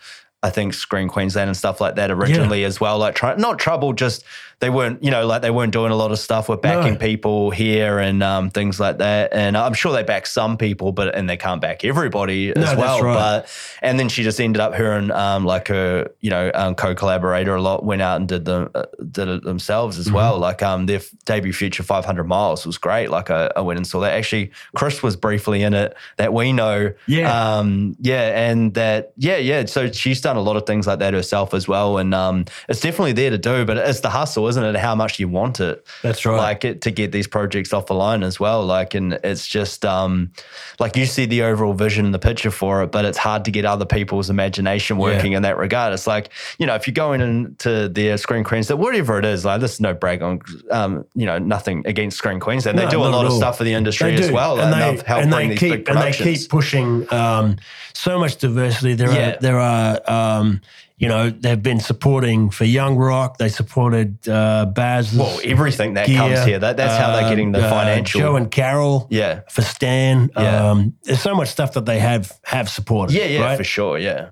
[0.44, 2.99] I think Screen Queensland and stuff like that originally as well.
[2.99, 4.23] Like, try, not trouble, just
[4.60, 6.99] they weren't, you know, like they weren't doing a lot of stuff with backing No.
[6.99, 9.34] people here and um, things like that.
[9.34, 12.77] And I'm sure they back some people, but and they can't back everybody as that's
[12.80, 13.02] well.
[13.03, 13.14] right.
[13.14, 16.73] But and then she just ended up her and um, like her, you know, um,
[16.76, 20.02] co-collaborator a lot went out and did the uh, did it themselves Mm-hmm.
[20.07, 20.40] as well.
[20.40, 23.10] Like um, their debut feature 500 Miles was great.
[23.10, 24.14] Like I, I went and saw that.
[24.14, 26.94] Actually, Chris was briefly in it that we know.
[27.07, 27.57] Yeah.
[27.57, 29.65] Um, yeah, and that yeah, yeah.
[29.65, 32.80] So she's done a lot of things like that herself as well, and um, it's
[32.80, 33.65] definitely there to do.
[33.65, 34.76] But it's the hustle, isn't it?
[34.76, 36.38] How much you want it That's right.
[36.38, 38.65] like it, to get these projects off the line as well.
[38.65, 40.31] Like, and it's just um,
[40.80, 43.51] like you see the overall vision and the picture for it, but it's hard to
[43.51, 45.93] get other people's imagination working in that regard.
[45.93, 49.61] It's like you know, if you're going into their Screen Queensland, whatever it is, like
[49.61, 50.39] this is no brag on,
[50.72, 52.77] um, you know, nothing against Screen Queensland.
[52.77, 55.03] They No, do a lot of stuff for the industry as well, and and, they,
[55.13, 57.57] and bring they these keep and they keep pushing um,
[57.93, 58.93] so much diversity.
[58.93, 59.35] There Yeah.
[59.35, 60.61] are there are um,
[60.97, 63.38] you know they've been supporting for Young Rock.
[63.38, 65.13] They supported uh, Baz.
[65.13, 68.22] well, everything that comes here, that, that's how they're getting the financial.
[68.22, 69.07] Joe and Carol.
[69.09, 69.41] yeah.
[69.49, 70.69] For Stan, Yeah.
[70.72, 73.15] um, there's so much stuff that they have have supported.
[73.15, 73.57] Yeah, yeah, right?
[73.57, 73.97] for sure.
[73.97, 74.30] Yeah.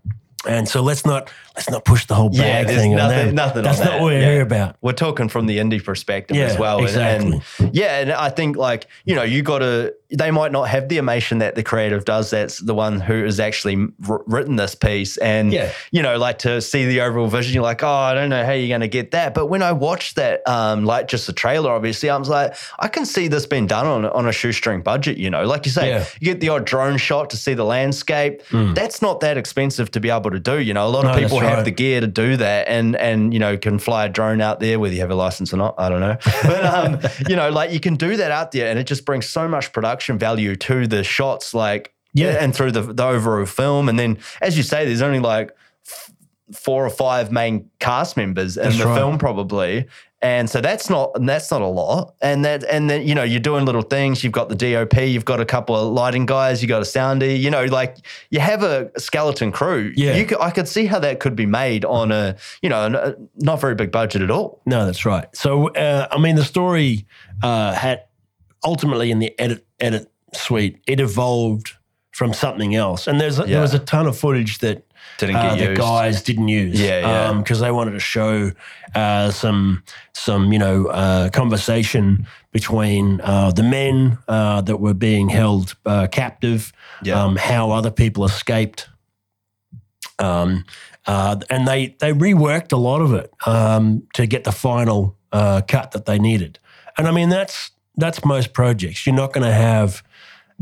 [0.48, 3.26] And so let's not let's not push the whole Yeah, bag there's thing on nothing-
[3.28, 3.36] them.
[3.36, 4.32] nothing on That's not that, what we're yeah.
[4.32, 4.76] here about.
[4.82, 6.80] we're talking from the indie perspective Yeah, as well.
[6.80, 7.42] And- exactly.
[7.60, 10.90] And, yeah, and I think like, you know, you got to, they might not have
[10.90, 12.32] the emotion that the creative does.
[12.32, 15.18] That's the one who has actually wr- written this piece.
[15.18, 15.72] And, Yeah.
[15.92, 18.52] you know, like to see the overall vision, you're like, oh, I don't know how
[18.54, 19.36] you're going to get that.
[19.36, 22.88] But when I watched that, um, like just the trailer, obviously, I was like, I
[22.88, 25.90] can see this being done on, on a shoestring budget, you know, like you say,
[25.90, 26.06] Yeah.
[26.20, 28.42] you get the odd drone shot to see the landscape.
[28.52, 30.60] That's not that expensive to be able to do.
[30.60, 32.96] You know, a lot No, of people that's have the gear to do that and
[32.96, 35.58] and you know can fly a drone out there whether you have a license or
[35.58, 37.00] not i don't know but um
[37.30, 39.72] you know like you can do that out there and it just brings so much
[39.74, 42.38] production value to the shots like Yeah.
[42.40, 45.52] and through the, the overall film and then as you say there's only like
[46.54, 48.96] four or five main cast members in That's the right.
[48.98, 49.88] film probably
[50.24, 53.40] and so that's not that's not a lot and that and then you know you're
[53.42, 56.68] doing little things you've got the dop you've got a couple of lighting guys you
[56.68, 57.98] got a soundy you know like
[58.32, 60.16] you have a skeleton crew Yeah.
[60.16, 63.16] you could, i could see how that could be made on a you know a
[63.36, 65.28] not very big budget at all No, that's right.
[65.36, 67.06] So, uh, I mean, the story
[67.44, 68.04] uh, had
[68.64, 71.74] ultimately in the edit edit suite, it evolved
[72.12, 73.48] from something else, and there's a, Yeah.
[73.56, 74.84] there was a ton of footage that
[75.18, 75.82] Didn't uh, the used.
[75.82, 76.80] guys didn't use.
[76.80, 77.34] Yeah, yeah.
[77.34, 78.52] because they wanted to show
[78.96, 85.30] uh, some some you know uh, conversation between uh, the men uh, that were being
[85.30, 86.72] held uh, captive,
[87.04, 87.24] Yeah.
[87.24, 88.88] um, how other people escaped.
[90.20, 90.66] Um,
[91.06, 95.62] uh, and they they reworked a lot of it um, to get the final uh,
[95.68, 96.60] cut that they needed.
[96.98, 99.06] And I mean that's that's most projects.
[99.06, 100.02] You're not going to have,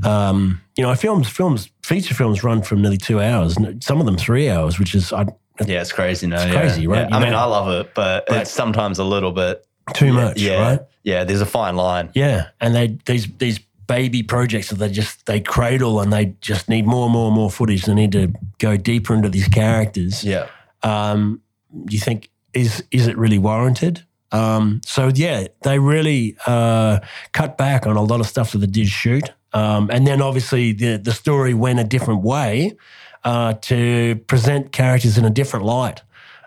[0.04, 3.56] um, you know, films films feature films run from nearly two hours.
[3.82, 5.26] Some of them three hours, which is I,
[5.66, 6.60] yeah it's crazy no It's yeah.
[6.60, 7.08] crazy, right?
[7.10, 7.16] Yeah.
[7.18, 9.64] i mean i love it but, But- it's sometimes a little bit
[9.94, 10.80] too much, yeah right?
[11.04, 15.26] yeah there's a fine line Yeah, and they these these baby projects that they just
[15.26, 17.84] they cradle and they just need more and more and more footage.
[17.84, 20.24] They need to go deeper into these characters.
[20.24, 20.48] Yeah.
[20.82, 21.42] Um,
[21.86, 24.04] do you think is is it really warranted?
[24.32, 27.00] Um, so yeah, they really uh,
[27.34, 30.74] cut back on a lot of stuff that they did shoot, um, and then obviously
[30.74, 32.76] the the story went a different way
[33.24, 36.02] uh, to present characters in a different light,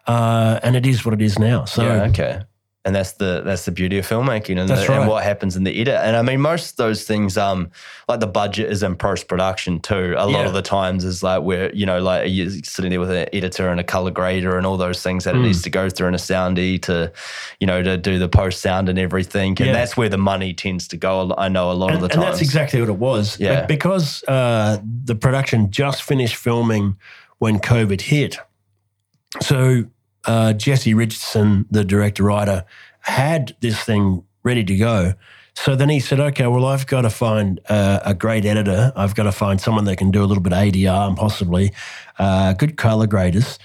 [0.06, 1.64] uh, and it is what it is now.
[1.64, 2.40] So yeah, okay.
[2.86, 5.80] And that's the that's the beauty of filmmaking and, the, and what happens in the
[5.80, 5.94] edit.
[6.02, 7.70] And I mean, most of those things, um,
[8.10, 10.14] like the budget is in post production too.
[10.18, 10.46] A lot Yeah.
[10.48, 13.70] of the times is like where you know, like you're sitting there with an editor
[13.70, 15.44] and a color grader and all those things that it Mm.
[15.44, 17.10] needs to go through and a soundy to,
[17.58, 19.52] you know, to do the post sound and everything.
[19.58, 19.72] And Yeah.
[19.72, 21.34] that's where the money tends to go.
[21.38, 22.30] I know a lot and, of the and time.
[22.32, 23.40] that's exactly what it was.
[23.40, 23.60] Yeah.
[23.60, 26.96] But because uh, the production just finished filming
[27.38, 28.36] when COVID hit,
[29.40, 29.84] so
[30.26, 32.64] uh, Jesse Richardson, the director writer,
[33.00, 35.14] had this thing ready to go.
[35.54, 38.92] So then he said, "Okay, well, I've got to find uh, a great editor.
[38.96, 41.72] I've got to find someone that can do a little bit of ADR and possibly
[42.18, 43.58] uh, good color graders."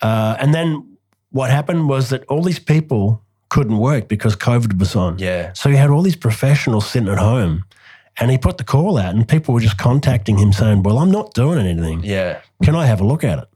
[0.00, 0.96] Uh, and then
[1.30, 5.18] what happened was that all these people couldn't work because COVID was on.
[5.18, 5.52] yeah.
[5.52, 7.64] So he had all these professionals sitting at home
[8.18, 11.10] and he put the call out and people were just contacting him saying, Well, I'm
[11.10, 12.02] not doing anything.
[12.02, 12.40] Yeah.
[12.62, 13.48] Can I have a look at it?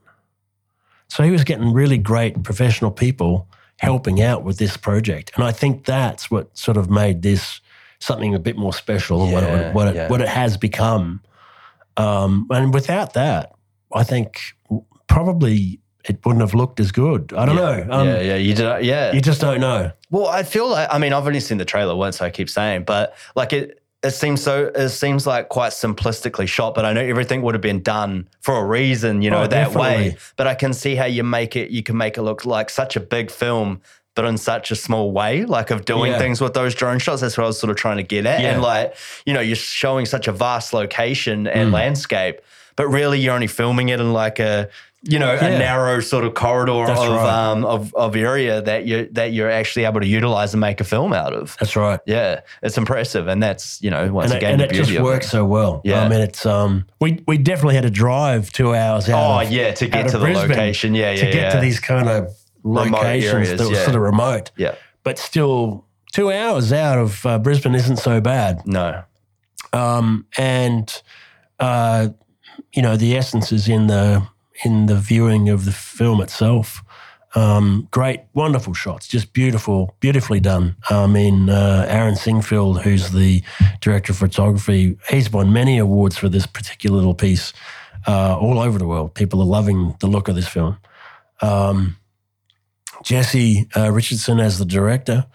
[1.09, 5.31] So he was getting really great professional people helping out with this project.
[5.35, 7.61] And I think that's what sort of made this
[7.99, 10.07] something a bit more special than what, it, what, it, yeah.
[10.09, 11.21] what it has become.
[11.97, 13.53] Um, and without that,
[13.93, 14.39] I think
[15.07, 17.33] probably it wouldn't have looked as good.
[17.33, 17.85] I don't yeah.
[17.85, 17.93] know.
[17.93, 18.85] Um, yeah, yeah, you did.
[18.85, 19.91] Yeah, You just don't know.
[20.09, 22.49] Well, I feel like I mean I've only seen the trailer once, so I keep
[22.49, 26.93] saying, but like it it seems so it seems like quite simplistically shot, but I
[26.93, 30.15] know everything would have been done for a reason, you know, Oh, that way.
[30.37, 32.95] But I can see how you make it you can make it look like such
[32.95, 33.81] a big film,
[34.15, 36.17] but in such a small way, like of doing Yeah.
[36.19, 37.21] things with those drone shots.
[37.21, 38.41] That's what I was sort of trying to get at.
[38.41, 38.53] Yeah.
[38.53, 38.95] And like,
[39.25, 41.73] you know, you're showing such a vast location and Mm.
[41.73, 42.39] landscape,
[42.77, 44.69] but really you're only filming it in like a
[45.03, 47.51] you know, a narrow sort of corridor That's of right.
[47.51, 50.83] um, of of area that you that you're actually able to utilize and make a
[50.83, 51.55] film out of.
[51.59, 51.99] That's right.
[52.05, 54.99] Yeah, it's impressive, and that's you know once and it, again and the it just
[54.99, 55.29] works it.
[55.29, 55.81] so well.
[55.85, 56.03] Yeah.
[56.03, 59.41] I mean, it's um, we we definitely had to drive two hours out.
[59.41, 60.95] Oh of- yeah, to get to the Brisbane location.
[60.95, 61.49] Yeah, yeah, to get yeah.
[61.51, 63.83] to these kind of locations areas, that were yeah.
[63.83, 64.51] sort of remote.
[64.57, 68.67] Yeah, But still, two hours out of uh, Brisbane isn't so bad.
[68.67, 69.03] no,
[69.71, 71.01] Um, and
[71.57, 72.09] uh,
[72.73, 74.27] you know, the essence is in the
[74.63, 76.83] in the viewing of the film itself.
[77.35, 80.75] Um, great, wonderful shots, just beautiful, beautifully done.
[80.89, 83.43] I mean, uh, Aaron Singfield, who's the
[83.81, 87.53] director of photography, he's won many awards for this particular little piece
[88.07, 89.13] uh, all over the world.
[89.13, 90.77] People are loving the look of this film.
[91.41, 91.97] Um,
[93.03, 95.25] Jesse uh, Richardson as the director.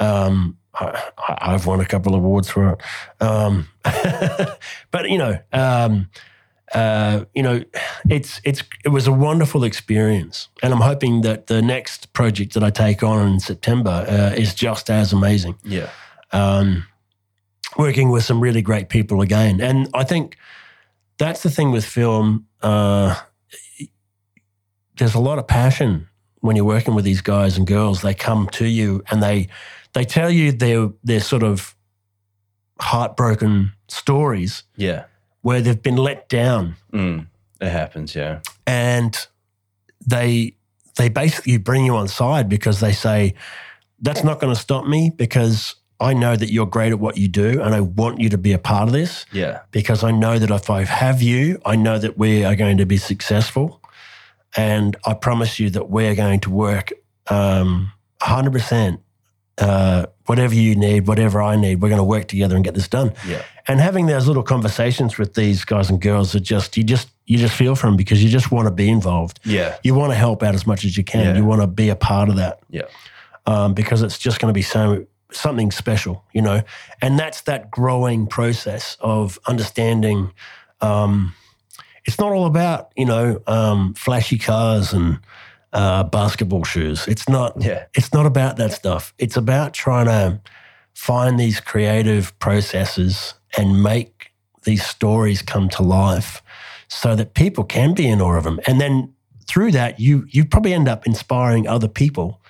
[0.00, 2.78] Um, I, I've won a couple of awards for it.
[3.22, 3.68] Um,
[4.90, 6.08] but you know, um,
[6.74, 7.62] uh, you know,
[8.08, 12.64] it's it's it was a wonderful experience, and I'm hoping that the next project that
[12.64, 15.56] I take on in September uh, is just as amazing.
[15.64, 15.90] yeah,
[16.32, 16.86] Um,
[17.76, 20.36] working with some really great people again, and I think
[21.18, 22.46] that's the thing with film.
[22.62, 23.14] Uh,
[24.96, 26.08] there's a lot of passion
[26.40, 28.02] when you're working with these guys and girls.
[28.02, 29.48] They come to you and they
[29.92, 31.74] they tell you their their sort of
[32.80, 35.04] heartbroken stories yeah.
[35.42, 37.26] Where they've been let down Mm,
[37.60, 38.14] it happens.
[38.14, 39.16] Yeah, and
[40.06, 40.56] they
[40.96, 43.34] they basically bring you on side because they say
[44.00, 47.28] that's not going to stop me because I know that you're great at what you
[47.28, 50.38] do and I want you to be a part of this yeah, because I know
[50.38, 53.80] that if I have you, I know that we are going to be successful.
[54.56, 56.92] And I promise you that we're going to work
[57.28, 58.98] um, 100%.
[59.58, 62.88] Uh, whatever you need, whatever I need, we're going to work together and get this
[62.88, 63.12] done.
[63.28, 67.08] yeah, And having those little conversations with these guys and girls are just you just
[67.26, 69.40] you just feel for them because you just want to be involved.
[69.44, 71.24] yeah, You want to help out as much as you can.
[71.26, 71.36] Yeah.
[71.36, 72.88] You want to be a part of that yeah,
[73.44, 76.62] um, because it's just going to be so something special, you know.
[77.02, 80.32] And that's that growing process of understanding.
[80.80, 81.34] Um,
[82.06, 85.18] it's not all about you know um, flashy cars and
[85.72, 87.06] uh, basketball shoes.
[87.08, 87.54] It's not.
[87.60, 89.14] yeah, It's not about that stuff.
[89.18, 90.40] It's about trying to
[90.94, 94.32] find these creative processes and make
[94.64, 96.42] these stories come to life
[96.88, 98.60] so that people can be in awe of them.
[98.66, 99.14] And then
[99.46, 102.41] through that, you you probably end up inspiring other people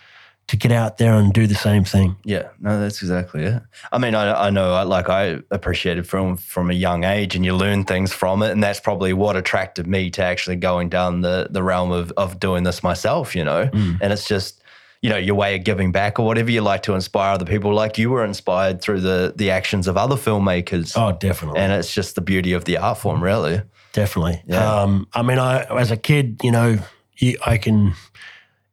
[0.49, 2.17] to get out there and do the same thing.
[2.25, 2.49] yeah.
[2.61, 3.63] No, that's exactly it.
[3.91, 7.45] I mean, I, I know, I, like, I appreciated film from a young age, and
[7.45, 11.21] you learn things from it, and that's probably what attracted me to actually going down
[11.23, 13.35] the the realm of of doing this myself.
[13.35, 13.99] You know, Mm.
[14.03, 14.61] and it's just
[15.01, 17.73] you know your way of giving back or whatever you like to inspire other people
[17.75, 21.61] like you were inspired through the the actions of other filmmakers Oh, definitely.
[21.61, 23.63] and it's just the beauty of the art form really
[23.93, 24.43] Definitely.
[24.47, 24.83] Yeah.
[24.83, 26.79] Um, I mean, I as a kid, you know,
[27.19, 27.93] you, I can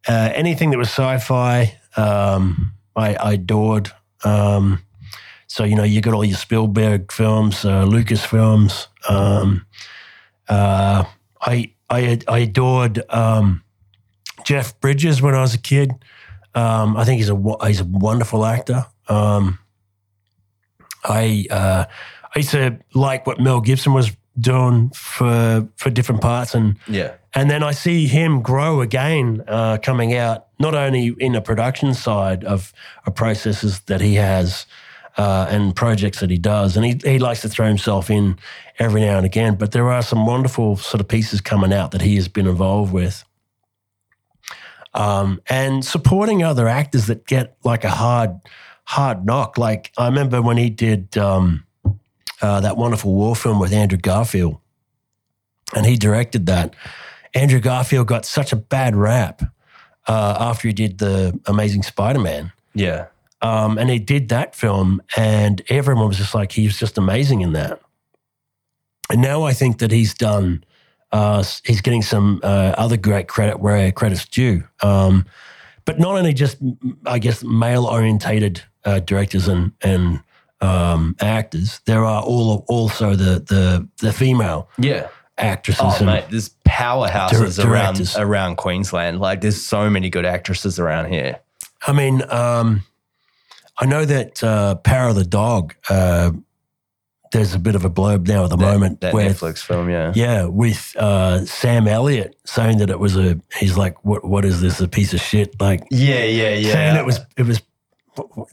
[0.10, 3.92] uh, anything that was sci-fi, um, I, I adored.
[4.24, 4.84] Um,
[5.46, 8.88] so you know, you got all your Spielberg films, uh, Lucas films.
[9.08, 9.68] Um,
[10.48, 11.04] uh,
[11.42, 13.64] I I I adored um,
[14.44, 15.92] Jeff Bridges when I was a kid.
[16.56, 18.88] Um, I think he's a he's a wonderful actor.
[19.08, 19.60] Um,
[21.04, 21.86] I uh,
[22.36, 27.16] I used to like what Mel Gibson was doing for for different parts, and yeah
[27.34, 31.94] and then I see him grow again, uh, coming out not only in the production
[31.94, 32.74] side of,
[33.06, 34.66] of processes that he has
[35.18, 38.38] uh, and projects that he does, and he, he likes to throw himself in
[38.80, 39.56] every now and again.
[39.56, 42.92] But there are some wonderful sort of pieces coming out that he has been involved
[42.92, 43.24] with.
[44.96, 48.40] Um, and supporting other actors that get like a hard,
[48.86, 49.58] hard knock.
[49.58, 51.64] Like I remember when he did um,
[52.42, 54.58] uh, that wonderful war film with Andrew Garfield,
[55.76, 56.76] and he directed that.
[57.34, 59.44] Andrew Garfield got such a bad rap
[60.08, 62.52] uh, after he did the Amazing Spider-Man.
[62.74, 63.08] yeah
[63.42, 67.42] Um, and he did that film, and everyone was just like, he was just amazing
[67.42, 67.80] in that.
[69.12, 70.64] And now I think that he's done,
[71.12, 74.64] uh, he's getting some uh, other great credit where credit's due.
[74.82, 75.26] Um,
[75.86, 76.58] but not only just,
[77.06, 80.22] I guess, male orientated uh, directors and, and
[80.62, 85.08] um, actors, there are all also the, the, the female yeah
[85.38, 85.82] actresses.
[85.84, 89.20] Oh and, mate, there's powerhouses Dir- around around Queensland.
[89.20, 91.40] Like there's so many good actresses around here.
[91.88, 92.84] I mean, um,
[93.78, 95.76] I know that uh, Power of the Dog.
[95.90, 96.32] Uh,
[97.32, 99.88] there's a bit of a blurb now at the That- moment that where, Netflix film,
[99.90, 100.12] yeah.
[100.16, 103.40] yeah, with uh, Sam Elliott saying that it was a.
[103.56, 104.26] He's like, what?
[104.26, 104.82] What is this?
[104.82, 105.62] A piece of shit?
[105.62, 106.74] Like Yeah, yeah, yeah.
[106.74, 107.20] saying it was.
[107.38, 107.62] It was.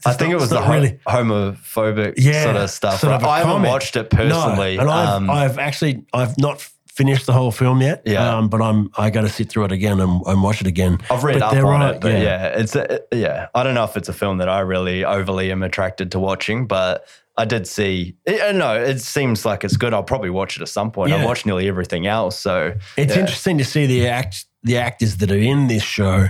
[0.05, 0.99] I think it was the really.
[1.07, 2.99] homophobic Yeah, sort of stuff.
[2.99, 3.71] sort of a I haven't comment.
[3.71, 4.75] watched it personally.
[4.77, 8.01] No, and I've, um, I've actually I've not finished the whole film yet.
[8.05, 8.37] Yeah.
[8.37, 10.99] um, but I'm I got to sit through it again and, and watch it again.
[11.11, 13.47] I've read but up on are- it, but yeah, it's a, yeah.
[13.53, 16.65] I don't know if it's a film that I really overly am attracted to watching,
[16.67, 17.05] but
[17.37, 18.15] I did see.
[18.27, 19.93] I no, it seems like it's good.
[19.93, 21.13] I'll probably watch it at some point.
[21.13, 21.25] I Yeah.
[21.25, 23.21] watched nearly everything else, so It's yeah.
[23.21, 26.29] interesting to see the act the actors that are in this show.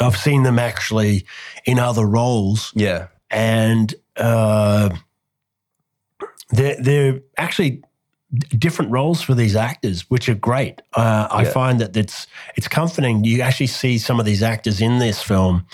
[0.00, 1.24] I've seen them actually
[1.64, 4.90] in other roles, Yeah, and uh,
[6.50, 7.82] they're they're actually
[8.58, 10.82] different roles for these actors, which are great.
[10.94, 11.50] Uh, I Yeah.
[11.50, 12.26] find that it's
[12.56, 13.24] it's comforting.
[13.24, 15.66] You actually see some of these actors in this film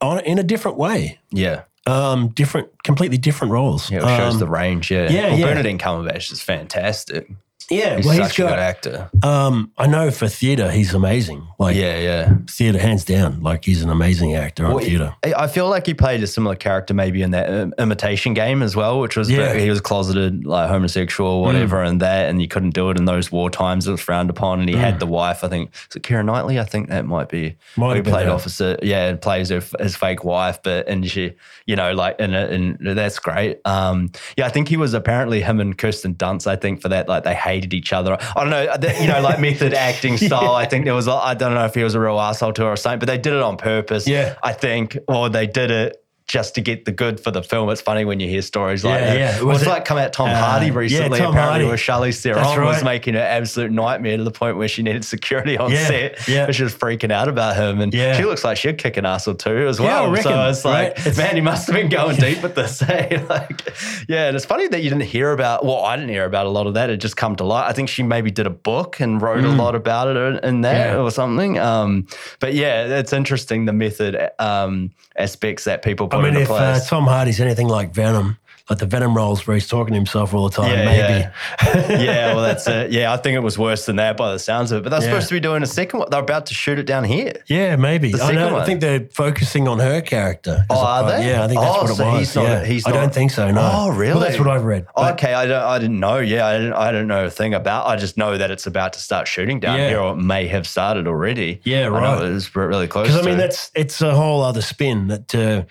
[0.00, 3.90] on in a different way, yeah, um, different, completely different roles.
[3.90, 3.98] yeah.
[3.98, 4.90] It shows Um, the range.
[4.90, 5.46] Yeah, yeah, Well, yeah.
[5.46, 7.30] Benedict Cumberbatch is fantastic.
[7.70, 7.96] Yeah.
[7.96, 9.10] He's well, such he's a good actor.
[9.22, 11.46] Um, I know for theatre, he's amazing.
[11.58, 12.34] Like Yeah, yeah.
[12.50, 13.40] theatre, hands down.
[13.42, 15.14] Like he's an amazing actor on theatre.
[15.24, 18.74] I feel like he played a similar character maybe in that um, imitation game as
[18.76, 19.54] well, which was Yeah.
[19.54, 19.60] Mm.
[19.60, 23.04] he was closeted like homosexual or whatever, and that, and you couldn't do it in
[23.04, 23.86] those war times.
[23.86, 25.44] It was frowned upon, and he had the wife.
[25.44, 26.58] I think is it Keira Knightley?
[26.58, 27.56] I think that might be.
[27.76, 31.34] Might he played officer, yeah, and plays her, his fake wife, but and she,
[31.66, 33.60] you know, like and and that's great.
[33.64, 36.46] Um, yeah, I think he was apparently him and Kirsten Dunst.
[36.46, 38.16] I think for that, like they hated each other.
[38.36, 38.62] I don't know,
[39.00, 40.54] you know, like method acting style.
[40.54, 42.68] I think there was, I don't know if he was a real asshole to her
[42.72, 44.06] or something, but they did it on purpose.
[44.06, 44.36] Yeah.
[44.42, 47.68] I think, or they did it just to get the good for the film.
[47.68, 49.18] It's funny when you hear stories like Yeah, that.
[49.18, 49.36] yeah.
[49.38, 51.64] It Was it- like come out Tom uh, Hardy yeah, recently, Tom apparently, Hardy.
[51.66, 55.04] where Charlize Theron That's was making an absolute nightmare to the point where she needed
[55.04, 56.26] security on Yeah, set.
[56.28, 56.50] yeah.
[56.50, 57.80] She was freaking out about him.
[57.82, 58.16] And Yeah.
[58.16, 60.10] she looks like she'd kick an ass or two as Yeah, I well.
[60.12, 61.16] reckon, so it's like, right?
[61.18, 62.80] Man, he must have been going deep with this.
[62.88, 63.22] eh?
[63.28, 63.60] like,
[64.08, 66.50] yeah, and it's funny that you didn't hear about, well, I didn't hear about a
[66.50, 66.88] lot of that.
[66.88, 67.68] It just come to light.
[67.68, 70.74] I think she maybe did a book and wrote a lot about it in- that
[70.74, 70.94] Mm.
[70.94, 71.02] Yeah.
[71.02, 71.58] or something.
[71.58, 72.06] Um,
[72.40, 76.80] but yeah, it's interesting the method um, aspects that people put I mean, if uh.
[76.80, 78.38] Tom Hardy's anything like Venom,
[78.70, 82.02] like the Venom roles where he's talking to himself all the time, Yeah, maybe.
[82.02, 82.92] yeah, well, that's it.
[82.92, 84.84] Yeah, I think it was worse than that by the sounds of it.
[84.84, 85.08] But they're Yeah.
[85.16, 86.08] supposed to be doing a second one.
[86.10, 87.34] They're about to shoot it down here.
[87.46, 88.12] Yeah, maybe.
[88.12, 90.64] The I, know, I think they're focusing on her character.
[90.70, 91.28] Oh, are they?
[91.28, 92.18] Yeah, I think that's Oh, what it so was.
[92.20, 92.64] he's not- yeah.
[92.64, 93.50] he's I not- don't think so.
[93.50, 93.70] No.
[93.70, 94.12] Oh, really?
[94.14, 94.86] Well, that's what I've read.
[94.96, 96.16] But- okay, I don't, I didn't know.
[96.20, 97.86] Yeah, I didn't, I didn't know a thing about.
[97.86, 99.88] I just know that it's about to start shooting down Yeah.
[99.90, 101.60] here, or it may have started already.
[101.64, 102.18] Yeah, right.
[102.24, 103.08] it was really close.
[103.08, 105.64] Because I mean, that's it's a whole other spin that uh,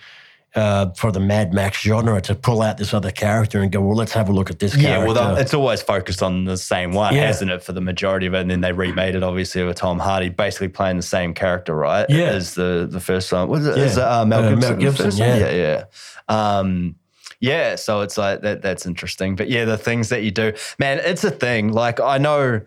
[0.54, 3.96] uh, for the Mad Max genre to pull out this other character and go, well,
[3.96, 4.96] let's have a look at this yeah.
[4.96, 5.14] character.
[5.14, 7.26] Well, it's always focused on the same one, Yeah.
[7.26, 8.40] hasn't it, for the majority of it?
[8.42, 12.08] And then they remade it, obviously, with Tom Hardy basically playing the same character, right?
[12.08, 12.26] Yeah.
[12.26, 13.48] as the the first one.
[13.48, 13.76] Was it?
[13.76, 13.84] Yeah.
[13.84, 14.60] Is it uh, Mel Uh, Gibson?
[14.60, 15.36] Mel the Gibson, yeah.
[15.36, 15.84] yeah,
[16.28, 16.58] yeah.
[16.58, 16.94] Um,
[17.40, 18.62] yeah, so it's like that.
[18.62, 19.36] That's interesting.
[19.36, 21.72] But yeah, the things that you do, man, it's a thing.
[21.72, 22.62] Like I know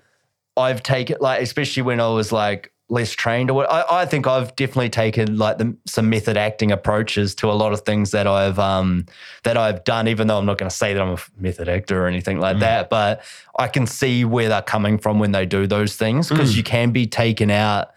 [0.55, 3.71] I've taken like, especially when I was like less trained or what.
[3.71, 7.73] I, I think I've definitely taken like the, some method acting approaches to a lot
[7.73, 9.05] of things that I've um
[9.43, 10.07] that I've done.
[10.07, 12.59] Even though I'm not going to say that I'm a method actor or anything like
[12.59, 13.21] that, but
[13.59, 16.91] I can see where they're coming from when they do those things because you can
[16.91, 17.91] be taken out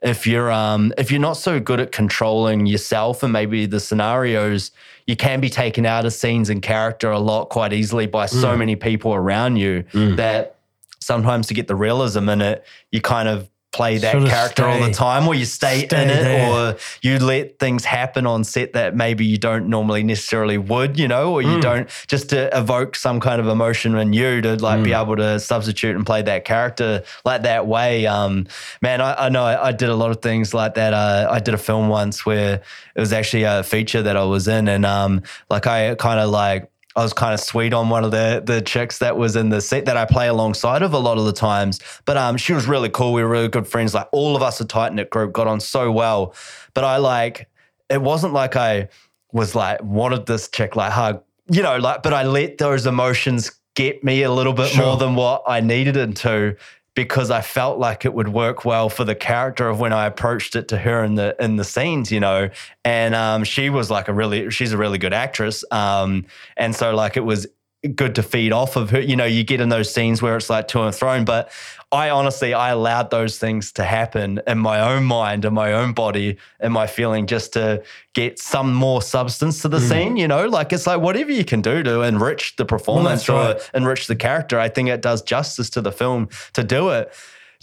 [0.00, 4.72] if you're um if you're not so good at controlling yourself and maybe the scenarios
[5.06, 8.56] you can be taken out of scenes and character a lot quite easily by so
[8.56, 9.84] many people around you
[10.16, 10.56] that
[10.98, 14.68] sometimes to get the realism in it you kind of play that Sort of character
[14.68, 16.46] all the time or you stay, stay in it there.
[16.52, 21.08] or you let things happen on set that maybe you don't normally necessarily would you
[21.08, 21.62] know or you Mm.
[21.62, 24.84] don't just to evoke some kind of emotion in you to like Mm.
[24.84, 28.46] be able to substitute and play that character like that way um
[28.82, 31.38] man i, I know I, I did a lot of things like that uh, i
[31.40, 32.60] did a film once where
[32.94, 36.30] it was actually a feature that i was in and um like i kind of
[36.30, 39.48] like I was kind of sweet on one of the the chicks that was in
[39.48, 41.80] the set that I play alongside of a lot of the times.
[42.04, 43.12] But um, she was really cool.
[43.12, 43.94] We were really good friends.
[43.94, 46.34] Like all of us, a tight knit group, got on so well.
[46.74, 47.48] But I like
[47.88, 48.88] it wasn't like I
[49.32, 52.02] was like wanted this chick like hug, you know, like.
[52.02, 54.84] But I let those emotions get me a little bit Sure.
[54.84, 56.56] more than what I needed it to.
[56.94, 60.54] Because I felt like it would work well for the character of when I approached
[60.56, 62.50] it to her in the in the scenes, you know,
[62.84, 66.94] and um, she was like a really she's a really good actress, um, and so
[66.94, 67.46] like it was
[67.94, 69.00] good to feed off of her.
[69.00, 71.50] You know, you get in those scenes where it's like to and thrown, but
[71.92, 75.92] I honestly I allowed those things to happen in my own mind, in my own
[75.92, 77.82] body, in my feeling, just to
[78.14, 79.88] get some more substance to the Mm.
[79.88, 80.16] scene.
[80.16, 83.70] You know, like it's like whatever you can do to enrich the performance or right.
[83.74, 84.58] enrich the character.
[84.58, 87.12] I think it does justice to the film to do it.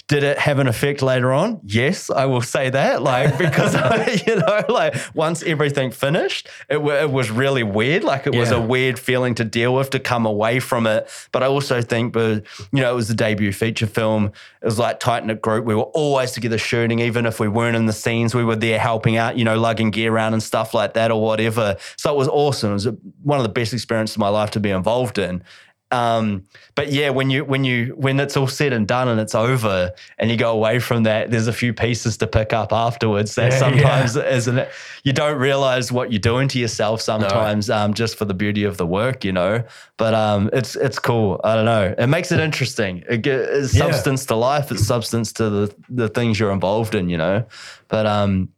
[0.10, 1.62] Did it have an effect later on?
[1.64, 3.04] Yes, I will say that.
[3.04, 3.76] Like because
[4.28, 8.04] you know, like once everything finished, it, wa- it was really weird.
[8.04, 11.08] Like it was a weird feeling to deal with to come away from it.
[11.32, 14.32] But I also think, but you know, it was the debut feature film.
[14.64, 15.64] It was like tight knit group.
[15.66, 18.34] We were always together shooting, even if we weren't in the scenes.
[18.34, 21.22] We were there helping out, you know, lugging gear around and stuff like that or
[21.22, 21.78] whatever.
[21.98, 22.72] So it was awesome.
[22.72, 22.88] It was
[23.22, 25.44] one of the best experiences of my life to be involved in.
[25.92, 26.46] Um,
[26.76, 29.92] but yeah, when you when you when it's all said and done and it's over
[30.20, 33.52] and you go away from that, there's a few pieces to pick up afterwards that
[33.54, 34.70] Yeah, sometimes isn't it?
[35.04, 38.78] You don't realize what you're doing to yourself sometimes, um, just for the beauty of
[38.78, 39.64] the work, you know.
[39.98, 41.42] But um, it's it's cool.
[41.44, 41.96] I don't know.
[41.98, 43.04] It makes it interesting.
[43.10, 43.64] It Yeah.
[43.64, 44.72] substance to life.
[44.72, 47.46] It's substance to the the things you're involved in, you know.
[47.88, 48.50] But um,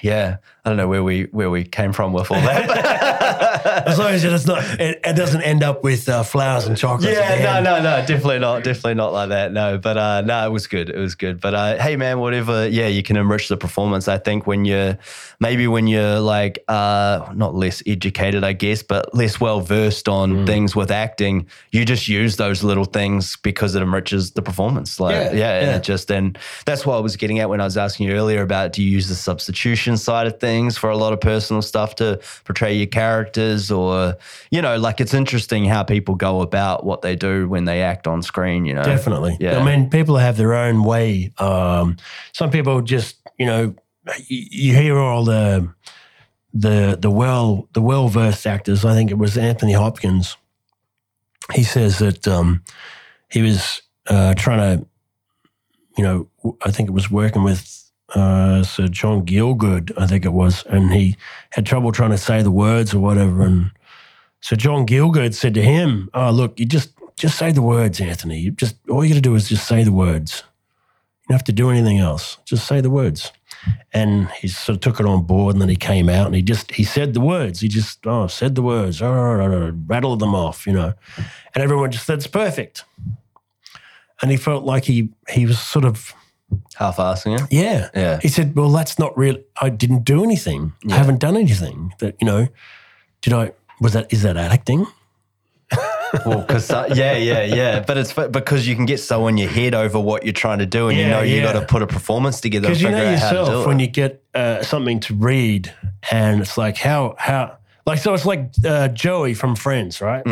[0.00, 0.38] yeah,
[0.68, 2.68] I don't know where we where we came from with all that.
[3.88, 7.14] As long as it's not, it, it doesn't end up with uh, flowers and chocolate.
[7.14, 9.50] Yeah, no, no, no, definitely not, definitely not like that.
[9.52, 10.90] No, but uh, no, it was good.
[10.90, 11.40] It was good.
[11.40, 12.68] But uh, hey, man, whatever.
[12.68, 14.08] Yeah, you can enrich the performance.
[14.08, 14.98] I think when you're
[15.40, 20.44] maybe when you're like uh, not less educated, I guess, but less well versed on
[20.44, 25.00] things with acting, you just use those little things because it enriches the performance.
[25.00, 25.76] Like, Yeah, yeah, and yeah.
[25.76, 26.36] it just and
[26.66, 28.90] that's what I was getting at when I was asking you earlier about do you
[28.90, 32.86] use the substitution side of things for a lot of personal stuff to portray your
[32.86, 34.16] characters or
[34.50, 38.06] you know like it's interesting how people go about what they do when they act
[38.06, 39.36] on screen you know Definitely.
[39.40, 39.58] Yeah.
[39.58, 41.32] I mean, people have their own way.
[41.38, 41.96] Um,
[42.32, 43.74] some people just, you know,
[44.26, 45.72] you, you hear all the
[46.54, 48.84] the the well the well versed actors.
[48.84, 50.36] I think it was Anthony Hopkins.
[51.54, 52.62] He says that um,
[53.30, 54.86] he was uh, trying to,
[55.96, 56.28] you know,
[56.64, 57.77] I think it was working with
[58.14, 59.92] uh, Sir John Gielgud.
[59.96, 61.16] I think it was, and he
[61.50, 63.70] had trouble trying to say the words or whatever, and.
[64.40, 68.38] So John Gielgud said to him, "Oh, look, you just just say the words, Anthony.
[68.38, 70.44] You just all you got to do is just say the words.
[71.22, 72.38] You don't have to do anything else.
[72.44, 73.32] Just say the words."
[73.92, 76.42] And he sort of took it on board, and then he came out and he
[76.42, 77.60] just he said the words.
[77.60, 80.94] He just oh said the words, oh, oh, rattled them off, you know,
[81.54, 82.84] and everyone just said it's perfect.
[84.22, 86.14] And he felt like he he was sort of
[86.76, 88.18] half-assing it yeah Yeah.
[88.22, 89.36] He said, "Well, that's not real.
[89.60, 90.72] I didn't do anything.
[90.90, 91.92] I haven't done anything.
[91.98, 92.48] That you know,
[93.22, 93.52] did I?
[93.80, 94.86] Was that is that acting?"
[96.24, 99.74] well because yeah yeah yeah but it's because you can get so in your head
[99.74, 101.52] over what you're trying to do and you Yeah, know you yeah.
[101.52, 103.68] got to put a performance together Because you figure know out how to yourself it
[103.68, 105.70] when you get uh, something to read,
[106.10, 110.24] and it's like how how like so it's like uh, Joey from Friends, right?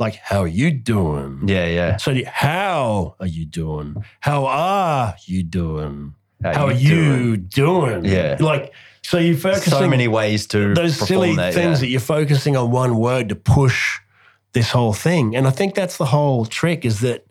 [0.00, 1.42] Like how are you doing?
[1.46, 4.02] yeah yeah So the- how are you doing?
[4.20, 6.14] How are you doing?
[6.42, 8.04] How How, are you doing?
[8.06, 8.38] Yeah.
[8.40, 8.72] like
[9.02, 11.80] so you're focusing so many ways to those silly that, things yeah.
[11.80, 13.98] that you're focusing on one word to push
[14.52, 15.36] this whole thing.
[15.36, 17.26] And I think that's the whole trick is that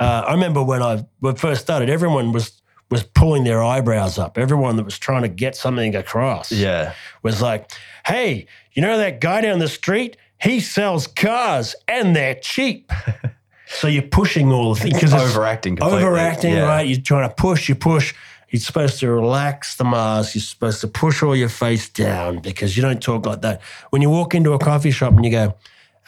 [0.00, 4.18] uh, I remember when I when I first started, everyone was was pulling their eyebrows
[4.18, 4.38] up.
[4.38, 7.70] Everyone that was trying to get something across yeah was like,
[8.06, 10.16] hey, you know that guy down the street?
[10.40, 12.92] He sells cars and they're cheap.
[13.68, 15.00] so you're pushing all the things.
[15.00, 16.04] 'cause it's Overacting completely.
[16.04, 16.66] Overacting, Yeah.
[16.66, 16.86] right?
[16.86, 18.14] You're trying to push, you push.
[18.50, 20.34] You're supposed to relax the mask.
[20.34, 23.60] You're supposed to push all your face down because you don't talk like that.
[23.90, 25.54] When you walk into a coffee shop and you go,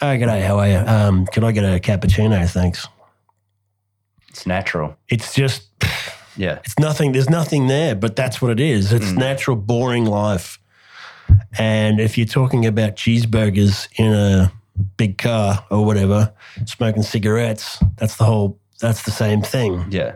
[0.01, 0.77] "Oh, g'day, how are you?
[0.77, 2.87] Um, can I get a cappuccino, thanks?"
[4.29, 4.95] It's natural.
[5.09, 5.63] It's just,
[6.37, 6.59] Yeah.
[6.63, 7.11] it's nothing.
[7.11, 8.93] There's nothing there, but that's what it is.
[8.93, 10.59] It's natural, boring life.
[11.57, 14.51] And if you're talking about cheeseburgers in a
[14.97, 16.31] big car or whatever,
[16.65, 18.57] smoking cigarettes, that's the whole.
[18.79, 19.85] That's the same thing.
[19.91, 20.15] Yeah.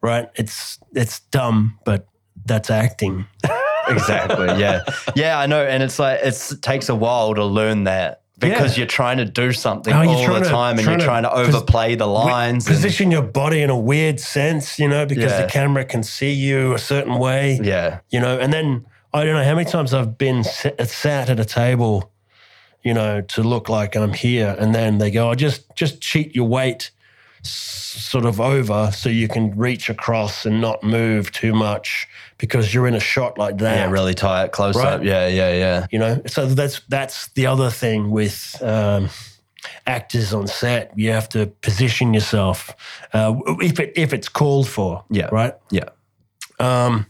[0.00, 0.28] right?
[0.36, 2.06] It's it's dumb, but
[2.46, 3.26] that's acting.
[3.86, 4.46] Exactly.
[4.58, 4.80] Yeah.
[5.14, 5.62] Yeah, I know.
[5.62, 8.80] And it's like it's, it takes a while to learn that because Yeah.
[8.80, 11.22] you're trying to do something Oh, all the to- time and trying you're to trying
[11.24, 12.66] to overplay the lines.
[12.66, 15.42] and- Position your body in a weird sense, you know, because Yeah.
[15.42, 17.98] the camera can see you a certain way, yeah.
[18.10, 18.38] you know.
[18.38, 22.10] And then I don't know how many times I've been sat, sat at a table,
[22.82, 26.34] you know, to look like I'm here, and then they go, "I just just cheat
[26.34, 26.90] your weight."
[27.46, 32.08] Sort of over, so you can reach across and not move too much
[32.38, 33.76] because you're in a shot like that.
[33.76, 34.94] Yeah, really tight, close Right.
[34.94, 35.04] up.
[35.04, 35.86] Yeah, yeah, yeah.
[35.92, 39.10] you know so that's that's the other thing with um,
[39.86, 42.74] actors on set you have to position yourself
[43.12, 45.28] uh, if it if it's called for Yeah.
[45.30, 45.90] right Yeah.
[46.58, 47.06] um,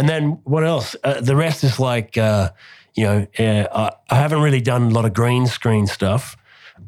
[0.00, 2.50] and then what else uh, the rest is like uh,
[2.94, 6.36] you know uh, I, haven't really done a lot of green screen stuff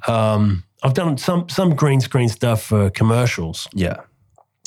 [0.08, 3.98] um, I've done some some green screen stuff for commercials Yeah.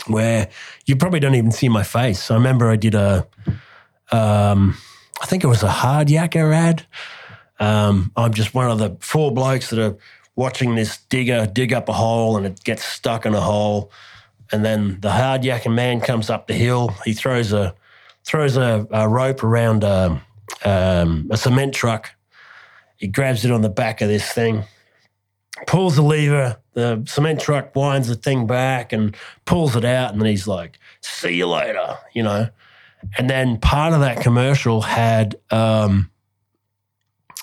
[0.08, 0.48] where
[0.86, 2.32] you probably don't even see my face.
[2.32, 3.28] I remember I did a,
[4.12, 4.78] um,
[5.22, 6.86] I think it was a hard yakka ad.
[7.60, 9.98] Um, I'm just one of the four blokes that are
[10.36, 13.92] watching this digger dig up a hole and it gets stuck in a hole.
[14.52, 16.94] And then the hard yakka man comes up the hill.
[17.04, 17.74] He throws a
[18.26, 20.22] throws a, a rope around a,
[20.64, 22.12] um, a cement truck.
[22.98, 24.64] He grabs it on the back of this thing,
[25.68, 26.58] pulls the lever.
[26.74, 29.16] The cement truck winds the thing back and
[29.46, 32.50] pulls it out, and then he's like, "See you later," you know.
[33.18, 36.10] And then part of that commercial had um,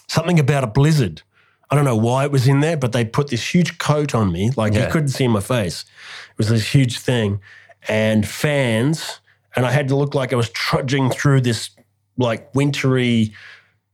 [0.09, 1.23] something about a blizzard.
[1.71, 4.31] I don't know why it was in there, but they put this huge coat on
[4.33, 4.87] me, like Yeah.
[4.87, 5.85] you couldn't see my face.
[6.33, 7.41] It was this huge thing,
[7.89, 9.21] and fans,
[9.55, 11.71] and I had to look like I was trudging through this
[12.17, 13.33] like wintry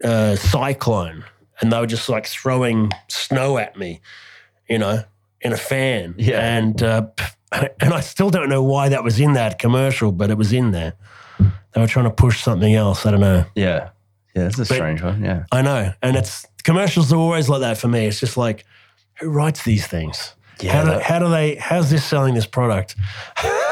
[0.04, 1.24] uh, cyclone,
[1.60, 4.00] and they were just like throwing snow at me,
[4.68, 5.02] you know,
[5.40, 6.14] in a fan.
[6.18, 6.56] Yeah.
[6.56, 7.06] and uh,
[7.52, 10.70] and I still don't know why that was in that commercial, but it was in
[10.70, 10.94] there.
[11.38, 13.06] They were trying to push something else.
[13.06, 13.44] I don't know.
[13.54, 13.90] Yeah.
[14.34, 14.46] Yeah.
[14.46, 15.22] It's a strange one.
[15.22, 15.44] Yeah.
[15.52, 18.06] I know, and it's commercials are always like that for me.
[18.06, 18.64] It's just like,
[19.20, 20.34] who writes these things?
[20.60, 21.54] Yeah, how, do, that- how do they?
[21.56, 22.96] How's this selling this product?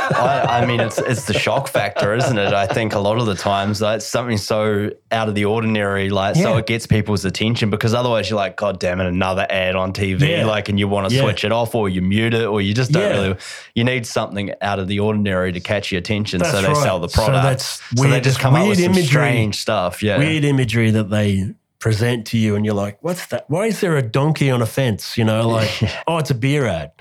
[0.09, 2.53] I, I mean, it's it's the shock factor, isn't it?
[2.55, 6.11] I think a lot of the times like, it's something so out of the ordinary,
[6.11, 9.75] like so it gets people's attention because otherwise you're like, God damn it, another ad
[9.75, 10.47] on TV, Yeah.
[10.47, 11.23] like, and you want to Yeah.
[11.23, 13.21] switch it off or you mute it or you just don't Yeah.
[13.21, 13.37] really.
[13.75, 16.77] You need something out of the ordinary to catch your attention, so they right.
[16.77, 17.43] sell the So product.
[17.45, 19.07] that's So they just come up with weird some imagery.
[19.09, 20.05] strange stuff.
[20.05, 23.48] Yeah, Weird imagery that they present to you, and you're like, what's that?
[23.48, 25.16] Why is there a donkey on a fence?
[25.16, 25.70] You know, like,
[26.07, 26.93] oh, it's a beer ad.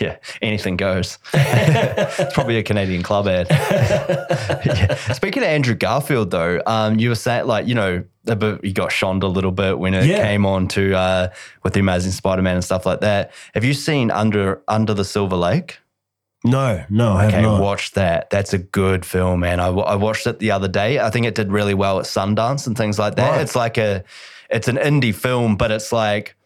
[0.00, 1.18] Yeah, anything goes.
[1.32, 3.46] it's probably a Canadian club ad.
[3.50, 4.94] yeah.
[5.12, 8.02] Speaking of Andrew Garfield, though, um, you were saying like you know
[8.62, 10.22] he got shoned a little bit when it Yeah.
[10.24, 11.28] came on to uh,
[11.62, 13.30] with the Amazing Spider-Man and stuff like that.
[13.54, 15.78] Have you seen Under Under the Silver Lake?
[16.44, 18.30] No, no, I have Okay, watch that.
[18.30, 19.58] That's a good film, man.
[19.58, 21.00] I, I watched it the other day.
[21.00, 23.30] I think it did really well at Sundance and things like that.
[23.30, 23.40] Right.
[23.40, 24.04] It's like a,
[24.50, 26.36] it's an indie film, but it's like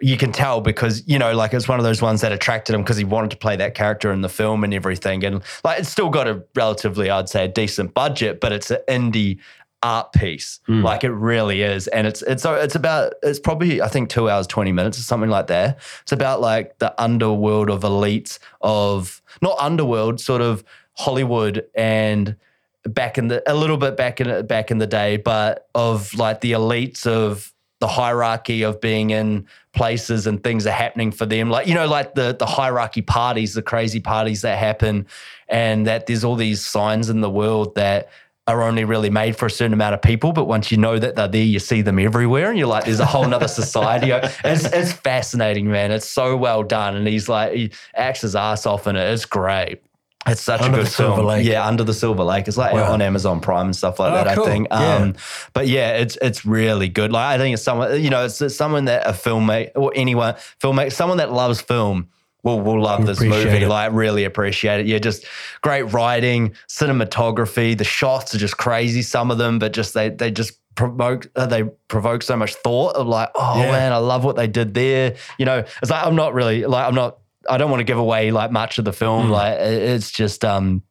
[0.00, 2.82] you can tell because you know, like it's one of those ones that attracted him
[2.82, 5.24] because he wanted to play that character in the film and everything.
[5.24, 8.80] And like it's still got a relatively, I'd say, a decent budget, but it's an
[8.88, 9.38] indie
[9.86, 10.58] art piece.
[10.66, 10.82] Hmm.
[10.82, 11.86] Like it really is.
[11.88, 15.30] And it's it's it's about it's probably I think two hours, 20 minutes or something
[15.30, 15.78] like that.
[16.02, 20.64] It's about like the underworld of elites of not underworld, sort of
[20.94, 22.36] Hollywood and
[22.82, 26.40] back in the a little bit back in back in the day, but of like
[26.40, 31.50] the elites of the hierarchy of being in places and things are happening for them.
[31.50, 35.06] Like, you know, like the the hierarchy parties, the crazy parties that happen,
[35.48, 38.08] and that there's all these signs in the world that
[38.48, 40.32] are only really made for a certain amount of people.
[40.32, 43.00] But once you know that they're there, you see them everywhere, and you're like, there's
[43.00, 44.12] a whole nother society.
[44.44, 45.90] It's, it's fascinating, man.
[45.90, 49.12] It's so well done, and he's like, he acts his ass off in it.
[49.12, 49.82] It's great.
[50.28, 51.24] It's such Under a good film.
[51.24, 51.46] Lake.
[51.46, 52.48] Yeah, Under the Silver Lake.
[52.48, 52.92] It's like Wow.
[52.92, 54.34] on Amazon Prime and stuff like Oh, that.
[54.36, 54.44] cool.
[54.44, 54.66] I think.
[54.72, 54.94] Yeah.
[54.96, 55.14] Um,
[55.52, 57.12] but yeah, it's it's really good.
[57.12, 60.34] Like I think it's someone you know, it's, it's someone that a filmmaker or anyone
[60.60, 62.08] filmmaker, someone that loves film.
[62.46, 63.64] Will, will love this movie.
[63.64, 63.68] it.
[63.68, 64.86] Like, really appreciate it.
[64.86, 65.26] Yeah, just
[65.62, 67.76] great writing, cinematography.
[67.76, 69.02] The shots are just crazy.
[69.02, 72.94] Some of them, but just they they just provoke uh, they provoke so much thought
[72.96, 73.72] of like, oh Yeah.
[73.72, 75.16] man, I love what they did there.
[75.38, 77.18] You know, it's like I'm not really like I'm not.
[77.48, 79.30] I don't want to give away like much of the film.
[79.30, 80.82] Like, it's just um,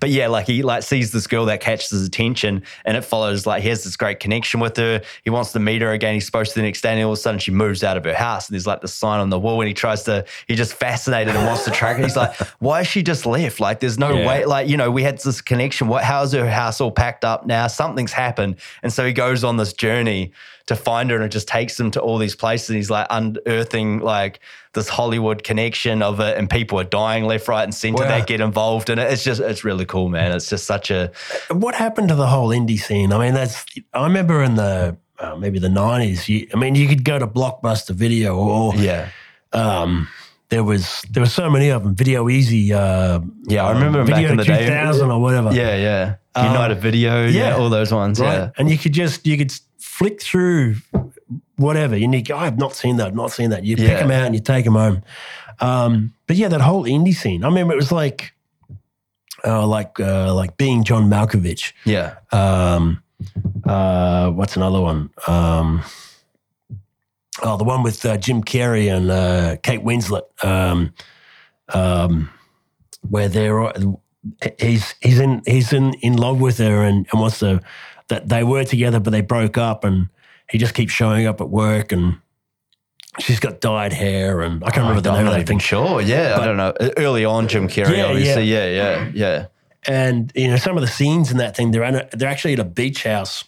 [0.00, 3.46] But yeah, like he like sees this girl that catches his attention and it follows
[3.46, 5.02] like he has this great connection with her.
[5.24, 6.14] He wants to meet her again.
[6.14, 8.04] He's supposed to the next day and all of a sudden she moves out of
[8.04, 10.56] her house and there's like the sign on the wall and he tries to he's
[10.56, 12.02] just fascinated and wants to track her.
[12.02, 13.60] He's like, why has she just left?
[13.60, 14.26] Like there's no Yeah.
[14.26, 15.88] way like, you know, we had this connection.
[15.88, 17.66] What how's her house all packed up now?
[17.66, 18.56] Something's happened.
[18.82, 20.32] And so he goes on this journey
[20.68, 22.70] to find her and it just takes them to all these places.
[22.70, 24.40] And he's like unearthing like
[24.74, 28.08] this Hollywood connection of it and people are dying left, right, and center Wow.
[28.08, 29.10] that get involved in it.
[29.12, 30.32] It's just it's really cool, man.
[30.32, 31.10] It's just such a
[31.50, 33.12] What happened to the whole indie scene?
[33.12, 36.30] I mean, that's I remember in the uh, maybe the nineties.
[36.54, 39.08] I mean, you could go to Blockbuster Video, or yeah.
[39.52, 40.06] um,
[40.50, 41.94] there was there were so many of them.
[41.94, 44.66] Video Easy, uh, Yeah, I remember back Video in the two day.
[44.68, 45.52] thousand or whatever.
[45.52, 46.14] Yeah, yeah.
[46.36, 47.56] Um, United Video, yeah, yeah.
[47.56, 48.20] all those ones.
[48.20, 48.34] right.
[48.34, 48.50] Yeah.
[48.58, 49.52] And you could just you could
[49.98, 50.76] flick through
[51.56, 51.96] whatever.
[51.96, 53.64] You go, I have not seen that, not seen that.
[53.64, 55.02] You pick them out and you take them home.
[55.58, 57.42] Um, but yeah, that whole indie scene.
[57.42, 58.32] I remember it was like,
[59.44, 61.72] uh, like uh, like being John Malkovich.
[61.84, 62.14] Yeah.
[62.30, 63.02] Um,
[63.64, 65.10] uh, what's another one?
[65.26, 65.82] Um,
[67.42, 70.94] oh, the one with uh, Jim Carrey and uh, Kate Winslet, um,
[71.74, 72.30] um,
[73.10, 73.72] where they're
[74.60, 77.60] he's he's in he's in, in love with her and, and wants to
[78.08, 80.08] that they were together but they broke up and
[80.50, 82.18] he just keeps showing up at work and
[83.20, 85.58] she's got dyed hair and I can't remember the name of that thing.
[85.58, 86.00] sure.
[86.00, 86.72] Yeah, I don't know.
[86.96, 88.44] Early on, Jim Carrey, Yeah, obviously.
[88.44, 89.46] Yeah, yeah, yeah.
[89.86, 92.58] and you know some of the scenes in that thing they're a, they're actually at
[92.58, 93.44] a beach house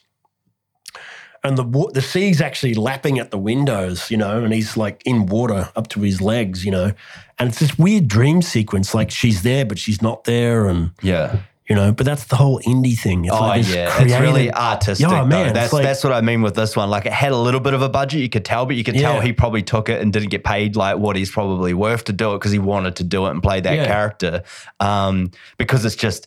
[1.42, 5.26] and the the sea's actually lapping at the windows you know and he's like in
[5.26, 6.92] water up to his legs you know
[7.38, 11.38] and it's this weird dream sequence like she's there but she's not there and Yeah.
[11.70, 15.08] You know but that's the whole indie thing it's Oh like yeah, it's really artistic.
[15.08, 15.26] Yeah, though.
[15.26, 16.90] man, that's like- that's what I mean with this one.
[16.90, 18.96] Like it had a little bit of a budget, you could tell, but you could
[18.96, 22.12] tell he probably took it and didn't get paid like what he's probably worth to
[22.12, 23.86] do it because he wanted to do it and play that Yeah.
[23.86, 24.42] character.
[24.80, 26.26] Um, because it's just.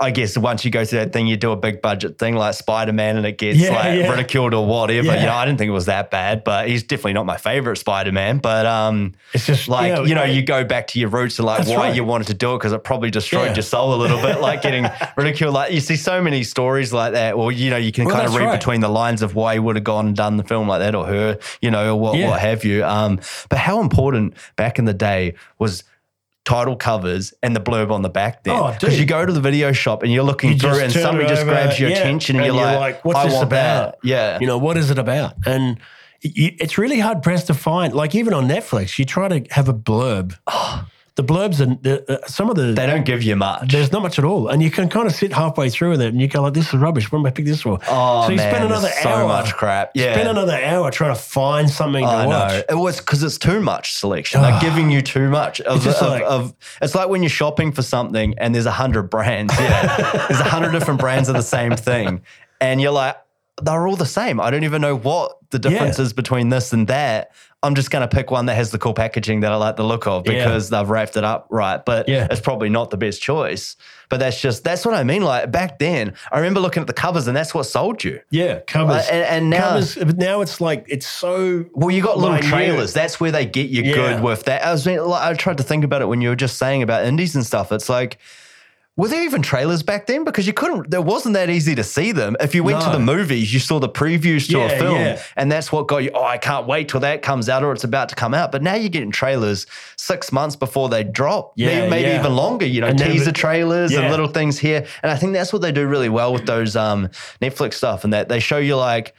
[0.00, 2.54] I guess once you go through that thing, you do a big budget thing like
[2.54, 4.10] Spider Man, and it gets Yeah, like yeah.
[4.10, 5.02] ridiculed or whatever.
[5.14, 7.76] You know, I didn't think it was that bad, but he's definitely not my favorite
[7.76, 8.38] Spider Man.
[8.38, 11.44] But um, it's just like yeah, you know, you go back to your roots and
[11.44, 11.94] like why right.
[11.94, 13.54] you wanted to do it because it probably destroyed Yeah.
[13.56, 14.86] your soul a little bit, like getting
[15.18, 15.52] ridiculed.
[15.52, 18.26] Like you see so many stories like that, or you know, you can Well, kind
[18.26, 18.58] of read right.
[18.58, 20.94] between the lines of why he would have gone and done the film like that,
[20.94, 22.30] or her, you know, or what Yeah.
[22.30, 22.84] what have you.
[22.84, 23.20] Um,
[23.50, 25.84] but how important back in the day was
[26.44, 29.00] title covers and the blurb on the back then Oh, because dude.
[29.00, 31.50] you go to the video shop and you're looking You through and somebody just over,
[31.50, 33.92] grabs your yeah, attention and, and you're, you're like, what's I this about?
[33.92, 33.98] that.
[34.02, 34.38] Yeah.
[34.40, 35.78] you know what is it about and
[36.22, 39.74] it's really hard pressed to find like even on netflix you try to have a
[39.74, 40.86] blurb oh.
[41.16, 43.70] The blurbs and the, uh, some of the they don't give you much.
[43.72, 46.08] there's not much at all and you can kind of sit halfway through with it
[46.08, 48.30] and you go like this is rubbish what am i pick this for Oh so
[48.30, 49.90] you man, spend another so hour much crap.
[49.94, 52.62] Yeah, spend another hour trying to find something to I watch know.
[52.70, 54.40] It was because it's too much selection.
[54.42, 57.72] They're giving you too much of, It's of, like- of- It's like when you're shopping
[57.72, 59.52] for something and there's a hundred brands.
[59.58, 62.22] Yeah, there's a hundred different brands of the same thing,
[62.60, 63.16] and you're like,
[63.64, 64.40] they're all the same.
[64.40, 66.04] I don't even know what the difference Yeah.
[66.04, 67.32] is between this and that.
[67.62, 69.82] I'm just going to pick one that has the cool packaging that I like the
[69.84, 70.44] look of Yeah.
[70.44, 71.84] because they've wrapped it up right.
[71.84, 72.26] But Yeah.
[72.30, 73.76] it's probably not the best choice.
[74.08, 75.22] But that's just that's what I mean.
[75.22, 78.20] Like back then, I remember looking at the covers and that's what sold you.
[78.30, 82.02] yeah covers Uh, and- and now- covers but now it's like it's so Well, you
[82.02, 82.48] got little minute.
[82.48, 82.94] trailers.
[82.94, 83.94] That's where they get you Yeah.
[83.94, 84.64] good with that.
[84.64, 87.04] I was like, I tried to think about it when you were just saying about
[87.04, 87.72] indies and stuff.
[87.72, 88.16] It's like,
[89.00, 90.24] were there even trailers back then?
[90.24, 90.90] Because you couldn't.
[90.90, 92.36] There wasn't that easy to see them.
[92.38, 95.22] If you went to the movies, you saw the previews to a film, yeah.
[95.36, 96.10] and that's what got you.
[96.12, 98.52] Oh, I can't wait till that comes out or it's about to come out.
[98.52, 99.66] But now you're getting trailers
[99.96, 101.54] six months before they drop.
[101.56, 102.20] Yeah, maybe, maybe yeah.
[102.20, 102.66] even longer.
[102.66, 104.86] You know, And teaser trailers and little things here.
[105.02, 107.08] And I think that's what they do really well with those um,
[107.40, 109.14] Netflix stuff, and that they show you like.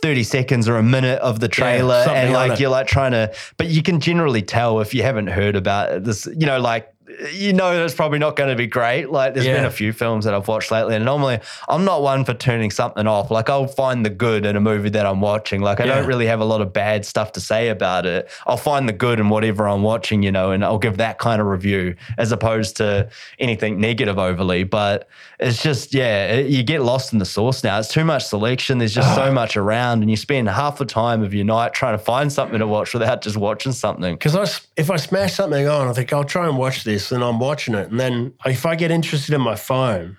[0.00, 3.34] 30 seconds or a minute of the trailer something and like you're like trying to
[3.56, 6.94] but you can generally tell if you haven't heard about this you know like
[7.32, 9.10] you know it's probably not going to be great.
[9.10, 12.24] Like there's been a few films that I've watched lately and normally I'm not one
[12.24, 13.30] for turning something off.
[13.30, 15.60] Like I'll find the good in a movie that I'm watching.
[15.62, 15.96] Like I Yeah.
[15.96, 18.28] don't really have a lot of bad stuff to say about it.
[18.46, 21.40] I'll find the good in whatever I'm watching you know and I'll give that kind
[21.40, 23.08] of review as opposed to
[23.38, 24.64] anything negative overly.
[24.64, 25.08] But
[25.40, 27.78] it's just yeah it, you get lost in the source now.
[27.78, 28.78] It's too much selection.
[28.78, 31.96] There's just so much around and you spend half the time of your night trying
[31.96, 34.14] to find something to watch without just watching something.
[34.14, 34.34] Because
[34.76, 37.74] if I smash something on, I think I'll try and watch this, and I'm watching
[37.74, 40.16] it, and then if I get interested in my phone,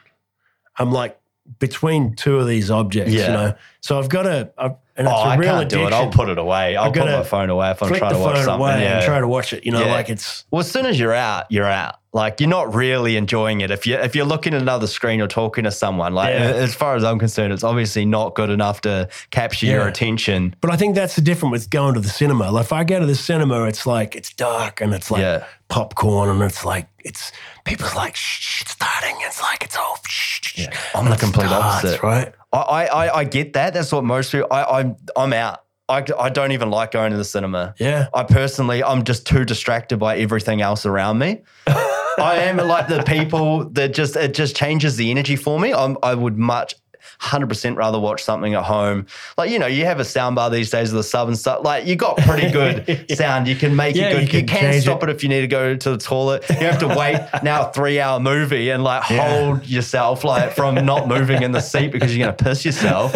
[0.78, 1.20] I'm like
[1.60, 3.28] between two of these objects, Yeah.
[3.28, 3.54] you know.
[3.82, 5.80] So I've got to, I've, and it's oh, a I real can't addiction.
[5.80, 5.94] do it.
[5.94, 6.76] I'll put it away.
[6.76, 8.62] I'll put my phone away if I'm trying to watch phone something.
[8.68, 8.98] away Yeah.
[8.98, 9.66] and try to watch it.
[9.66, 9.92] You know, Yeah.
[9.94, 11.96] like it's well, as soon as you're out, you're out.
[12.12, 15.28] Like you're not really enjoying it if you if you're looking at another screen or
[15.28, 16.16] talking to someone.
[16.16, 16.46] Like Yeah.
[16.52, 20.56] as far as I'm concerned, it's obviously not good enough to capture your attention.
[20.60, 22.50] But I think that's the difference with going to the cinema.
[22.52, 25.46] Like if I go to the cinema, it's like it's dark and it's like Yeah.
[25.68, 27.32] popcorn and it's like it's
[27.64, 29.16] people's like shh, it's starting.
[29.20, 30.68] It's like it's all shh.
[30.96, 32.02] I'm the complete starts, opposite.
[32.04, 32.34] right?
[32.52, 33.74] I, I, I- I get that.
[33.76, 34.48] That's what most people.
[34.52, 35.60] I, I'm I'm out.
[35.90, 37.74] I, I don't even like going to the cinema.
[37.80, 38.08] Yeah.
[38.14, 41.42] I personally, I'm just too distracted by everything else around me.
[41.68, 45.74] I am like the people that just it just changes the energy for me.
[45.74, 46.76] I'm, I would much.
[47.22, 49.06] 100% rather watch something at home.
[49.38, 51.64] Like, you know, you have a soundbar these days with the sub and stuff.
[51.64, 53.48] Like, you got pretty good sound.
[53.48, 54.34] You can make Yeah, it good.
[54.34, 55.10] you You, can can stop it.
[55.10, 55.16] it.
[55.16, 56.46] if you need to go to the toilet.
[56.50, 59.28] You have to wait now a three hour movie and like Yeah.
[59.30, 63.14] hold yourself like from not moving in the seat because you're going to piss yourself.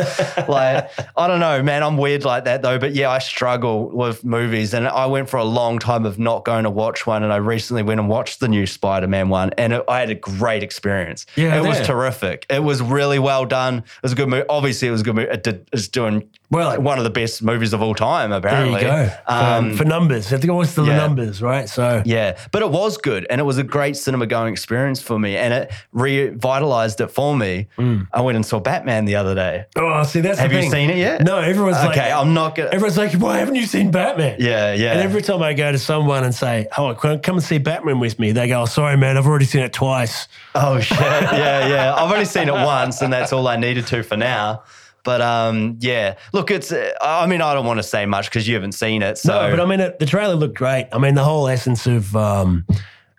[0.50, 1.84] Like, I don't know, man.
[1.84, 2.78] I'm weird like that though.
[2.80, 4.74] But yeah, I struggle with movies.
[4.74, 7.24] And I went for a long time of not going to watch one.
[7.24, 9.52] And I recently went and watched the new Spider Man one.
[9.58, 11.26] And it, I had a great experience.
[11.36, 12.46] Yeah, it was terrific.
[12.50, 13.84] It was really well done.
[13.98, 14.46] It was a good movie.
[14.50, 15.30] Obviously, it was a good movie.
[15.30, 18.82] It did, it's doing Well, like one of the best movies of all time, apparently.
[18.82, 19.16] There you go.
[19.28, 20.96] Um, Um, for numbers, I think always the yeah.
[20.98, 21.68] numbers, right?
[21.68, 25.18] So yeah, but it was good and it was a great cinema going experience for
[25.20, 27.68] me and it revitalized it for me.
[28.14, 29.66] I went and saw Batman the other day.
[29.76, 31.22] oh, see, that's Have you seen it yet?
[31.24, 32.70] No, everyone's like, Okay, I'm not gonna.
[32.70, 34.38] everyone's like, why haven't you seen Batman?
[34.40, 34.92] Yeah, yeah.
[34.94, 38.00] And every time I go to someone and say, "Oh, come come and see Batman
[38.00, 41.68] with me," they go, oh, "Sorry, man, I've already seen it twice." oh shit, yeah,
[41.68, 41.96] yeah.
[41.96, 44.64] I've only seen it once and that's all I needed to for now.
[45.04, 46.16] But um, yeah.
[46.32, 46.72] Look, it's.
[46.72, 49.18] uh, I mean, I don't want to say much because you haven't seen it.
[49.18, 50.88] So, No, but I mean, it, the trailer looked great.
[50.94, 52.66] I mean, the whole essence of um,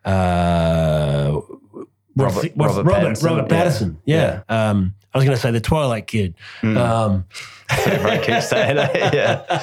[0.04, 1.40] uh,
[2.16, 3.64] Robert- the- Robert Robert, Pattinson, Robert yeah.
[3.64, 3.96] Pattinson.
[4.04, 4.42] Yeah.
[4.48, 6.34] Um, I was going to say the Twilight Kid.
[6.60, 6.76] Hmm.
[6.76, 7.24] Um,
[7.70, 8.90] everyone keeps saying it.
[9.14, 9.62] Yeah.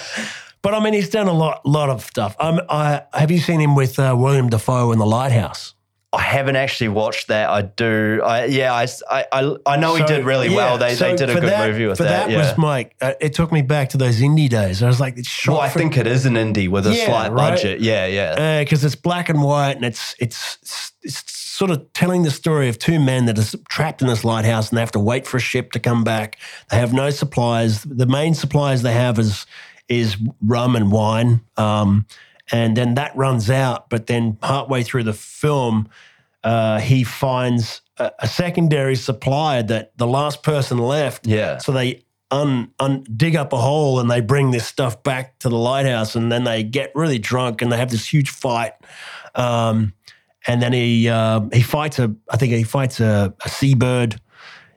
[0.61, 2.35] but I mean, he's done a lot, lot of stuff.
[2.39, 5.73] Um, I, have you seen him with uh, William Dafoe in The Lighthouse?
[6.13, 7.49] I haven't actually watched that.
[7.49, 8.21] I do.
[8.21, 8.73] I yeah.
[8.73, 10.77] I I, I, I know he did really yeah, well.
[10.77, 12.27] They, so they did a good that- movie with for that.
[12.27, 12.37] that yeah.
[12.37, 12.89] was my.
[12.99, 14.83] Uh, it took me back to those indie days.
[14.83, 17.31] I was like, it's well, I think it is an indie with a Yeah, slight
[17.31, 17.51] right?
[17.51, 17.79] budget.
[17.79, 18.61] Yeah, yeah.
[18.61, 22.77] because it's black and white and it's it's it's sort of telling the story of
[22.77, 25.41] two men that are trapped in this lighthouse and they have to wait for a
[25.41, 26.37] ship to come back.
[26.71, 27.83] They have no supplies.
[27.83, 29.45] The main supplies they have is
[29.87, 32.05] is rum and wine, um,
[32.51, 33.89] and then that runs out.
[33.89, 35.89] But then partway through the film,
[36.43, 41.27] uh, he finds a, a secondary supplier that the last person left.
[41.27, 41.57] Yeah.
[41.59, 45.49] So they un, un, dig up a hole and they bring this stuff back to
[45.49, 48.73] the lighthouse, and then they get really drunk and they have this huge fight.
[49.35, 49.93] Um,
[50.47, 54.19] and then he uh, he fights a I think he fights a, a seabird,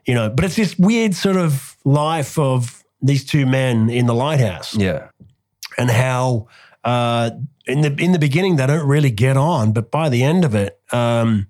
[0.07, 0.29] you know.
[0.29, 5.09] But it's this weird sort of life of these two men in the lighthouse Yeah.
[5.79, 6.49] and how
[6.85, 7.31] uh,
[7.67, 10.55] in the in the beginning they don't really get on, but by the end of
[10.55, 11.47] it, um,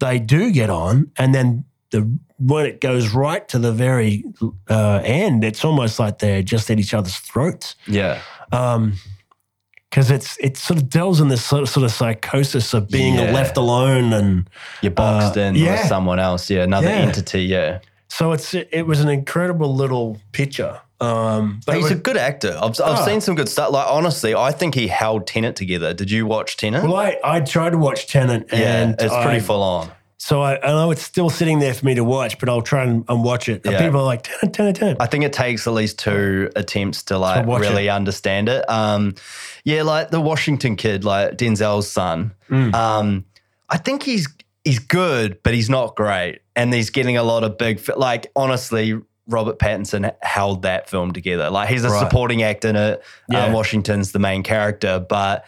[0.00, 4.24] they do get on, and then the when it goes right to the very
[4.68, 8.20] uh, end, it's almost like they're just at each other's throats Yeah.
[8.50, 13.14] because it's it sort of delves in this sort of, sort of psychosis of being
[13.14, 13.32] Yeah.
[13.32, 14.50] left alone, and
[14.82, 15.72] You're boxed Uh, in yeah.
[15.80, 16.50] with someone else.
[16.50, 16.64] Yeah.
[16.64, 16.96] Another Yeah.
[17.06, 17.42] entity.
[17.44, 17.78] Yeah.
[18.08, 20.80] so it's it was an incredible little picture.
[21.00, 22.56] Um, but he's a good actor.
[22.56, 23.04] I've, I've Oh.
[23.06, 23.70] seen some good stuff.
[23.72, 25.92] Like honestly, I think he held Tenet together.
[25.92, 26.82] Did you watch Tenet?
[26.84, 29.90] well, I I tried to watch Tenet, yeah, and it's pretty I- full on.
[30.18, 32.82] So I, I know it's still sitting there for me to watch, but I'll try
[32.84, 33.60] and, and watch it.
[33.64, 33.82] And Yeah.
[33.84, 34.96] People are like, 10, 10, 10.
[34.98, 37.90] I think it takes at least two attempts to like watch really it.
[37.90, 38.64] understand it.
[38.68, 39.14] Um,
[39.62, 42.32] yeah, like the Washington kid, like Denzel's son.
[42.50, 42.74] Mm.
[42.74, 43.24] Um,
[43.68, 44.26] I think he's
[44.64, 47.86] he's good, but he's not great, and he's getting a lot of big.
[47.94, 48.98] Like honestly,
[49.28, 51.50] Robert Pattinson held that film together.
[51.50, 52.00] Like he's a Right.
[52.00, 53.02] supporting actor in it.
[53.28, 53.44] Yeah.
[53.46, 55.44] Um, Washington's the main character, but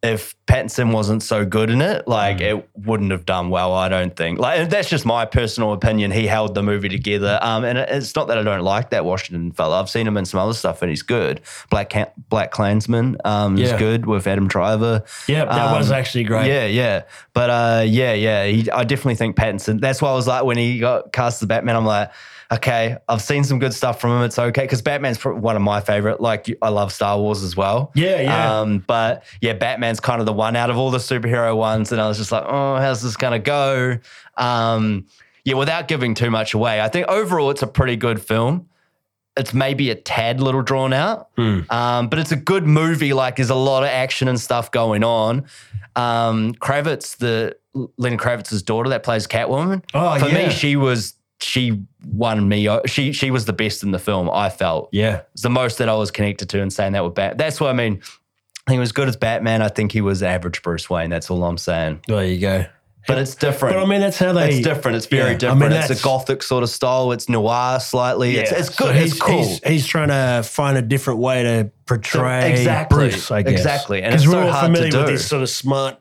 [0.00, 2.40] if Pattinson wasn't so good in it, like Mm.
[2.58, 3.74] it wouldn't have done well.
[3.74, 4.38] I don't think.
[4.38, 6.12] Like that's just my personal opinion.
[6.12, 7.36] He held the movie together.
[7.42, 9.80] Um, and it- it's not that I don't like that Washington fella.
[9.80, 11.40] I've seen him in some other stuff, and he's good.
[11.68, 11.92] Black
[12.30, 15.02] Black Klansman um, is good with Adam Driver.
[15.26, 16.46] Yeah, that was Um, actually great.
[16.46, 17.02] Yeah, yeah.
[17.34, 18.44] But uh, yeah, yeah.
[18.46, 19.80] He, I definitely think Pattinson.
[19.80, 22.10] That's why I was like, when he got cast as Batman, I'm like,
[22.50, 24.22] okay, I've seen some good stuff from him.
[24.22, 26.20] It's okay because Batman's one of my favorite.
[26.20, 27.92] Like, I love Star Wars as well.
[27.94, 28.60] Yeah, yeah.
[28.60, 32.00] Um, but yeah, Batman's kind of the one out of all the superhero ones, and
[32.00, 33.98] I was just like, oh, how's this gonna go?
[34.36, 35.06] Um,
[35.44, 38.68] yeah, without giving too much away, I think overall it's a pretty good film.
[39.36, 41.60] It's maybe a tad little drawn out, Hmm.
[41.70, 43.12] um, but it's a good movie.
[43.12, 45.44] Like there's a lot of action and stuff going on.
[45.94, 47.56] Um, Kravitz, the
[47.98, 49.84] Lenny Kravitz's daughter that plays Catwoman.
[49.94, 50.48] Oh, For yeah.
[50.48, 52.68] me, she was she won me.
[52.86, 54.28] She she was the best in the film.
[54.30, 55.22] I felt Yeah.
[55.32, 57.38] it's the most that I was connected to and saying that with Bat.
[57.38, 58.02] That's what I mean.
[58.68, 59.62] He was good as Batman.
[59.62, 61.10] I think he was average Bruce Wayne.
[61.10, 62.00] That's all I'm saying.
[62.06, 62.66] There you go.
[63.06, 63.74] but it's different.
[63.76, 64.48] But I mean, that's how they.
[64.58, 64.96] it's different.
[64.98, 65.60] It's very Yeah, I different.
[65.60, 67.12] mean, it's a gothic sort of style.
[67.12, 68.36] It's noir slightly.
[68.36, 68.96] It's, it's So good.
[68.96, 69.38] he's, it's cool.
[69.38, 73.08] He's, he's trying to find a different way to portray Exactly.
[73.08, 73.52] Bruce, I guess.
[73.52, 74.02] Exactly.
[74.02, 75.12] And it's we're so all hard to familiar with do.
[75.12, 75.96] this sort of smart,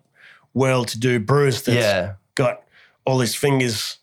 [0.53, 2.14] well-to-do Bruce that's yeah.
[2.35, 2.64] got
[3.05, 3.99] all his fingers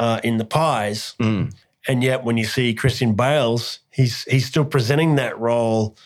[0.00, 1.14] uh, in the pies.
[1.20, 1.54] Mm.
[1.86, 5.96] And yet, when you see Christian Bale's, he's he's still presenting that role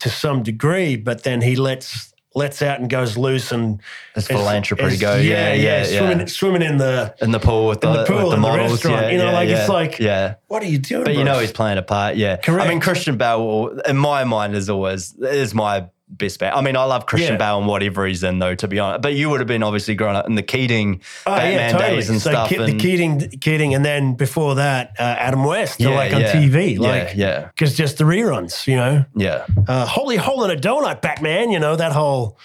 [0.00, 3.80] to some degree, but then he lets lets out and goes loose and
[4.14, 5.16] is- philanthropy is- go.
[5.16, 5.98] Yeah, yeah, yeah.
[5.98, 8.48] Swimming, swimming in the in the pool with the, the pool with the in the
[8.48, 8.84] models.
[8.84, 10.34] yeah, you know, yeah, like, yeah, it's like- yeah.
[10.46, 11.04] what are you doing?
[11.04, 12.16] But you know he's playing a part.
[12.16, 16.56] Yeah, I mean Christian Bale, in my mind, is always is my best bet.
[16.56, 17.38] I mean, I love Christian Yeah.
[17.38, 18.54] Bale and whatever he's in, though.
[18.54, 21.34] To be honest, but you would have been obviously growing up in the Keaton Oh,
[21.36, 22.48] Batman days and so stuff.
[22.48, 26.32] Ke- the Keaton, Keaton, and then before that, uh, Adam West, Yeah, like on yeah.
[26.32, 27.48] TV, like yeah.
[27.54, 31.58] because just the reruns, you know, yeah, uh, holy hole in a donut, Batman, you
[31.58, 32.38] know that whole.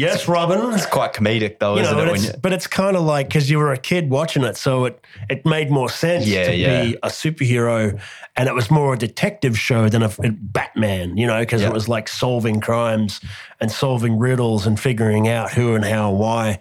[0.00, 0.72] Yes, Robin.
[0.74, 2.04] it's quite comedic though, You isn't it?
[2.04, 4.56] but it's, you, but it's kind of like because you were a kid watching it,
[4.56, 6.82] so it it made more sense Yeah, to yeah.
[6.82, 8.00] be a superhero,
[8.36, 11.68] and it was more a detective show than a, a Batman, you know, because Yeah.
[11.68, 13.20] it was like solving crimes
[13.60, 16.60] and solving riddles and figuring out who and how and why,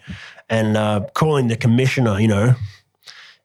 [0.49, 2.55] and uh, calling the commissioner, you know,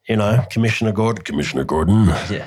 [0.09, 2.47] you know, Commissioner Gordon, Commissioner Gordon, yeah,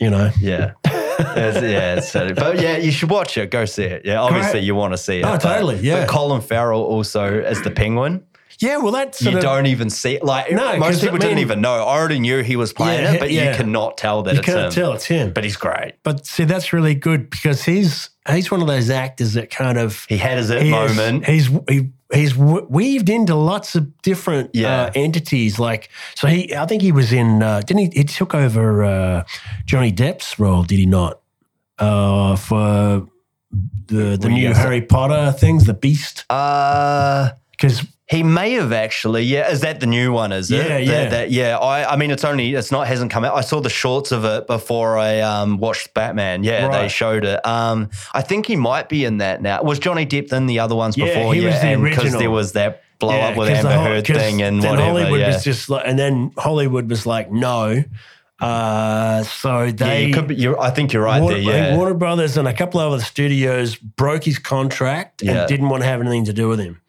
[0.00, 0.30] you know.
[0.40, 0.72] yeah.
[1.18, 3.50] Yeah, it's but yeah, you should watch it.
[3.50, 4.02] Go see it.
[4.04, 4.64] Yeah, obviously Correct.
[4.64, 5.24] you want to see it.
[5.24, 6.00] Oh, but- totally, yeah.
[6.00, 8.24] But Colin Farrell also as the Penguin.
[8.60, 10.24] Yeah, well, that's you don't even see it.
[10.24, 11.74] Like no, most I people didn't even know.
[11.74, 13.50] I already knew he was playing Yeah, it, but yeah.
[13.50, 14.70] you cannot tell that you it's can't him.
[14.72, 15.32] tell it's him.
[15.32, 15.94] But he's great.
[16.02, 20.04] But see, that's really good because he's he's one of those actors that kind of
[20.08, 21.26] He had his it he is- moment.
[21.26, 24.84] he's he, he's weaved into lots of different Yeah.
[24.84, 25.58] uh, entities.
[25.58, 27.98] Like so, he I think he was in uh, didn't he?
[28.00, 29.24] He took over uh,
[29.66, 31.20] Johnny Depp's role, did he not?
[31.78, 33.06] Uh, for
[33.86, 34.52] the the Well, new.
[34.54, 39.22] Harry Potter things, the Beast, uh because he may have actually.
[39.24, 40.32] Yeah, is that the new one?
[40.32, 40.56] Is it?
[40.56, 41.08] Yeah, That- yeah.
[41.10, 41.58] that- yeah.
[41.58, 43.34] I, I mean, it's only it's not hasn't come out.
[43.34, 46.42] I saw the shorts of it before I um, watched Batman.
[46.42, 47.44] Yeah, they showed it.
[47.46, 49.62] Um, I think he might be in that now.
[49.62, 51.34] Was Johnny Depp in the other ones Yeah, before?
[51.34, 52.18] he was the and original.
[52.18, 54.88] there was that blow up with Amber the whole- Heard thing and then whatever.
[55.00, 55.28] Hollywood yeah.
[55.34, 57.84] was just like, and then Hollywood was like, no.
[58.40, 61.70] Uh, so yeah, they you could be, you're, I think you're right Warner, there.
[61.72, 65.40] Yeah, Warner Brothers and a couple of other studios broke his contract Yeah.
[65.40, 66.80] and didn't want to have anything to do with him.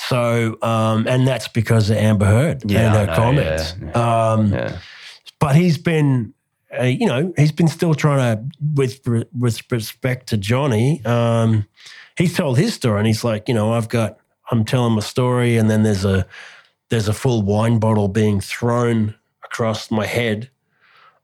[0.00, 3.74] So, um, and that's because of Amber Heard Yeah, and her know, comments.
[3.82, 4.78] yeah, Um, yeah.
[5.40, 6.34] But he's been,
[6.78, 8.44] uh, you know, he's been still trying to,
[8.74, 9.00] with
[9.36, 11.66] with respect to Johnny, um,
[12.16, 14.18] he's told his story and he's like, you know, I've got,
[14.50, 16.26] I'm telling my story, and then there's a
[16.90, 19.14] there's a full wine bottle being thrown
[19.44, 20.48] across my head.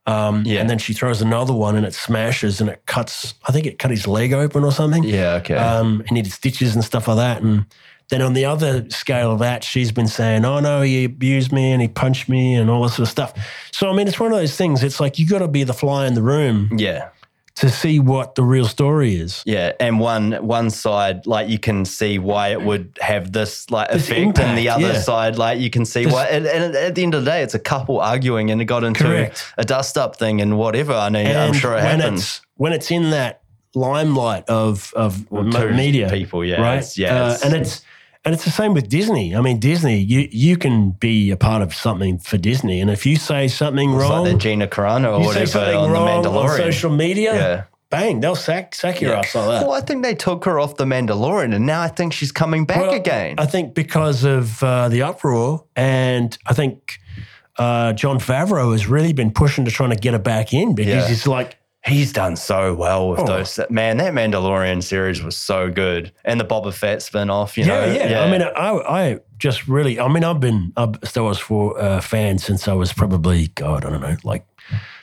[0.05, 0.59] Um, Yeah.
[0.61, 3.79] And then she throws another one and it smashes and it cuts, I think it
[3.79, 5.03] cut his leg open or something.
[5.03, 5.55] Yeah, okay.
[5.55, 7.41] Um, and he did stitches and stuff like that.
[7.41, 7.65] And
[8.09, 11.71] then on the other scale of that, she's been saying, oh no, he abused me
[11.71, 13.33] and he punched me and all this sort of stuff.
[13.71, 14.83] So, I mean, it's one of those things.
[14.83, 17.09] It's like you got to be the fly in the room yeah.
[17.55, 19.41] to see what the real story is.
[19.45, 23.89] Yeah, and one one side like you can see why it would have this like
[23.91, 24.99] This effect, and the other yeah.
[25.01, 26.25] side like you can see This- why.
[26.25, 28.83] And, and at the end of the day, it's a couple arguing, and it got
[28.83, 29.51] into Correct.
[29.57, 30.93] a dust up thing and whatever.
[30.93, 32.21] I mean, I'm sure it when happens.
[32.21, 33.41] It's, when it's in that
[33.73, 36.75] limelight of, of Well, media, people, yeah, right?
[36.75, 37.81] it's- yeah, Uh, it's- and it's
[38.25, 39.35] and it's the same with Disney.
[39.35, 43.05] I mean, Disney, you you can be a part of something for Disney, and if
[43.05, 46.25] you say something It's wrong, like the Gina Carano or whatever something on the wrong
[46.25, 46.57] on Mandalorian.
[46.57, 47.63] social media, yeah.
[47.89, 49.19] bang, they'll sack sack your Yeah.
[49.19, 49.61] ass like that.
[49.67, 52.65] Well, I think they took her off the Mandalorian, and now I think she's coming
[52.65, 53.35] back Well, again.
[53.37, 56.99] I think because of uh, the uproar, and I think
[57.57, 60.93] uh, Jon Favreau has really been pushing to trying to get her back in because
[60.93, 61.07] Yeah.
[61.07, 63.25] he's like, He's done so well with Oh.
[63.27, 63.59] those.
[63.69, 67.57] Man, that Mandalorian series was so good, and the Boba Fett spin off.
[67.57, 68.21] You yeah, know, yeah, yeah.
[68.23, 68.49] I mean, I,
[69.03, 72.73] I just really, I mean, I've been a Star Wars for uh, fan since I
[72.73, 74.45] was probably, God, I don't know, like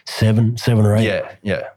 [0.06, 1.04] seven, seven or eight.
[1.04, 1.68] yeah, yeah.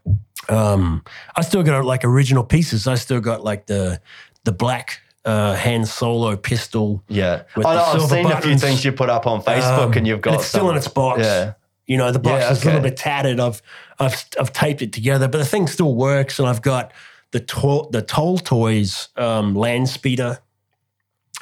[0.50, 1.04] Um,
[1.36, 2.88] I still got like original pieces.
[2.88, 4.00] I still got like the
[4.44, 7.04] the black uh, Han Solo pistol.
[7.10, 10.08] Yeah, I know, I've seen a few things you put up on Facebook, Um, and
[10.08, 11.22] you've got it's still some- in its box.
[11.22, 11.54] Yeah,
[11.88, 13.40] You know, the box Yeah, is a little bit tattered.
[13.40, 13.62] I've,
[14.00, 16.40] I've I've taped it together, but the thing still works.
[16.40, 16.92] And I've got
[17.32, 20.40] the to- the Toltoys um, land speeder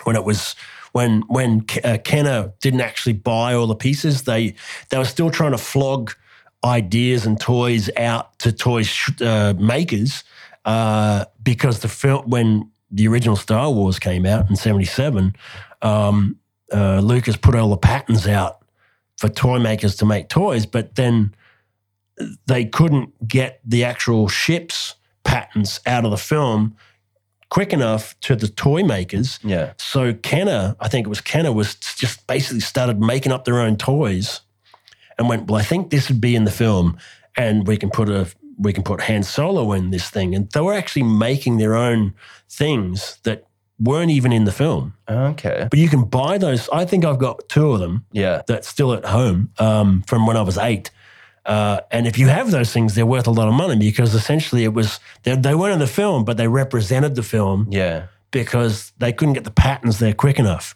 [0.04, 0.56] when it was
[0.92, 4.24] when when uh, Kenner didn't actually buy all the pieces.
[4.24, 4.56] They
[4.90, 6.12] they were still trying to flog
[6.66, 10.24] ideas and toys out to toy sh- uh, makers
[10.66, 15.36] uh, because the film when the original Star Wars came out in '77,
[15.82, 16.38] um,
[16.72, 18.63] uh, Lucas put all the patterns out
[19.24, 21.34] for toy makers to make toys, but then
[22.46, 26.76] they couldn't get the actual ships patents out of the film
[27.50, 29.40] quick enough to the toy makers.
[29.42, 29.72] Yeah.
[29.78, 33.78] So Kenner, I think it was Kenner, was just basically started making up their own
[33.78, 34.42] toys,
[35.18, 36.98] and went, "Well, I think this would be in the film,
[37.38, 38.28] and we can put a
[38.58, 42.14] we can put Han Solo in this thing." And they were actually making their own
[42.50, 43.48] things that
[43.80, 45.68] weren't even in the film, Okay.
[45.70, 46.70] but you can buy those.
[46.72, 48.42] I think I've got two of them Yeah.
[48.48, 50.92] that's still at home um, from when I was eight.
[51.46, 54.64] Uh, and if you have those things, they're worth a lot of money because essentially
[54.64, 58.04] it was they, they weren't in the film, but they represented the film Yeah.
[58.32, 60.76] because they couldn't get the patterns there quick enough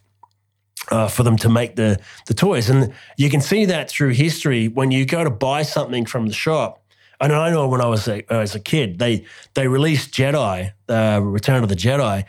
[0.91, 2.69] uh, for them to make the the toys.
[2.69, 6.33] And you can see that through history when you go to buy something from the
[6.33, 6.83] shop.
[7.21, 11.19] And I know when I was a, as a kid, they they released Jedi, uh,
[11.23, 12.25] Return of the Jedi,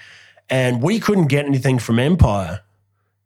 [0.51, 2.61] and we couldn't get anything from Empire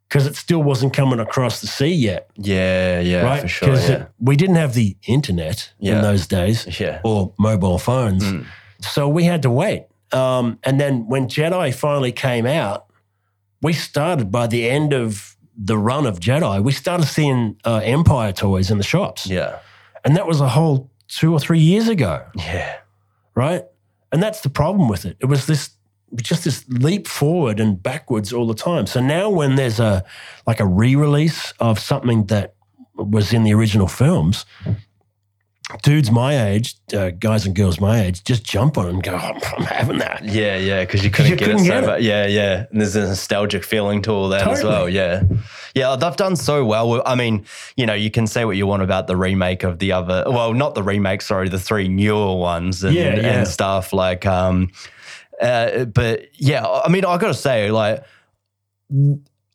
[0.09, 2.99] because it still wasn't coming across the sea yet Yeah.
[2.99, 3.21] Yeah.
[3.23, 3.41] right?
[3.41, 3.75] For sure.
[3.75, 4.05] Yeah.
[4.19, 5.95] we didn't have the internet Yeah.
[5.97, 6.99] in those days Yeah.
[7.03, 8.23] or mobile phones.
[8.23, 8.45] Mm.
[8.81, 9.85] So we had to wait.
[10.11, 12.85] Um, and then when Jedi finally came out,
[13.61, 18.33] we started by the end of the run of Jedi, we started seeing uh, Empire
[18.33, 19.25] toys in the shops.
[19.27, 19.59] Yeah.
[20.03, 22.75] And that was a whole two or three years ago, Yeah.
[23.35, 23.63] right?
[24.11, 25.15] And that's the problem with it.
[25.19, 25.71] It was this
[26.15, 28.85] just this leap forward and backwards all the time.
[28.87, 30.03] So now when there's a
[30.45, 32.55] like a re-release of something that
[32.95, 34.45] was in the original films,
[35.81, 39.15] dudes my age, uh, guys and girls my age, just jump on it and go,
[39.15, 40.23] I'm, I'm having that.
[40.23, 41.95] Yeah, yeah, because you couldn't you get couldn't it so.
[41.95, 42.65] Yeah, yeah.
[42.69, 44.87] And there's a nostalgic feeling to all that as well.
[44.87, 45.23] Yeah.
[45.73, 47.01] Yeah, they've done so well.
[47.05, 47.45] I mean,
[47.75, 50.53] you know, you can say what you want about the remake of the other, well,
[50.53, 53.39] not the remake, sorry, the three newer ones and, Yeah, yeah.
[53.39, 53.93] and stuff.
[53.93, 54.69] Like, um,
[55.41, 58.03] uh, but yeah, I mean, I got to say, like,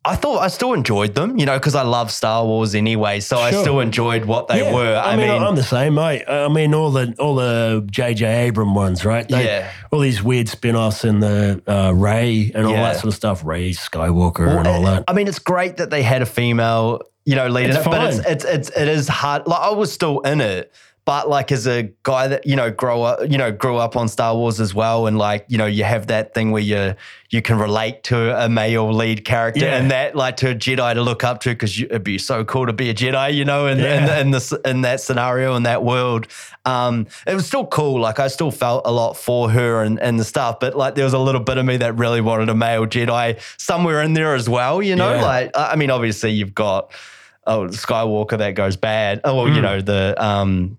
[0.04, 3.20] I thought I still enjoyed them, you know, because I love Star Wars anyway.
[3.20, 4.96] So I still enjoyed what they Yeah, were.
[4.96, 6.24] I, I, mean, mean, I'm the same, mate.
[6.26, 8.48] I mean, all the all the J.J.
[8.48, 9.28] Abram ones, right?
[9.28, 9.70] They- Yeah.
[9.90, 12.82] All these weird spin-offs and the uh, Rey and all Yeah.
[12.82, 13.44] that sort of stuff.
[13.44, 15.04] Rey Skywalker and all that.
[15.08, 17.90] I mean, it's great that they had a female, you know, lead in It's it,
[17.90, 19.46] but it's, it's it's it is hard.
[19.46, 20.72] Like I was still in it,
[21.08, 24.08] but like as a guy that you know grow up, you know, grew up on
[24.08, 26.94] Star Wars as well, and like you know, you have that thing where you
[27.30, 29.78] you can relate to a male lead character, Yeah.
[29.78, 32.66] and that like to a Jedi to look up to because it'd be so cool
[32.66, 34.20] to be a Jedi, you know, in in, Yeah.
[34.20, 36.26] in this in that scenario in that world.
[36.66, 37.98] Um, it was still cool.
[38.02, 41.04] Like I still felt a lot for her and, and the stuff, but like there
[41.04, 44.34] was a little bit of me that really wanted a male Jedi somewhere in there
[44.34, 44.82] as well.
[44.82, 45.22] You know, Yeah.
[45.24, 46.92] like I mean, obviously you've got
[47.46, 49.22] oh Skywalker that goes bad.
[49.24, 49.62] Oh well, you Mm.
[49.62, 50.76] know the um,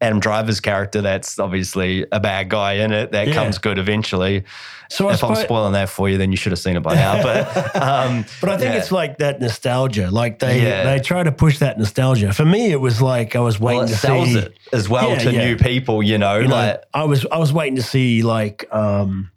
[0.00, 3.34] Adam Driver's character that's obviously a bad guy in it that Yeah.
[3.34, 4.44] comes good eventually.
[4.88, 7.22] So if I'm spoiling that for you, then you should have seen it by now.
[7.22, 8.78] But um, But I think yeah.
[8.80, 10.10] it's like that nostalgia.
[10.10, 10.84] Like they Yeah.
[10.84, 12.32] they try to push that nostalgia.
[12.32, 13.94] For me, it was like I was waiting well, to
[14.26, 14.38] see.
[14.38, 16.02] it as well to new people.
[16.02, 19.30] You know, You know, like I was I was waiting to see like um,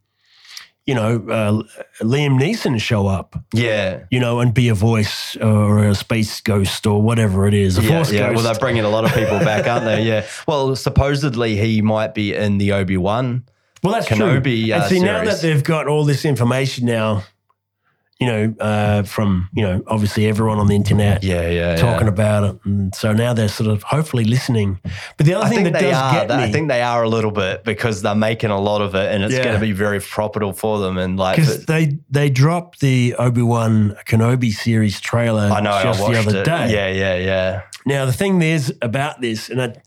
[0.86, 1.64] you know uh,
[2.04, 3.36] Liam Neeson show up.
[3.54, 4.04] yeah.
[4.12, 7.82] You know, and be a voice or a space ghost or whatever it is, a
[7.82, 8.20] Yeah, yeah.
[8.28, 8.36] ghost.
[8.36, 10.04] Well, they're bringing a lot of people back, aren't they?
[10.04, 10.26] Yeah.
[10.48, 13.44] Well, supposedly he might be in the Obi Wan.
[13.82, 14.74] Well, that's Kenobi, true.
[14.74, 17.24] uh, and see, now that they've got all this information now,
[18.24, 21.76] you know, uh, from you know, obviously everyone on the internet Yeah, yeah.
[21.76, 24.80] talking about it, and so now they're sort of hopefully listening.
[25.18, 26.14] But the other I thing that does are.
[26.14, 28.96] get me, I think they are a little bit because they're making a lot of
[28.96, 29.44] it, and it's Yeah.
[29.44, 30.98] going to be very profitable for them.
[30.98, 36.02] And like, because they they dropped the Obi Wan Kenobi series trailer I know just
[36.02, 36.46] I the other it.
[36.46, 36.72] day.
[36.74, 37.62] Yeah, yeah, yeah.
[37.86, 39.82] Now the thing is about this, and it,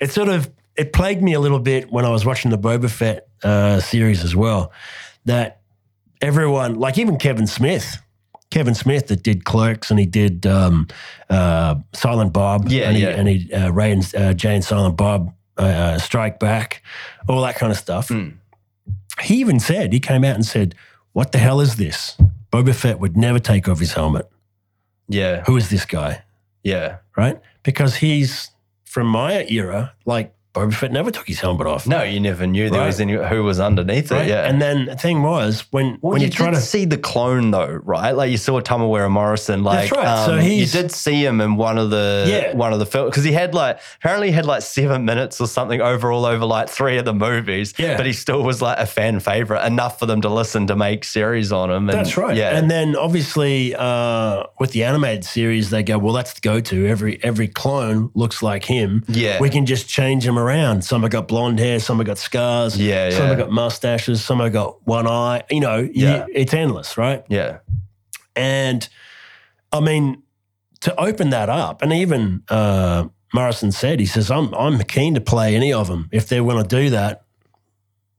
[0.00, 2.88] it sort of it plagued me a little bit when I was watching the Boba
[2.88, 4.72] Fett uh, series as well.
[5.26, 5.60] That
[6.22, 7.98] everyone, like even Kevin Smith,
[8.50, 10.86] Kevin Smith that did Clerks and he did um,
[11.28, 13.08] uh, Silent Bob, Yeah, and he, yeah.
[13.10, 16.82] and he uh, Ray and uh, Jay and Silent Bob uh, uh, Strike Back,
[17.28, 18.08] all that kind of stuff.
[18.08, 18.34] Mm.
[19.20, 20.74] He even said he came out and said,
[21.12, 22.16] "What the hell is this?"
[22.50, 24.28] Boba Fett would never take off his helmet.
[25.08, 26.22] Yeah, Who is this guy?
[26.62, 26.98] yeah.
[27.16, 27.38] right?
[27.64, 28.50] Because he's
[28.84, 31.86] from my era, like Boba Fett never took his helmet off.
[31.86, 32.86] No, you never knew there Right.
[32.86, 34.26] was any who was underneath right?
[34.26, 34.28] it.
[34.28, 36.98] Yeah, And then the thing was when Well, when you, you, try to see the
[36.98, 38.12] clone though, right?
[38.12, 39.64] Like you saw Temuera Morrison.
[39.64, 40.26] Like, That's right.
[40.26, 42.54] So um, you did see him in one of the Yeah.
[42.54, 45.46] one of the films because he had like apparently he had like seven minutes or
[45.46, 47.72] something overall over like three of the movies.
[47.78, 47.96] Yeah.
[47.96, 51.04] but he still was like a fan favorite enough for them to listen to make
[51.04, 51.88] series on him.
[51.88, 52.36] And, that's right.
[52.36, 56.86] Yeah, And then obviously uh, with the animated series, they go, well, that's the go-to.
[56.86, 59.02] Every every clone looks like him.
[59.08, 59.40] Yeah.
[59.40, 60.82] We can just change them around.
[60.84, 62.76] Some have got blonde hair, some have got scars.
[62.78, 63.28] Yeah, Some yeah.
[63.28, 65.42] have got mustaches, some have got one eye.
[65.50, 66.26] You know, you- Yeah.
[66.32, 67.24] it's endless, right?
[67.28, 67.58] yeah,
[68.36, 68.88] And
[69.72, 70.22] I mean,
[70.80, 75.20] to open that up, and even uh, Morrison said, he says, I'm, I'm keen to
[75.20, 76.08] play any of them.
[76.12, 77.22] If they want to do that,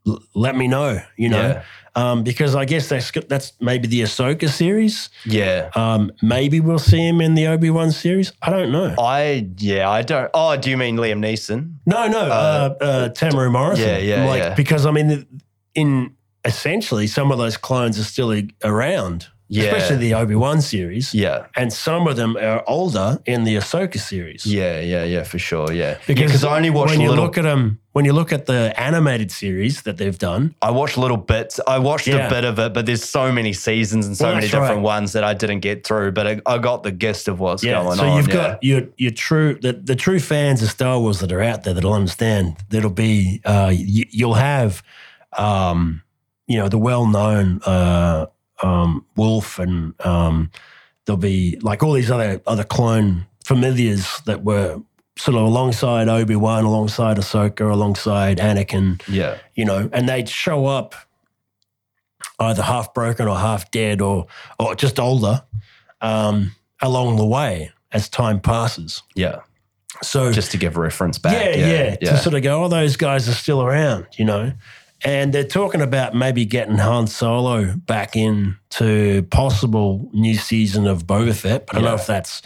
[0.08, 1.02] l- let me know.
[1.18, 1.64] You know, Yeah.
[1.96, 5.10] Um, because I guess that's that's maybe the Ahsoka series.
[5.26, 5.70] Yeah.
[5.76, 8.34] Um, maybe we'll see him in the Obi Wan series.
[8.42, 8.96] I don't know.
[8.98, 10.30] I yeah, I don't.
[10.34, 11.76] Oh, do you mean Liam Neeson?
[11.86, 13.88] No, no, uh, uh, Temuera Morrison.
[13.88, 14.56] yeah, yeah, like yeah.
[14.56, 15.28] because I mean,
[15.76, 16.16] in
[16.46, 19.64] essentially, some of those clones are still around, Yeah.
[19.66, 21.46] especially the Obi Wan series, Yeah.
[21.56, 24.46] and some of them are older in the Ahsoka series.
[24.46, 25.72] Yeah, yeah, yeah, for sure.
[25.72, 27.26] Yeah, Because because I only watched when you little.
[27.26, 30.98] look at them, when you look at the animated series that they've done, I watched
[30.98, 31.60] little bits.
[31.68, 32.26] I watched Yeah.
[32.28, 34.96] a bit of it, but there's so many seasons and so Well, many different right.
[34.96, 36.12] ones that I didn't get through.
[36.14, 37.74] But I, I got the gist of what's yeah.
[37.84, 38.10] going so on.
[38.10, 38.34] So you've yeah.
[38.34, 41.76] got your your true the, the true fans of Star Wars that are out there
[41.76, 42.56] that'll understand.
[42.70, 44.82] That'll be uh, you, you'll have,
[45.38, 46.02] um,
[46.48, 48.26] you know, the well known uh,
[48.64, 50.50] um, Wolf and um,
[51.06, 54.80] there'll be like all these other other clone familiars that were
[55.18, 59.02] sort of alongside Obi Wan, alongside Ahsoka, alongside Anakin.
[59.08, 60.96] yeah, you know, and they'd show up
[62.40, 64.26] either half broken or half dead or
[64.60, 65.44] or just older
[66.02, 69.04] um, along the way as time passes.
[69.16, 69.40] yeah.
[70.02, 71.56] So Just to give reference back.
[71.56, 74.52] yeah, yeah, to sort of go, oh, those guys are still around, you know.
[75.06, 81.06] And they're talking about maybe getting Han Solo back in to possible new season of
[81.06, 81.68] Boba Fett.
[81.68, 82.42] But I don't know if that's,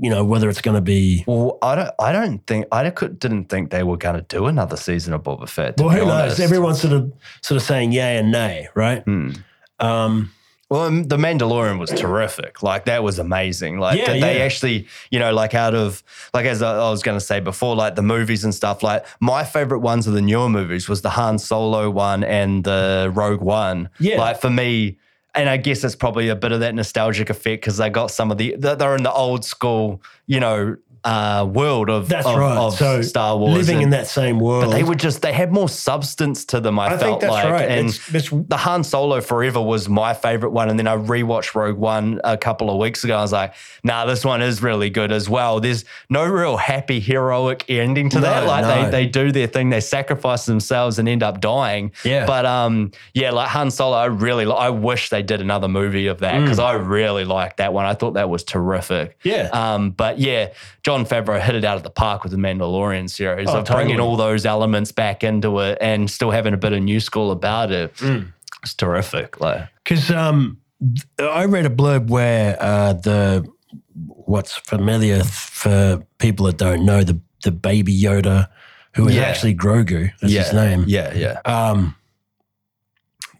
[0.00, 1.22] you know, whether it's going to be.
[1.26, 1.90] Well, I don't.
[2.00, 2.66] I don't think.
[2.72, 5.78] I could, didn't think they were going to do another season of Boba Fett.
[5.78, 6.40] Well, who knows?
[6.40, 9.04] Everyone's sort of sort of saying yay and nay, right?
[9.04, 9.30] Hmm.
[9.78, 10.32] Um,
[10.72, 12.62] Well, the Mandalorian was terrific.
[12.62, 13.78] Like that was amazing.
[13.78, 14.44] Like Yeah, that they yeah.
[14.44, 17.76] actually, you know, like out of like as I I was going to say before,
[17.76, 18.82] like the movies and stuff.
[18.82, 23.12] Like my favorite ones of the newer movies was the Han Solo one and the
[23.14, 23.90] Rogue One.
[24.00, 24.18] Yeah.
[24.18, 24.98] like for me.
[25.34, 28.30] And I guess it's probably a bit of that nostalgic effect because they got some
[28.30, 32.56] of the they're in the old school, you know, uh, world of That's of, right.
[32.56, 33.54] of so Star Wars.
[33.56, 34.66] living and- in that same world.
[34.66, 36.78] but they were just they had more substance to them.
[36.78, 37.68] I, I felt like, right.
[37.68, 41.54] and It's- it's- the Han Solo Forever was my favorite one, and then I rewatched
[41.54, 43.16] Rogue One a couple of weeks ago.
[43.16, 45.58] I was like, nah, this one is really good as well.
[45.60, 48.46] There's no real happy heroic ending to that.
[48.46, 48.84] Like no.
[48.84, 51.92] they they do their thing, they sacrifice themselves and end up dying.
[52.04, 52.26] Yeah.
[52.26, 56.20] But um, yeah, like Han Solo, I really I wish they did another movie of
[56.20, 56.42] that Mm.
[56.44, 57.86] because I really liked that one.
[57.86, 59.18] I thought that was terrific.
[59.24, 59.48] yeah.
[59.52, 60.48] Um, but yeah,
[60.82, 64.00] Jon Favreau hit it out of the park with the Mandalorian series Oh, of bringing
[64.00, 67.70] all those elements back into it and still having a bit of new school about
[67.72, 67.94] it.
[67.96, 68.32] Mm.
[68.62, 69.40] It's terrific.
[69.40, 70.58] Like, Because um,
[71.18, 73.44] I read a blurb where uh, the
[74.06, 78.48] what's familiar for people that don't know the the baby Yoda,
[78.94, 79.22] who is Yeah.
[79.22, 80.84] actually Grogu, that's yeah, his name.
[80.86, 81.96] Yeah, yeah, Um,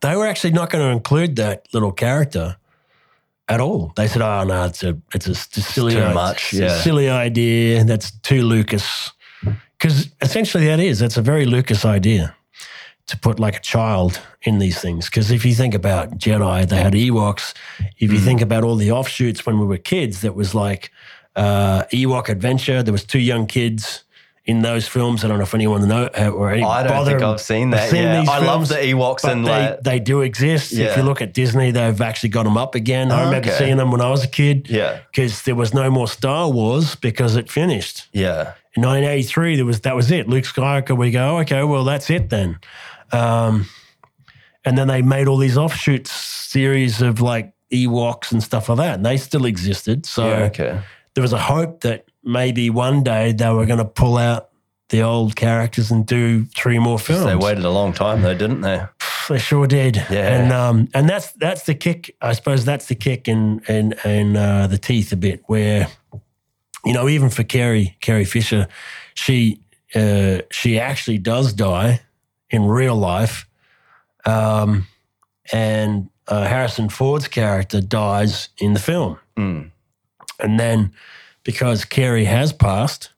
[0.01, 2.57] they were actually not going to include that little character
[3.49, 3.93] at all.
[3.97, 6.81] They said, "Oh no, it's a it's a, it's silly too much, it's a yeah.
[6.83, 7.85] silly idea.
[7.85, 9.11] That's too Lucas."
[9.79, 12.35] Because essentially, that is that's a very Lucas idea
[13.09, 15.07] to put like a child in these things.
[15.07, 17.53] Because if you think about Jedi, they had Ewoks.
[17.99, 18.25] If you Mm.
[18.25, 20.91] think about all the offshoots when we were kids, that was like
[21.35, 22.83] uh, Ewok Adventure.
[22.83, 24.05] There was two young kids
[24.45, 25.25] in those films.
[25.25, 27.91] I don't know if anyone know uh, or any I don't think I've seen that.
[27.91, 30.73] seen yeah, I love the Ewoks and they, like, they do exist.
[30.73, 33.13] If you look at Disney, they've actually got them up again.
[33.13, 33.59] I Oh, remember okay.
[33.59, 36.97] seeing them when I was a kid yeah, because there was no more Star Wars
[36.97, 38.09] because it finished.
[38.13, 40.29] yeah, In 1983, there was that was it.
[40.29, 40.97] Luke Skywalker.
[40.97, 42.59] We go, okay, well that's it then.
[43.13, 43.69] Um,
[44.65, 48.95] and then they made all these offshoot series of like Ewoks and stuff like that,
[48.97, 50.05] and they still existed.
[50.05, 50.45] So yeah.
[50.47, 50.81] Okay.
[51.15, 54.49] there was a hope that maybe one day they were going to pull out
[54.89, 57.25] the old characters and do three more films.
[57.25, 58.85] They waited a long time though, didn't they?
[59.29, 59.97] They sure did.
[59.97, 60.35] Yeah.
[60.43, 62.15] And um, and that's that's the kick.
[62.21, 65.87] I suppose that's the kick in in in uh, the teeth a bit, where
[66.85, 68.67] you know even for Carrie Carrie Fisher,
[69.15, 69.61] she
[69.95, 72.01] uh, she actually does die
[72.51, 73.47] in real life,
[74.27, 74.87] um,
[75.53, 79.71] and uh, Harrison Ford's character dies in the film, Mm.
[80.41, 80.93] and then
[81.45, 83.11] because Carrie has passed,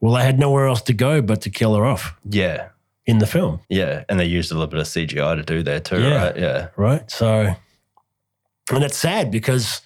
[0.00, 2.68] well, they had nowhere else to go but to kill her off Yeah,
[3.06, 3.60] in the film.
[3.68, 6.24] yeah, and they used a little bit of CGI to do that too, Yeah.
[6.24, 6.36] right?
[6.36, 7.10] Yeah, right?
[7.10, 7.54] So,
[8.72, 9.80] and it's sad because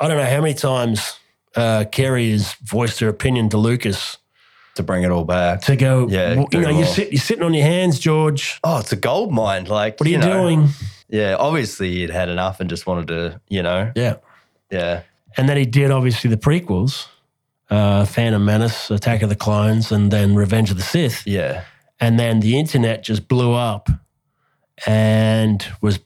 [0.00, 1.18] I don't know how many times
[1.56, 4.18] uh, Carrie has voiced her opinion to Lucas
[4.74, 5.60] to bring it all back.
[5.62, 8.58] to go, Yeah, well, do you know, you're, sit, you're sitting on your hands, George.
[8.64, 9.66] Oh, it's a gold mine.
[9.66, 10.68] Like, What are you, know, doing?
[11.08, 14.16] Yeah, obviously he'd had enough and just wanted to, you know, Yeah.
[14.70, 15.02] yeah,
[15.36, 17.06] And then he did obviously the prequels,
[17.74, 21.26] uh, Phantom Menace, Attack of the Clones, and then Revenge of the Sith.
[21.26, 21.64] yeah,
[22.00, 23.88] And then the internet just blew up
[24.86, 25.98] and was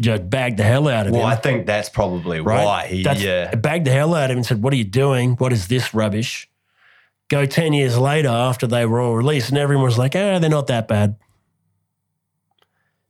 [0.00, 1.26] just bagged the hell out of Well, him.
[1.28, 2.64] Well, I think that's probably right?
[2.64, 4.76] why he, That's- yeah, it bagged the hell out of him and said, What are
[4.76, 5.32] you doing?
[5.36, 6.48] What is this rubbish?
[7.28, 10.48] Go 10 years later after they were all released, and everyone was like, Ah, they're
[10.50, 11.16] not that bad.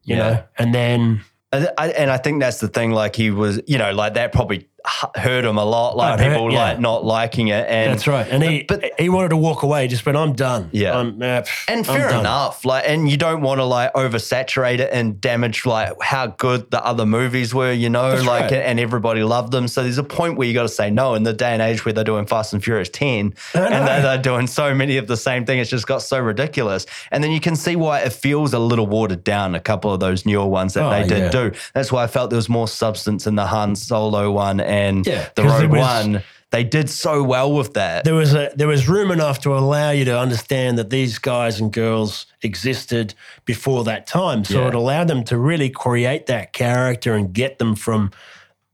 [0.05, 0.29] you Yeah.
[0.31, 1.21] know, and then
[1.53, 2.91] And I, think that's the thing.
[2.93, 5.97] Like he was, you know, like that probably hurt him a lot.
[5.97, 6.59] Like hurt, people yeah.
[6.59, 7.67] like not liking it.
[7.69, 8.27] And that's right.
[8.29, 9.87] And he but- he wanted to walk away.
[9.89, 10.71] Just went, I'm done.
[10.73, 10.97] Yeah.
[10.99, 12.65] I'm, uh, pff, And fair done." enough.
[12.65, 16.85] Like, and you don't want to like oversaturate it and damage like how good the
[16.85, 18.53] other movies were, you know, That's like, right.
[18.55, 19.69] and everybody loved them.
[19.69, 21.15] So there's a point where you got to say no.
[21.15, 24.19] In the day and age where they're doing Fast and Furious 10 and they're, they're
[24.23, 26.87] doing so many of the same thing, it's just got so ridiculous.
[27.11, 30.01] And then you can see why it feels a little watered down, a couple of
[30.01, 31.31] those newer ones that Oh, they did yeah.
[31.31, 31.53] do.
[31.75, 35.29] That's why I felt there was more substance in the Han Solo one and Yeah,
[35.35, 36.23] the Rogue was- One.
[36.51, 38.05] They did so well with that.
[38.05, 41.61] There was a there was room enough to allow you to understand that these guys
[41.61, 43.13] and girls existed
[43.45, 44.45] before that time.
[44.45, 44.69] So Yeah.
[44.69, 48.13] it allowed them to really create that character and get them from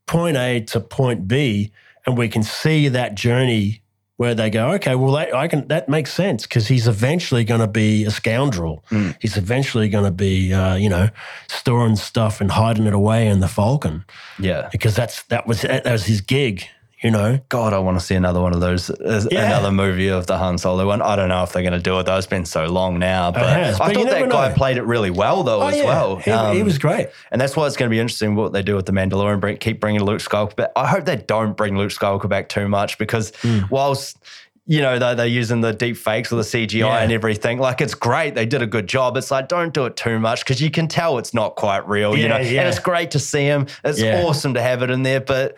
[0.06, 1.72] point A to point B,
[2.06, 3.80] and we can see that journey
[4.16, 7.60] where they go, okay, well, that, I can that makes sense because he's eventually going
[7.60, 8.84] to be a scoundrel.
[9.20, 11.08] He's eventually going to be, uh, you know,
[11.48, 14.04] storing stuff and hiding it away in the Falcon
[14.38, 14.68] yeah.
[14.70, 16.68] because that's that was that was his gig.
[17.04, 19.44] You know, God, I want to see another one of those, uh, Yeah.
[19.46, 21.02] another movie of the Han Solo one.
[21.02, 22.16] I don't know if they're going to do it though.
[22.16, 24.54] It's been so long now, but has, I but thought that guy know.
[24.54, 25.84] played it really well though Oh, as yeah.
[25.84, 26.16] well.
[26.16, 27.08] He, Um, he was great.
[27.30, 29.38] and that's why it's going to be interesting what they do with the Mandalorian.
[29.38, 30.70] Bring, keep bringing Luke Skywalker back.
[30.76, 33.60] I hope they don't bring Luke Skywalker back too much because Hmm.
[33.68, 34.16] whilst
[34.66, 36.98] you know they're, they're using the deep fakes or the CGI Yeah.
[37.00, 38.34] and everything, like it's great.
[38.34, 39.18] They did a good job.
[39.18, 42.16] It's like don't do it too much because you can tell it's not quite real.
[42.16, 42.60] you know, yeah.
[42.60, 43.66] and it's great to see him.
[43.84, 44.22] It's Yeah.
[44.22, 45.56] awesome to have it in there, but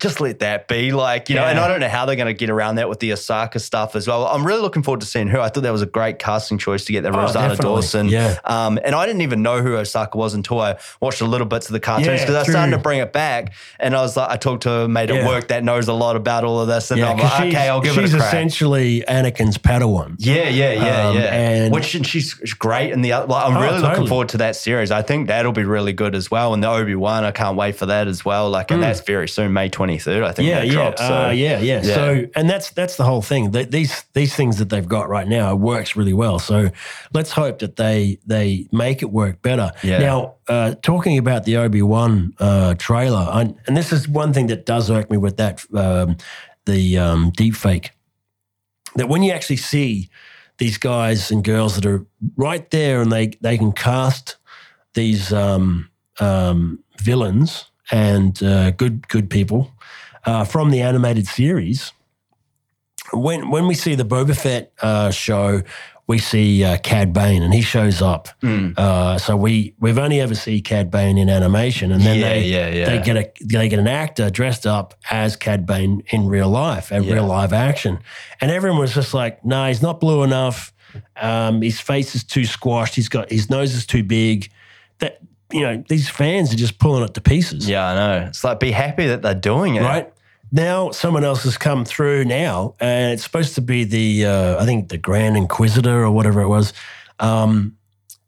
[0.00, 0.92] just let that be.
[0.92, 3.00] Like, you know, and I don't know how they're going to get around that with
[3.00, 4.26] the Ahsoka stuff as well.
[4.26, 5.40] I'm really looking forward to seeing her.
[5.40, 7.74] I thought that was a great casting choice to get that Oh, Rosario definitely.
[7.76, 8.08] Dawson.
[8.08, 8.38] Yeah.
[8.44, 11.66] Um, and I didn't even know who Ahsoka was until I watched a little bits
[11.68, 12.52] of the cartoons Yeah, because I true.
[12.52, 13.54] started to bring it back.
[13.80, 15.26] And I was like, I talked to a mate at Yeah.
[15.28, 16.90] work that knows a lot about all of this.
[16.90, 18.16] And I'm like, okay, I'll give she's it.
[18.18, 20.16] She's essentially Anakin's Padawan.
[20.18, 21.22] Yeah, yeah, yeah, Um, yeah.
[21.32, 22.92] and- Which and she's great.
[22.92, 24.90] And the other, like, I'm Oh, really looking forward to that series.
[24.90, 26.52] I think that'll be really good as well.
[26.52, 28.50] And the Obi Wan, I can't wait for that as well.
[28.50, 30.24] Like, and that's very soon, May 23rd.
[30.24, 30.48] I think.
[30.48, 31.00] Yeah, that yeah, drops.
[31.00, 31.14] So.
[31.14, 31.94] uh, yeah, yeah, yeah.
[31.94, 33.52] So, and that's that's the whole thing.
[33.52, 36.38] Th these these things that they've got right now works really well.
[36.38, 36.70] So,
[37.12, 39.72] let's hope that they they make it work better.
[39.82, 39.98] Yeah.
[39.98, 44.48] Now, uh, talking about the Obi Wan uh, trailer, I, and this is one thing
[44.48, 46.16] that does irk me with that um,
[46.64, 47.90] the um, deep fake.
[48.96, 50.10] That when you actually see
[50.58, 52.04] these guys and girls that are
[52.36, 54.36] right there, and they they can cast
[54.94, 55.90] these um,
[56.20, 59.70] um, villains and uh, good good people
[60.26, 61.92] uh, from the animated series.
[63.12, 65.62] When when we see the Boba Fett uh, show,
[66.08, 68.28] we see uh, Cad Bane, and he shows up.
[68.76, 72.44] Uh, so we we've only ever seen Cad Bane in animation, and then Yeah, they
[72.46, 72.86] yeah, yeah.
[72.86, 76.90] they get a they get an actor dressed up as Cad Bane in real life
[76.90, 78.00] and real live action,
[78.40, 80.72] and everyone was just like, "No, nah, he's not blue enough.
[81.20, 82.94] Um, his face is too squashed.
[82.96, 84.50] He's got his nose is too big."
[84.98, 85.18] That
[85.52, 87.68] you know, these fans are just pulling it to pieces.
[87.68, 88.26] Yeah, I know.
[88.26, 89.82] It's like be happy that they're doing it.
[89.82, 90.12] Right
[90.52, 94.64] now, someone else has come through now, and it's supposed to be the uh, I
[94.64, 96.72] think the Grand Inquisitor or whatever it was.
[97.18, 97.76] Um,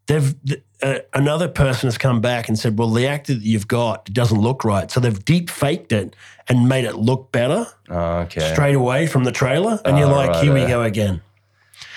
[0.07, 3.69] they've th- uh, another person has come back and said, "Well, the actor that you've
[3.69, 6.15] got doesn't look right," so they've deep faked it
[6.49, 8.53] and made it look better Oh, okay.
[8.53, 11.21] straight away from the trailer, and you're Oh, like, right, "Here we go again."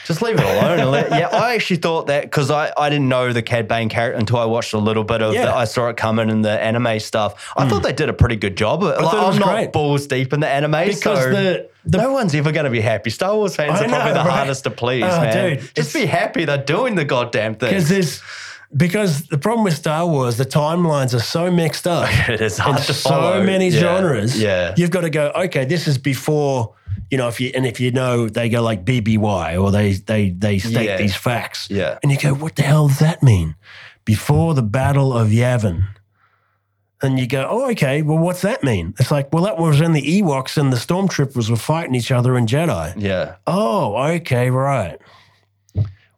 [0.06, 0.92] Just leave it alone.
[0.92, 4.18] let- yeah, I actually thought that because I, I didn't know the Cad Bane character
[4.18, 5.46] until I watched a little bit of Yeah.
[5.46, 7.52] the, I saw it coming in the anime stuff.
[7.56, 7.84] I thought hmm.
[7.84, 8.84] they did a pretty good job.
[8.84, 9.72] Like, thought it was I'm not great.
[9.74, 12.82] balls deep in the anime, Because so the- the- no one's ever going to be
[12.82, 13.10] happy.
[13.10, 14.30] Star Wars fans I are probably the right?
[14.30, 15.58] hardest to please, Oh, man.
[15.58, 17.70] dude, Just be happy they're doing the goddamn thing.
[17.70, 18.22] Because there's
[18.76, 22.10] because the problem with Star Wars, the timelines are so mixed up.
[22.30, 23.44] It is hard to so follow.
[23.44, 24.40] many Yeah, genres.
[24.42, 24.74] yeah.
[24.78, 25.32] you've got to go.
[25.36, 26.74] Okay, this is before
[27.10, 30.30] you know if you and if you know they go like BBY or they they
[30.30, 30.98] they state Yeah.
[30.98, 31.68] these facts.
[31.70, 32.00] Yeah.
[32.04, 33.56] and you go, what the hell does that mean?
[34.06, 35.84] Before the Battle of Yavin.
[37.04, 38.04] And you go, oh, okay.
[38.04, 38.94] Well, what's that mean?
[39.00, 42.38] It's like, well, that was when the Ewoks and the Stormtroopers were fighting each other
[42.38, 42.94] in Jedi.
[42.96, 43.36] yeah.
[43.48, 45.00] Oh, okay, right.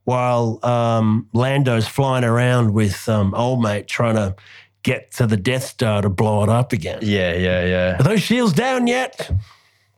[0.06, 4.36] While um, Lando's flying around with um, old mate trying to
[4.84, 7.00] get to the Death Star to blow it up again.
[7.02, 8.00] Yeah, yeah, yeah.
[8.00, 9.32] Are those shields down yet?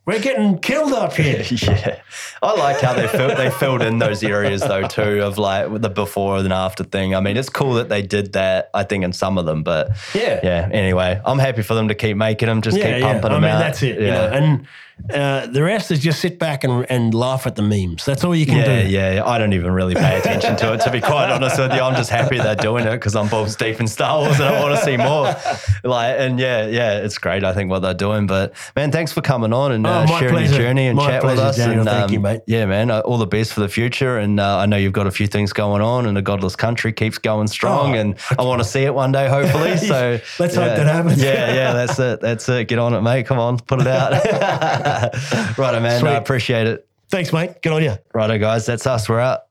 [0.05, 1.43] We're getting killed up here.
[1.49, 1.99] Yeah,
[2.43, 5.89] I like how they filled they filled in those areas though too of like the
[5.89, 7.15] before and after thing.
[7.15, 8.69] I mean, it's cool that they did that.
[8.75, 10.39] I think in some of them, but Yeah.
[10.43, 10.69] yeah.
[10.71, 13.25] Anyway, I'm happy for them to keep making them, just keep pumping them.
[13.25, 13.57] I them mean, out.
[13.59, 13.99] that's it.
[13.99, 14.27] Yeah, You know?
[14.37, 14.67] And
[15.13, 18.05] Uh, the rest is just sit back and, and laugh at the memes.
[18.05, 18.87] That's all you can Yeah, do.
[18.89, 19.13] yeah.
[19.15, 19.25] Yeah.
[19.25, 21.81] I don't even really pay attention to it, to be quite honest with you.
[21.81, 24.61] I'm just happy they're doing it because I'm balls deep in Star Wars and I
[24.63, 25.35] want to see more.
[25.83, 27.43] Like, and yeah, yeah, it's great.
[27.43, 28.25] I think what they're doing.
[28.25, 30.53] But man, thanks for coming on and Oh, uh, my sharing pleasure.
[30.53, 31.57] your journey and My chat with us.
[31.57, 31.81] Daniel.
[31.81, 32.41] And, um, Thank you, mate.
[32.47, 32.89] Yeah, man.
[32.89, 34.17] uh, All the best for the future.
[34.17, 36.93] And uh, I know you've got a few things going on, and the Godless Country
[36.93, 37.95] keeps going strong.
[37.95, 39.75] Oh, and I want to see it one day, hopefully.
[39.85, 41.21] So Let's hope that happens.
[41.21, 41.73] Yeah, yeah.
[41.73, 42.21] That's it.
[42.21, 42.67] That's it.
[42.69, 43.25] Get on it, mate.
[43.27, 44.13] Come on, put it out.
[45.57, 45.99] Righto, man.
[45.99, 46.09] Sweet.
[46.09, 46.87] I appreciate it.
[47.09, 47.61] Thanks, mate.
[47.61, 47.95] Good on you.
[48.13, 48.65] Righto, guys.
[48.65, 49.09] That's us.
[49.09, 49.41] We're out.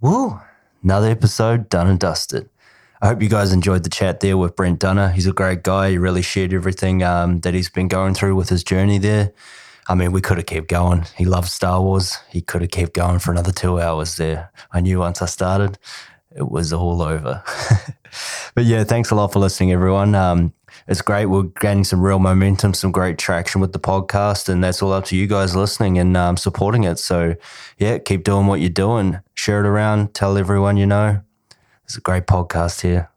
[0.00, 0.38] Woo!
[0.82, 2.48] Another episode done and dusted.
[3.02, 5.10] I hope you guys enjoyed the chat there with Brent Dunner.
[5.10, 5.90] He's a great guy.
[5.90, 9.32] He really shared everything um, that he's been going through with his journey there.
[9.88, 11.06] I mean, we could have kept going.
[11.16, 12.18] He loves Star Wars.
[12.30, 14.50] He could have kept going for another two hours there.
[14.72, 15.78] I knew once I started,
[16.34, 17.42] it was all over.
[18.54, 20.14] but yeah, thanks a lot for listening, everyone.
[20.14, 20.52] Um,
[20.88, 21.26] it's great.
[21.26, 25.04] We're gaining some real momentum, some great traction with the podcast, and that's all up
[25.06, 26.98] to you guys listening and um, supporting it.
[26.98, 27.34] So
[27.78, 29.20] yeah, keep doing what you're doing.
[29.34, 30.14] Share it around.
[30.14, 31.22] Tell everyone you know.
[31.84, 33.10] It's a great podcast here.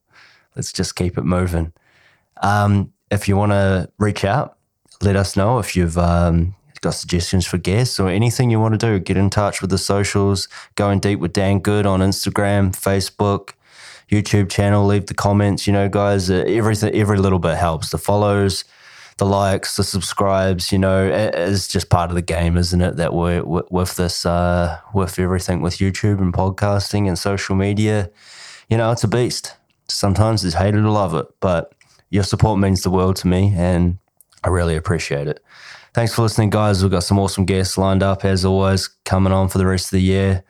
[0.55, 1.73] Let's just keep it moving.
[2.41, 4.57] Um, if you want to reach out,
[5.01, 8.85] let us know if you've um, got suggestions for guests or anything you want to
[8.85, 8.99] do.
[8.99, 10.47] Get in touch with the socials.
[10.75, 13.51] Going deep with Dan Good on Instagram, Facebook,
[14.09, 14.85] YouTube channel.
[14.85, 15.67] Leave the comments.
[15.67, 17.89] You know, guys, uh, everything, every little bit helps.
[17.91, 18.65] The follows,
[19.17, 20.71] the likes, the subscribes.
[20.71, 22.95] You know, it- it's just part of the game, isn't it?
[22.97, 28.09] That we're with, this, uh, with everything with YouTube and podcasting and social media.
[28.69, 29.55] You know, it's a beast.
[29.87, 31.73] Sometimes it's hated or love it, but
[32.09, 33.97] your support means the world to me, and
[34.43, 35.43] I really appreciate it.
[35.93, 36.81] Thanks for listening, guys.
[36.83, 39.91] We've got some awesome guests lined up as always, coming on for the rest of
[39.91, 40.43] the year.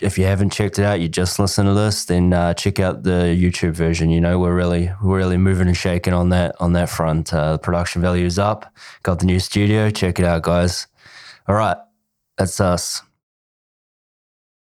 [0.00, 3.02] If you haven't checked it out, you just listen to this, then uh, check out
[3.02, 4.10] the YouTube version.
[4.10, 7.32] You know, we're really, we're really moving and shaking on that on that front.
[7.32, 8.72] Uh, the production value is up.
[9.02, 9.90] Got the new studio.
[9.90, 10.86] Check it out, guys.
[11.48, 11.76] All right,
[12.36, 13.02] that's us.